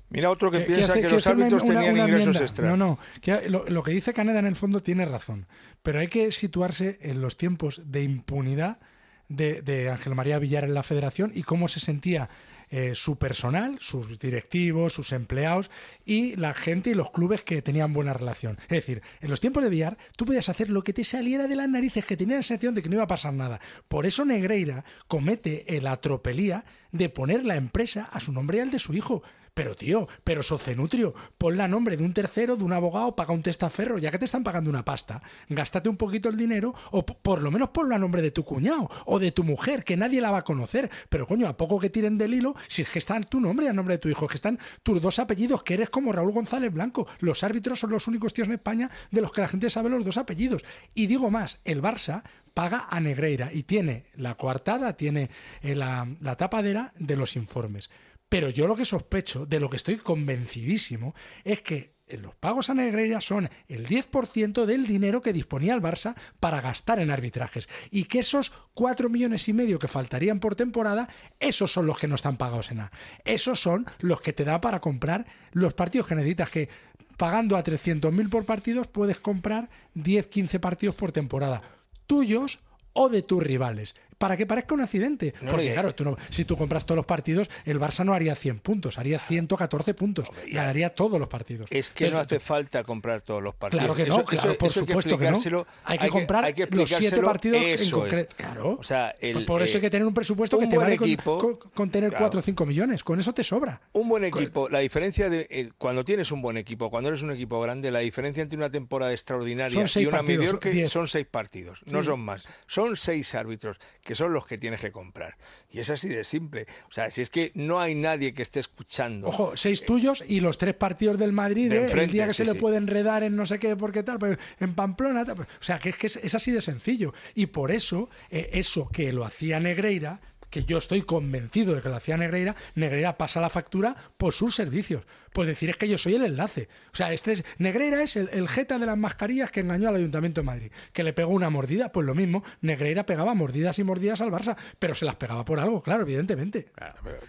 Mira 0.09 0.30
otro 0.30 0.51
que, 0.51 0.59
Que- 0.59 0.65
piensa 0.65 0.91
hace- 0.91 1.01
que, 1.01 1.07
que 1.07 1.13
los 1.15 1.26
árbitros 1.28 1.63
una- 1.63 1.74
tenían 1.82 1.93
una 1.95 2.03
ingresos 2.07 2.39
extra. 2.41 2.69
No, 2.69 2.78
no. 2.78 2.99
que 3.19 3.49
lo, 3.49 3.65
lo 3.67 3.82
que 3.82 3.91
dice 3.91 4.13
Caneda 4.13 4.39
en 4.39 4.45
el 4.45 4.55
fondo 4.55 4.80
tiene 4.82 5.05
razón. 5.05 5.47
Pero 5.82 5.99
hay 5.99 6.07
que 6.07 6.32
situarse 6.32 6.99
en 7.01 7.19
los 7.21 7.36
tiempos 7.36 7.82
de 7.91 8.03
impunidad 8.03 8.80
de, 9.28 9.61
de 9.63 9.89
Ángel 9.89 10.13
María 10.13 10.38
Villar 10.38 10.65
en 10.65 10.76
la 10.76 10.84
federación 10.84 11.32
y 11.34 11.41
cómo 11.43 11.67
se 11.67 11.80
sentía 11.80 12.30
eh, 12.76 12.95
su 12.95 13.19
personal, 13.19 13.78
sus 13.80 14.17
directivos, 14.17 14.93
sus 14.93 15.11
empleados 15.11 15.69
y 16.05 16.36
la 16.38 16.55
gente 16.55 16.89
y 16.89 16.95
los 16.95 17.11
clubes 17.11 17.43
que 17.43 17.61
tenían 17.61 17.93
buena 17.93 18.13
relación. 18.13 18.57
Es 18.63 18.69
decir, 18.69 19.03
en 19.21 19.30
los 19.30 19.39
tiempos 19.39 19.63
de 19.63 19.69
Villar 19.69 19.95
tú 20.15 20.26
podías 20.26 20.49
hacer 20.49 20.71
lo 20.71 20.84
que 20.84 20.91
te 20.91 21.03
saliera 21.03 21.47
de 21.47 21.55
las 21.55 21.69
narices, 21.69 22.03
que 22.03 22.17
tenías 22.17 22.38
la 22.38 22.41
sensación 22.41 22.74
de 22.74 22.82
que 22.82 22.89
no 22.89 22.95
iba 22.95 23.03
a 23.03 23.07
pasar 23.07 23.32
nada. 23.32 23.59
Por 23.88 24.07
eso 24.07 24.26
Negreira 24.26 24.84
comete 25.07 25.63
la 25.84 25.97
tropelía 25.97 26.65
de 26.93 27.09
poner 27.09 27.43
la 27.43 27.57
empresa 27.57 28.07
a 28.09 28.21
su 28.21 28.31
nombre 28.31 28.59
y 28.59 28.61
al 28.61 28.71
de 28.71 28.79
su 28.79 28.93
hijo. 28.93 29.21
Pero 29.53 29.75
tío, 29.75 30.07
pero 30.23 30.41
Socenutrio, 30.41 31.13
ponla 31.37 31.65
a 31.65 31.67
nombre 31.67 31.95
de 31.95 32.03
un 32.03 32.13
tercero, 32.13 32.55
de 32.55 32.63
un 32.63 32.73
abogado, 32.73 33.15
paga 33.15 33.33
un 33.33 33.43
testaferro, 33.43 33.99
ya 33.99 34.09
que 34.09 34.17
te 34.17 34.25
están 34.25 34.43
pagando 34.43 34.71
una 34.71 34.83
pasta, 34.83 35.21
gástate 35.47 35.89
un 35.89 35.95
poquito 35.95 36.27
el 36.29 36.37
dinero 36.37 36.73
o 36.89 37.05
por 37.05 37.43
lo 37.43 37.51
menos 37.51 37.69
ponlo 37.69 37.93
a 37.93 37.99
nombre 37.99 38.23
de 38.23 38.31
tu 38.31 38.43
cuñado 38.43 38.89
o 39.05 39.19
de 39.19 39.31
tu 39.31 39.43
mujer, 39.43 39.83
que 39.83 39.95
nadie 39.95 40.21
la 40.21 40.31
va 40.31 40.39
a 40.39 40.43
conocer. 40.43 40.89
Pero 41.07 41.27
coño, 41.27 41.47
a 41.47 41.55
poco 41.55 41.79
que 41.79 41.91
tiren 41.91 42.17
del 42.17 42.33
hilo, 42.33 42.55
si 42.67 42.81
es 42.81 42.89
que 42.89 42.97
está 42.97 43.19
tu 43.21 43.39
nombre 43.39 43.67
y 43.67 43.69
a 43.69 43.73
nombre 43.73 43.95
de 43.95 43.99
tu 43.99 44.09
hijo, 44.09 44.25
es 44.25 44.31
que 44.31 44.37
están 44.37 44.57
tus 44.81 44.99
dos 44.99 45.19
apellidos, 45.19 45.61
que 45.61 45.75
eres 45.75 45.91
como 45.91 46.11
Raúl 46.11 46.31
González 46.31 46.73
Blanco. 46.73 47.07
Los 47.19 47.43
árbitros 47.43 47.79
son 47.79 47.91
los 47.91 48.07
únicos 48.07 48.33
tíos 48.33 48.47
en 48.47 48.55
España 48.55 48.89
de 49.11 49.21
los 49.21 49.31
que 49.31 49.41
la 49.41 49.47
gente 49.47 49.69
sabe 49.69 49.91
los 49.91 50.03
dos 50.03 50.17
apellidos. 50.17 50.65
Y 50.95 51.05
digo 51.05 51.29
más, 51.29 51.59
el 51.63 51.79
Barça 51.79 52.23
paga 52.53 52.87
a 52.89 52.99
Negreira 52.99 53.49
y 53.51 53.63
tiene 53.63 54.05
la 54.15 54.35
coartada, 54.35 54.95
tiene 54.95 55.29
eh, 55.61 55.75
la, 55.75 56.07
la 56.21 56.35
tapadera 56.35 56.91
de 56.97 57.15
los 57.15 57.35
informes. 57.35 57.89
Pero 58.29 58.49
yo 58.49 58.67
lo 58.67 58.75
que 58.75 58.85
sospecho, 58.85 59.45
de 59.45 59.59
lo 59.59 59.69
que 59.69 59.77
estoy 59.77 59.97
convencidísimo, 59.97 61.13
es 61.43 61.61
que 61.61 61.93
los 62.17 62.35
pagos 62.35 62.69
a 62.69 62.73
Negreira 62.73 63.21
son 63.21 63.49
el 63.67 63.87
10% 63.87 64.65
del 64.65 64.85
dinero 64.85 65.21
que 65.21 65.33
disponía 65.33 65.73
el 65.73 65.81
Barça 65.81 66.15
para 66.39 66.61
gastar 66.61 66.99
en 66.99 67.11
arbitrajes. 67.11 67.69
Y 67.91 68.05
que 68.05 68.19
esos 68.19 68.51
4 68.73 69.09
millones 69.09 69.47
y 69.47 69.53
medio 69.53 69.79
que 69.79 69.87
faltarían 69.87 70.39
por 70.39 70.55
temporada, 70.55 71.07
esos 71.39 71.71
son 71.71 71.85
los 71.85 71.97
que 71.97 72.07
no 72.07 72.15
están 72.15 72.37
pagados 72.37 72.71
en 72.71 72.77
nada. 72.77 72.91
Esos 73.23 73.59
son 73.59 73.85
los 73.99 74.21
que 74.21 74.33
te 74.33 74.43
da 74.43 74.61
para 74.61 74.79
comprar 74.81 75.25
los 75.51 75.73
partidos 75.73 76.07
que 76.07 76.15
necesitas, 76.15 76.49
que 76.49 76.69
pagando 77.17 77.55
a 77.55 77.63
300.000 77.63 78.29
por 78.29 78.45
partidos 78.45 78.87
puedes 78.87 79.19
comprar 79.19 79.69
10, 79.93 80.27
15 80.27 80.59
partidos 80.59 80.95
por 80.95 81.11
temporada. 81.11 81.61
Tuyos 82.07 82.59
o 82.93 83.09
de 83.09 83.21
tus 83.21 83.41
rivales. 83.41 83.95
Para 84.18 84.38
que 84.38 84.45
parezca 84.45 84.74
un 84.74 84.82
accidente. 84.82 85.34
No, 85.41 85.51
Porque 85.51 85.68
y- 85.68 85.74
claro, 85.74 85.93
tú 85.95 86.03
no- 86.03 86.18
si 86.30 86.45
tú 86.45 86.55
compras 86.57 86.86
todos 86.86 86.97
los 86.97 87.05
partidos, 87.05 87.49
el 87.66 87.80
Barça 87.80 88.05
no 88.05 88.14
haría 88.14 88.36
100 88.36 88.59
puntos, 88.59 88.97
haría 88.97 89.20
114 89.20 89.93
puntos. 89.93 90.28
Ganaría 90.51 90.93
todos 90.93 91.20
los 91.20 91.28
partidos. 91.30 91.68
Es 91.72 91.89
que 91.89 92.09
no 92.09 92.20
hace 92.20 92.39
falta 92.39 92.84
comprar 92.84 93.22
todos 93.22 93.41
los 93.41 93.55
partidos. 93.55 93.84
Claro 93.86 93.95
que 93.95 94.05
no, 94.05 94.24
claro, 94.26 94.53
por 94.57 94.72
supuesto 94.72 95.18
que 95.18 95.32
no. 95.32 95.66
Hay 95.86 95.97
que 95.97 96.09
comprar 96.09 96.53
los 96.72 96.89
siete 96.89 97.22
partidos 97.22 97.61
en 97.82 97.91
concreto. 97.91 98.36
Claro. 98.38 98.78
O 98.80 98.84
sea, 98.84 99.14
el, 99.20 99.45
por 99.45 99.61
eso 99.61 99.78
hay 99.78 99.80
eh, 99.80 99.82
que 99.82 99.89
tener 99.89 100.07
un 100.07 100.14
presupuesto 100.14 100.57
que 100.59 100.68
te 100.68 100.78
vale 100.78 100.97
con- 100.97 101.07
equipo, 101.07 101.38
con, 101.38 101.55
con 101.74 101.89
tener 101.89 102.09
claro. 102.09 102.26
4 102.26 102.39
o 102.39 102.41
5 102.43 102.66
millones. 102.66 103.03
Con 103.03 103.20
eso 103.20 103.34
te 103.34 103.43
sobra. 103.43 103.82
Un 103.93 104.07
buen 104.09 104.24
equipo, 104.24 104.70
la 104.70 104.80
diferencia 104.80 105.30
de 105.30 105.47
eh, 105.49 105.70
cuando 105.78 106.03
tienes 106.05 106.32
un 106.32 106.41
buen 106.41 106.57
equipo, 106.57 106.89
cuando 106.89 107.09
eres 107.09 107.22
un 107.22 107.32
equipo 107.32 107.59
grande, 107.61 107.91
la 107.91 107.99
diferencia 107.99 108.41
entre 108.43 108.57
una 108.57 108.70
temporada 108.70 109.11
extraordinaria 109.11 109.74
y 109.95 110.05
una 110.05 110.11
partidos, 110.11 110.43
mediocre 110.45 110.88
son 110.88 111.07
seis 111.07 111.26
partidos, 111.30 111.82
no 111.86 112.01
Sí. 112.01 112.07
son 112.07 112.20
más. 112.22 112.47
Son 112.68 112.95
seis 112.97 113.34
árbitros 113.36 113.78
que 114.03 114.15
son 114.15 114.33
los 114.33 114.45
que 114.45 114.57
tienes 114.57 114.81
que 114.81 114.91
comprar. 114.91 115.37
Y 115.71 115.79
es 115.79 115.89
así 115.89 116.09
de 116.09 116.23
simple. 116.23 116.67
O 116.89 116.93
sea, 116.93 117.09
si 117.09 117.21
es 117.21 117.29
que 117.29 117.51
no 117.55 117.79
hay 117.79 117.95
nadie 117.95 118.33
que 118.33 118.41
esté 118.41 118.59
escuchando. 118.59 119.27
Ojo, 119.27 119.55
seis 119.55 119.85
tuyos 119.85 120.23
y 120.27 120.41
los 120.41 120.57
tres 120.57 120.75
partidos 120.75 121.17
del 121.17 121.31
Madrid, 121.31 121.69
De 121.69 121.85
¿eh? 121.85 121.91
el 121.91 122.11
día 122.11 122.27
que 122.27 122.33
sí, 122.33 122.45
se 122.45 122.45
le 122.45 122.55
puede 122.55 122.77
enredar 122.77 123.23
en 123.23 123.35
no 123.35 123.45
sé 123.45 123.59
qué, 123.59 123.75
por 123.75 123.91
qué 123.91 124.03
tal, 124.03 124.19
pues, 124.19 124.37
en 124.59 124.73
Pamplona. 124.73 125.23
tal, 125.23 125.35
pues, 125.35 125.47
o 125.47 125.63
sea, 125.63 125.79
que 125.79 125.89
es 125.89 125.97
que 125.97 126.07
es, 126.07 126.17
es 126.17 126.35
así 126.35 126.51
de 126.51 126.61
sencillo. 126.61 127.13
Y 127.33 127.47
por 127.47 127.71
eso, 127.71 128.09
eh, 128.29 128.49
eso 128.53 128.89
que 128.89 129.13
lo 129.13 129.23
hacía 129.25 129.59
Negreira, 129.59 130.19
que 130.53 130.63
yo 130.65 130.77
estoy 130.77 131.01
convencido 131.01 131.73
de 131.73 131.81
que 131.81 131.89
lo 131.89 131.95
hacía 131.95 132.15
Negreira, 132.15 132.55
Negreira 132.75 133.17
pasa 133.17 133.41
la 133.41 133.49
factura 133.49 133.95
por 134.17 134.33
sus 134.33 134.53
servicios. 134.53 135.03
Pues 135.31 135.47
decir 135.47 135.71
es 135.71 135.77
que 135.77 135.87
yo 135.87 135.97
soy 135.97 136.13
el 136.13 136.23
enlace. 136.23 136.69
O 136.91 136.95
sea, 136.95 137.11
este 137.11 137.31
es, 137.31 137.43
Negreira 137.57 138.03
es 138.03 138.15
el, 138.17 138.29
el 138.31 138.47
jeta 138.47 138.77
de 138.77 138.85
las 138.85 138.95
mascarillas 138.95 139.49
que 139.49 139.61
engañó 139.61 139.89
al 139.89 139.95
Ayuntamiento 139.95 140.41
de 140.41 140.45
Madrid, 140.45 140.71
que 140.93 141.01
le 141.01 141.11
pegó 141.11 141.31
una 141.31 141.49
mordida. 141.49 141.91
Pues 141.91 142.05
lo 142.05 142.13
mismo, 142.13 142.43
Negreira 142.61 143.03
pegaba 143.07 143.33
mordidas 143.33 143.79
y 143.79 143.83
mordidas 143.83 144.21
al 144.21 144.29
Barça, 144.29 144.55
pero 144.77 144.93
se 144.93 145.05
las 145.05 145.15
pegaba 145.15 145.43
por 145.43 145.59
algo, 145.59 145.81
claro, 145.81 146.03
evidentemente. 146.03 146.67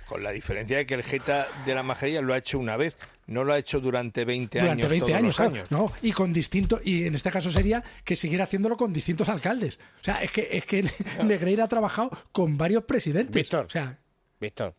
Con 0.04 0.22
la 0.22 0.30
diferencia 0.30 0.76
de 0.76 0.84
que 0.84 0.92
el 0.92 1.02
Geta 1.02 1.48
de 1.64 1.74
la 1.74 1.82
Majería 1.82 2.20
lo 2.20 2.34
ha 2.34 2.36
hecho 2.36 2.58
una 2.58 2.76
vez, 2.76 2.94
no 3.26 3.44
lo 3.44 3.52
ha 3.52 3.58
hecho 3.58 3.80
durante 3.80 4.24
20 4.24 4.60
durante 4.60 4.82
años. 4.82 4.90
20 4.90 5.06
todos 5.06 5.16
años, 5.18 5.26
los 5.26 5.36
claro, 5.36 5.54
años. 5.54 5.70
¿no? 5.70 5.92
Y 6.02 6.12
con 6.12 6.32
distintos, 6.32 6.80
y 6.84 7.06
en 7.06 7.14
este 7.14 7.30
caso 7.30 7.50
sería 7.50 7.82
que 8.04 8.16
siguiera 8.16 8.44
haciéndolo 8.44 8.76
con 8.76 8.92
distintos 8.92 9.28
alcaldes. 9.28 9.78
O 10.00 10.04
sea, 10.04 10.22
es 10.22 10.30
que, 10.30 10.48
es 10.50 10.66
que 10.66 10.88
Negreira 11.24 11.64
ha 11.64 11.68
trabajado 11.68 12.10
con 12.32 12.56
varios 12.56 12.84
presidentes. 12.84 13.34
Víctor. 13.34 13.66
O 13.66 13.70
sea, 13.70 13.98
Víctor. 14.40 14.74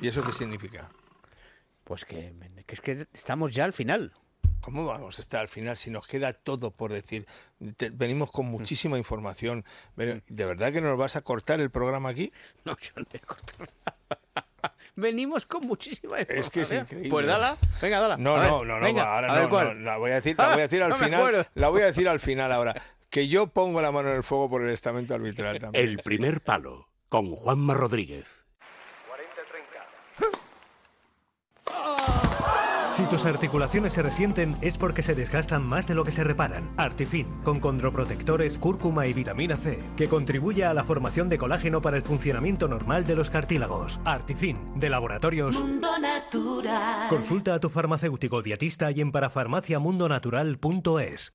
¿Y 0.00 0.08
eso 0.08 0.22
qué 0.22 0.32
significa? 0.32 0.90
Pues 1.84 2.04
que, 2.04 2.34
que 2.66 2.74
es 2.74 2.80
que 2.80 3.06
estamos 3.14 3.54
ya 3.54 3.64
al 3.64 3.72
final. 3.72 4.12
¿Cómo 4.66 4.84
vamos 4.84 5.16
a 5.16 5.22
estar 5.22 5.42
al 5.42 5.46
final 5.48 5.76
si 5.76 5.92
nos 5.92 6.08
queda 6.08 6.32
todo 6.32 6.72
por 6.72 6.92
decir? 6.92 7.24
Te- 7.76 7.90
venimos 7.90 8.32
con 8.32 8.46
muchísima 8.46 8.98
información. 8.98 9.64
Pero, 9.94 10.20
¿De 10.26 10.44
verdad 10.44 10.72
que 10.72 10.80
nos 10.80 10.98
vas 10.98 11.14
a 11.14 11.20
cortar 11.22 11.60
el 11.60 11.70
programa 11.70 12.08
aquí? 12.08 12.32
No, 12.64 12.76
yo 12.76 12.90
no 12.96 13.04
te 13.04 13.20
corto 13.20 13.52
nada. 13.60 13.96
Venimos 14.96 15.46
con 15.46 15.64
muchísima 15.68 16.18
Es 16.18 16.26
que 16.26 16.62
es 16.62 16.72
información. 16.72 16.80
increíble. 16.82 17.10
Pues 17.10 17.26
dala, 17.28 17.56
venga, 17.80 18.00
dala. 18.00 18.16
No, 18.16 18.34
A 18.34 18.40
ver, 18.40 18.50
no, 18.50 18.64
no, 18.64 18.78
no, 18.80 18.84
venga, 18.84 19.14
ahora 19.14 19.30
a 19.30 19.34
ver 19.34 19.42
no, 19.44 19.50
cuál. 19.50 19.78
no, 19.78 19.84
la 19.84 19.96
voy 19.98 20.10
a 20.10 20.14
decir, 20.14 20.34
la 20.36 20.46
voy 20.48 20.58
a 20.58 20.62
decir 20.62 20.82
al 20.82 20.88
No 20.90 20.96
final, 20.96 21.48
la 21.54 21.68
voy 21.68 21.82
a 21.82 21.84
decir 21.86 22.08
al 22.08 22.18
final 22.18 22.50
ahora. 22.50 22.74
Que 23.08 23.28
yo 23.28 23.46
pongo 23.46 23.80
la 23.80 23.92
mano 23.92 24.08
en 24.10 24.16
el 24.16 24.24
fuego 24.24 24.50
por 24.50 24.62
el 24.62 24.70
estamento 24.70 25.14
arbitral 25.14 25.60
también. 25.60 25.88
El 25.88 25.98
primer 25.98 26.40
palo 26.40 26.88
con 27.08 27.30
Juanma 27.36 27.74
Rodríguez. 27.74 28.45
Si 32.96 33.04
tus 33.04 33.26
articulaciones 33.26 33.92
se 33.92 34.00
resienten 34.00 34.56
es 34.62 34.78
porque 34.78 35.02
se 35.02 35.14
desgastan 35.14 35.62
más 35.62 35.86
de 35.86 35.94
lo 35.94 36.02
que 36.02 36.12
se 36.12 36.24
reparan. 36.24 36.70
Artifin, 36.78 37.26
con 37.44 37.60
condroprotectores, 37.60 38.56
cúrcuma 38.56 39.06
y 39.06 39.12
vitamina 39.12 39.58
C, 39.58 39.80
que 39.98 40.08
contribuye 40.08 40.64
a 40.64 40.72
la 40.72 40.82
formación 40.82 41.28
de 41.28 41.36
colágeno 41.36 41.82
para 41.82 41.98
el 41.98 42.04
funcionamiento 42.04 42.68
normal 42.68 43.06
de 43.06 43.14
los 43.14 43.28
cartílagos. 43.28 44.00
Artifin, 44.06 44.56
de 44.76 44.88
laboratorios. 44.88 45.54
Mundo 45.54 45.90
Natural. 46.00 47.10
Consulta 47.10 47.52
a 47.52 47.60
tu 47.60 47.68
farmacéutico 47.68 48.40
dietista 48.40 48.90
y 48.90 49.02
en 49.02 49.12
parafarmaciamundonatural.es. 49.12 51.34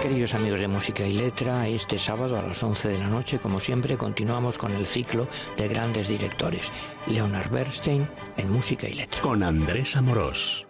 Queridos 0.00 0.32
amigos 0.32 0.60
de 0.60 0.68
Música 0.68 1.06
y 1.06 1.12
Letra, 1.12 1.68
este 1.68 1.98
sábado 1.98 2.38
a 2.38 2.42
las 2.42 2.62
11 2.62 2.88
de 2.88 2.98
la 2.98 3.08
noche, 3.08 3.38
como 3.38 3.60
siempre, 3.60 3.98
continuamos 3.98 4.56
con 4.56 4.72
el 4.72 4.86
ciclo 4.86 5.28
de 5.58 5.68
grandes 5.68 6.08
directores. 6.08 6.72
Leonard 7.06 7.50
Bernstein 7.50 8.08
en 8.38 8.50
Música 8.50 8.88
y 8.88 8.94
Letra. 8.94 9.20
Con 9.20 9.42
Andrés 9.42 9.94
Amorós. 9.94 10.65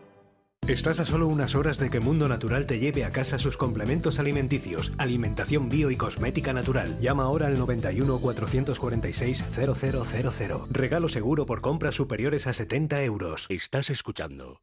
Estás 0.69 0.99
a 0.99 1.05
solo 1.05 1.29
unas 1.29 1.55
horas 1.55 1.79
de 1.79 1.91
que 1.91 2.01
Mundo 2.01 2.27
Natural 2.27 2.67
te 2.67 2.81
lleve 2.81 3.05
a 3.05 3.13
casa 3.13 3.39
sus 3.39 3.57
complementos 3.57 4.19
alimenticios, 4.19 4.93
alimentación 4.99 5.69
bio 5.69 5.93
y 5.93 5.97
cosmética 5.97 6.53
natural. 6.53 6.99
Llama 6.99 7.23
ahora 7.23 7.47
al 7.47 7.57
91 7.57 8.19
446 8.19 9.45
0000. 9.55 10.67
Regalo 10.69 11.09
seguro 11.09 11.47
por 11.47 11.61
compras 11.61 11.95
superiores 11.95 12.49
a 12.49 12.53
70 12.53 13.01
euros. 13.05 13.47
Estás 13.49 13.91
escuchando. 13.91 14.61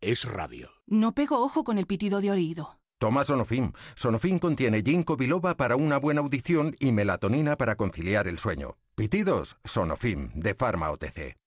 Es 0.00 0.24
radio. 0.24 0.70
No 0.86 1.16
pego 1.16 1.42
ojo 1.42 1.64
con 1.64 1.78
el 1.78 1.86
pitido 1.86 2.20
de 2.20 2.30
oído. 2.30 2.78
Toma 3.00 3.24
Sonofim. 3.24 3.72
Sonofim 3.96 4.38
contiene 4.38 4.82
ginkgo 4.82 5.16
biloba 5.16 5.56
para 5.56 5.74
una 5.74 5.98
buena 5.98 6.20
audición 6.20 6.76
y 6.78 6.92
melatonina 6.92 7.56
para 7.56 7.74
conciliar 7.74 8.28
el 8.28 8.38
sueño. 8.38 8.76
Pitidos, 8.94 9.56
Sonofim, 9.64 10.30
de 10.34 10.54
Pharma 10.54 10.92
OTC. 10.92 11.39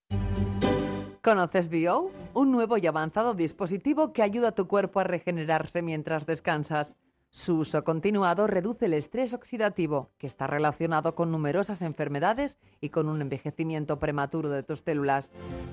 ¿Conoces 1.23 1.69
Bio? 1.69 2.11
Un 2.33 2.51
nuevo 2.51 2.77
y 2.77 2.85
avanzado 2.85 3.33
dispositivo 3.33 4.11
que 4.11 4.23
ayuda 4.23 4.49
a 4.49 4.55
tu 4.55 4.67
cuerpo 4.67 4.99
a 4.99 5.05
regenerarse 5.05 5.81
mientras 5.81 6.25
descansas. 6.25 6.97
Su 7.29 7.59
uso 7.59 7.85
continuado 7.85 8.45
reduce 8.45 8.87
el 8.87 8.93
estrés 8.93 9.31
oxidativo, 9.31 10.09
que 10.17 10.27
está 10.27 10.47
relacionado 10.47 11.15
con 11.15 11.31
numerosas 11.31 11.81
enfermedades 11.81 12.57
y 12.81 12.89
con 12.89 13.07
un 13.07 13.21
envejecimiento 13.21 13.99
prematuro 13.99 14.49
de 14.49 14.63
tus 14.63 14.81
células. 14.81 15.29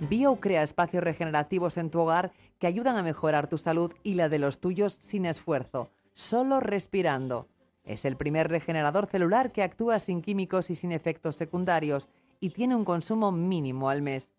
Bio 0.09 0.37
crea 0.37 0.63
espacios 0.63 1.03
regenerativos 1.03 1.79
en 1.79 1.91
tu 1.91 1.99
hogar 1.99 2.31
que 2.61 2.69
ayudan 2.69 2.97
a 2.97 3.03
mejorar 3.03 3.49
tu 3.49 3.59
salud 3.59 3.93
y 4.05 4.15
la 4.15 4.29
de 4.29 4.39
los 4.39 4.61
tuyos 4.61 4.93
sin 4.93 5.27
esfuerzo, 5.27 5.91
solo 6.15 6.61
respirando. 6.61 7.49
Es 7.83 8.05
el 8.05 8.15
primer 8.15 8.51
regenerador 8.51 9.09
celular 9.09 9.51
que 9.51 9.65
actúa 9.65 9.99
sin 9.99 10.23
químicos 10.23 10.71
y 10.71 10.77
sin 10.77 10.93
efectos 10.93 11.35
secundarios 11.35 12.07
y 12.39 12.51
tiene 12.51 12.77
un 12.77 12.85
consumo 12.85 13.33
mínimo 13.33 13.89
al 13.91 14.01
mes. 14.01 14.31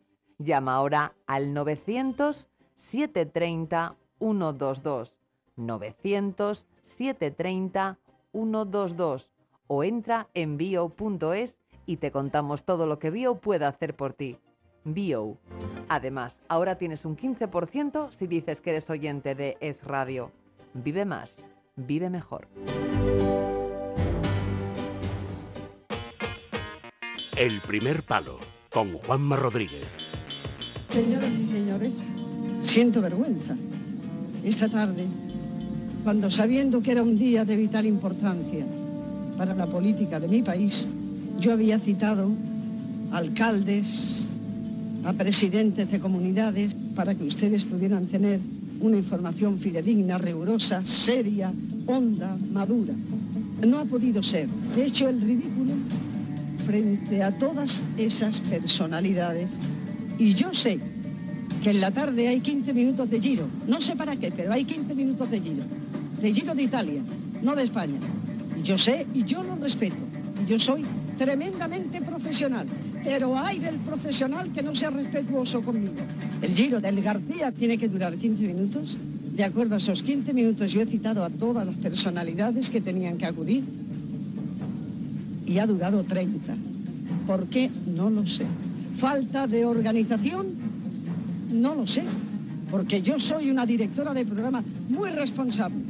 Llama 0.43 0.73
ahora 0.73 1.13
al 1.27 1.53
900 1.53 2.47
730 2.75 3.95
122. 4.19 5.17
900 5.55 6.65
730 6.83 7.99
122 8.31 9.29
o 9.67 9.83
entra 9.83 10.27
en 10.33 10.57
bio.es 10.57 11.57
y 11.85 11.97
te 11.97 12.11
contamos 12.11 12.63
todo 12.63 12.87
lo 12.87 12.97
que 12.97 13.11
Bio 13.11 13.35
puede 13.35 13.65
hacer 13.65 13.95
por 13.95 14.13
ti. 14.13 14.39
Bio. 14.83 15.37
Además, 15.89 16.41
ahora 16.47 16.75
tienes 16.75 17.05
un 17.05 17.15
15% 17.15 18.11
si 18.11 18.25
dices 18.25 18.61
que 18.61 18.71
eres 18.71 18.89
oyente 18.89 19.35
de 19.35 19.57
Es 19.59 19.83
Radio. 19.83 20.31
Vive 20.73 21.05
más, 21.05 21.45
vive 21.75 22.09
mejor. 22.09 22.47
El 27.37 27.61
primer 27.61 28.03
palo 28.03 28.39
con 28.71 28.97
Juanma 28.97 29.35
Rodríguez. 29.35 30.11
Señoras 30.91 31.33
y 31.41 31.47
señores, 31.47 31.93
siento 32.61 33.01
vergüenza. 33.01 33.55
Esta 34.43 34.67
tarde, 34.67 35.05
cuando 36.03 36.29
sabiendo 36.29 36.81
que 36.81 36.91
era 36.91 37.01
un 37.01 37.17
día 37.17 37.45
de 37.45 37.55
vital 37.55 37.85
importancia 37.85 38.65
para 39.37 39.55
la 39.55 39.67
política 39.67 40.19
de 40.19 40.27
mi 40.27 40.41
país, 40.41 40.85
yo 41.39 41.53
había 41.53 41.79
citado 41.79 42.29
a 43.13 43.17
alcaldes, 43.17 44.33
a 45.05 45.13
presidentes 45.13 45.89
de 45.89 45.99
comunidades, 45.99 46.75
para 46.93 47.15
que 47.15 47.23
ustedes 47.23 47.63
pudieran 47.63 48.07
tener 48.07 48.41
una 48.81 48.97
información 48.97 49.59
fidedigna, 49.59 50.17
rigurosa, 50.17 50.83
seria, 50.83 51.53
honda, 51.85 52.35
madura. 52.51 52.93
No 53.65 53.79
ha 53.79 53.85
podido 53.85 54.21
ser. 54.21 54.49
He 54.75 54.83
hecho 54.83 55.07
el 55.07 55.21
ridículo 55.21 55.71
frente 56.65 57.23
a 57.23 57.31
todas 57.31 57.81
esas 57.97 58.41
personalidades 58.41 59.57
y 60.18 60.34
yo 60.34 60.53
sé 60.53 60.80
que 61.64 61.70
en 61.70 61.82
la 61.82 61.91
tarde 61.91 62.28
hay 62.28 62.39
15 62.39 62.74
minutos 62.74 63.09
de 63.09 63.20
giro. 63.20 63.47
No 63.68 63.80
sé 63.80 63.95
para 63.95 64.16
qué, 64.16 64.32
pero 64.32 64.51
hay 64.51 64.66
15 64.66 64.95
minutos 64.95 65.30
de 65.30 65.39
giro. 65.39 65.64
De 66.22 66.34
giro 66.34 66.55
de 66.55 66.64
Italia, 66.64 67.01
no 67.41 67.55
de 67.55 67.64
España. 67.64 67.99
Y 68.59 68.64
yo 68.64 68.78
sé 68.78 69.05
y 69.14 69.24
yo 69.24 69.43
lo 69.43 69.55
respeto. 69.55 69.95
Y 70.43 70.49
yo 70.49 70.59
soy 70.59 70.84
tremendamente 71.18 72.01
profesional. 72.01 72.66
Pero 73.03 73.38
hay 73.38 73.59
del 73.59 73.76
profesional 73.76 74.51
que 74.51 74.64
no 74.64 74.74
sea 74.74 74.89
respetuoso 74.89 75.62
conmigo. 75.62 75.93
El 76.41 76.53
giro 76.53 76.82
del 76.82 77.01
García 77.01 77.51
tiene 77.51 77.78
que 77.78 77.88
durar 77.88 78.16
15 78.16 78.43
minutos. 78.43 78.97
De 79.36 79.43
acuerdo 79.43 79.76
a 79.76 79.78
esos 79.78 80.01
15 80.03 80.34
minutos 80.34 80.72
yo 80.72 80.82
he 80.82 80.86
citado 80.86 81.24
a 81.24 81.30
todas 81.30 81.66
las 81.66 81.76
personalidades 81.76 82.70
que 82.70 82.82
tenían 82.82 83.18
que 83.18 83.26
acudir. 83.26 83.64
Y 85.45 85.59
ha 85.59 85.68
durado 85.68 86.03
30. 86.03 86.55
¿Por 87.28 87.47
qué? 87.47 87.70
No 87.95 88.09
lo 88.09 88.26
sé. 88.26 88.45
Falta 88.97 89.47
de 89.47 89.65
organización 89.65 90.55
no 91.51 91.75
lo 91.75 91.85
sé, 91.87 92.03
porque 92.69 93.01
yo 93.01 93.19
soy 93.19 93.49
una 93.51 93.65
directora 93.65 94.13
de 94.13 94.25
programa 94.25 94.63
muy 94.89 95.09
responsable. 95.11 95.81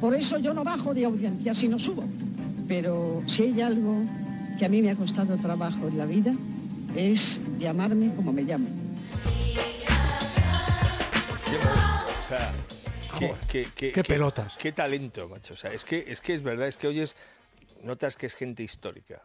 Por 0.00 0.14
eso 0.14 0.38
yo 0.38 0.52
no 0.54 0.62
bajo 0.64 0.92
de 0.94 1.04
audiencia, 1.04 1.54
sino 1.54 1.78
subo. 1.78 2.04
Pero 2.68 3.22
si 3.26 3.42
hay 3.44 3.60
algo 3.60 4.02
que 4.58 4.64
a 4.64 4.68
mí 4.68 4.82
me 4.82 4.90
ha 4.90 4.96
costado 4.96 5.36
trabajo 5.36 5.88
en 5.88 5.98
la 5.98 6.06
vida, 6.06 6.34
es 6.96 7.40
llamarme 7.58 8.12
como 8.14 8.32
me 8.32 8.44
llaman. 8.44 8.68
O 12.24 12.28
sea, 12.28 12.52
qué, 13.18 13.26
qué- 13.48 13.68
qué- 13.74 13.92
Qué 13.92 13.92
qué- 13.92 14.02
pelotas. 14.04 14.54
Qué 14.58 14.72
talento, 14.72 15.28
macho. 15.28 15.54
O 15.54 15.56
sea, 15.56 15.72
es 15.72 15.84
que, 15.84 16.04
es 16.08 16.20
que 16.20 16.34
es 16.34 16.42
verdad, 16.42 16.68
es 16.68 16.76
que 16.76 16.86
oyes, 16.86 17.14
notas 17.82 18.16
que 18.16 18.26
es 18.26 18.34
gente 18.34 18.62
histórica. 18.62 19.22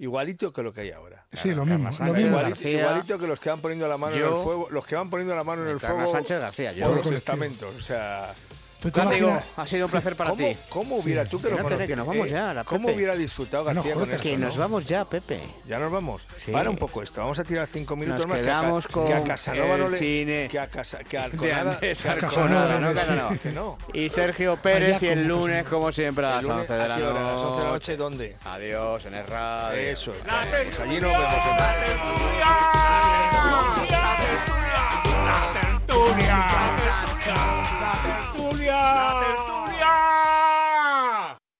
Igualito 0.00 0.50
que 0.50 0.62
lo 0.62 0.72
que 0.72 0.80
hay 0.80 0.92
ahora. 0.92 1.26
Sí, 1.30 1.50
lo 1.50 1.66
mismo, 1.66 1.90
lo 1.90 2.12
mismo. 2.14 2.28
Igualito, 2.28 2.48
García. 2.48 2.80
igualito 2.80 3.18
que 3.18 3.26
los 3.26 3.38
que 3.38 3.50
van 3.50 3.60
poniendo 3.60 3.86
la 3.86 3.98
mano 3.98 4.16
en 4.16 4.22
el 4.22 4.28
fuego, 4.28 4.68
los 4.70 4.86
que 4.86 4.96
van 4.96 5.10
poniendo 5.10 5.36
la 5.36 5.44
mano 5.44 5.62
en 5.62 5.68
el 5.68 5.78
fuego 5.78 6.10
Sánchez 6.10 6.40
García, 6.40 6.72
yo. 6.72 6.86
por 6.86 6.96
los 6.96 7.10
estamentos. 7.12 7.76
O 7.76 7.80
sea, 7.82 8.32
¿Tú 8.32 8.54
te 8.54 8.59
Amigo, 9.02 9.42
ha 9.56 9.66
sido 9.66 9.84
un 9.86 9.90
placer 9.90 10.16
para 10.16 10.30
¿cómo, 10.30 10.46
ti. 10.46 10.56
cómo 10.68 10.96
hubiera 10.96 11.24
tú 11.26 11.40
que 11.40 11.50
lo 11.50 11.56
nos 11.96 12.06
vamos 12.06 12.26
eh, 12.28 12.30
ya, 12.30 12.54
la 12.54 12.64
¿Cómo 12.64 12.86
Pepe. 12.86 12.96
hubiera 12.96 13.14
disfrutado 13.16 13.64
No 13.64 13.74
García 13.74 13.92
con 13.94 14.02
jodas, 14.04 14.16
esto? 14.16 14.22
Que 14.30 14.38
no? 14.38 14.46
nos 14.46 14.56
vamos 14.56 14.84
ya, 14.86 15.04
Pepe. 15.04 15.40
Ya 15.66 15.78
nos 15.78 15.92
vamos. 15.92 16.22
Sí. 16.38 16.50
Para 16.50 16.70
un 16.70 16.76
poco 16.76 17.02
esto. 17.02 17.20
Vamos 17.20 17.38
a 17.38 17.44
tirar 17.44 17.68
cinco 17.72 17.94
minutos 17.96 18.20
Nos 18.26 18.28
más. 18.28 18.38
quedamos 18.40 18.86
que 18.86 18.92
a, 19.00 19.02
Ca- 19.02 19.06
que 19.06 19.12
a 19.12 19.18
con 19.18 19.26
Casanova 19.28 19.76
no 19.76 19.86
el 19.86 19.92
le. 19.92 19.98
cine 19.98 20.48
Que 20.50 20.58
a, 20.58 20.68
Casa, 20.68 20.98
que 21.00 21.18
a 21.18 21.28
De 21.28 21.36
Arconada, 21.36 22.80
no, 22.80 22.88
sí. 22.90 22.94
Casanova. 22.94 23.36
Que 23.42 23.52
no. 23.52 23.78
Y 23.92 24.08
Sergio 24.08 24.56
Pérez 24.56 25.02
y 25.02 25.06
el 25.08 25.26
lunes, 25.28 25.64
como 25.64 25.92
siempre, 25.92 26.26
a 26.26 26.30
las 26.36 26.42
El 26.42 26.48
lunes, 26.48 26.70
11 26.70 26.72
de 26.82 26.88
la 26.88 26.94
¿a 26.94 26.98
qué 26.98 27.04
hora? 27.04 27.20
¿A 27.20 27.32
las 27.32 27.42
11 27.42 27.58
de 27.60 27.64
la 27.66 27.72
noche. 27.72 27.96
dónde? 27.96 28.34
Adiós, 28.44 29.04
en 29.06 29.14
el 29.14 29.26
radio. 29.26 29.78
Eso 29.80 30.12
es. 30.12 30.18
Pues 30.20 30.80
allí 30.80 31.00
nos 31.00 31.10
vemos. 31.10 31.26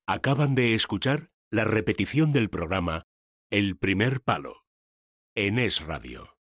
Acaban 0.07 0.55
de 0.55 0.75
escuchar 0.75 1.29
la 1.49 1.63
repetición 1.63 2.31
del 2.31 2.49
programa 2.49 3.07
El 3.49 3.77
primer 3.77 4.21
palo 4.21 4.65
en 5.35 5.59
Es 5.59 5.85
Radio. 5.85 6.40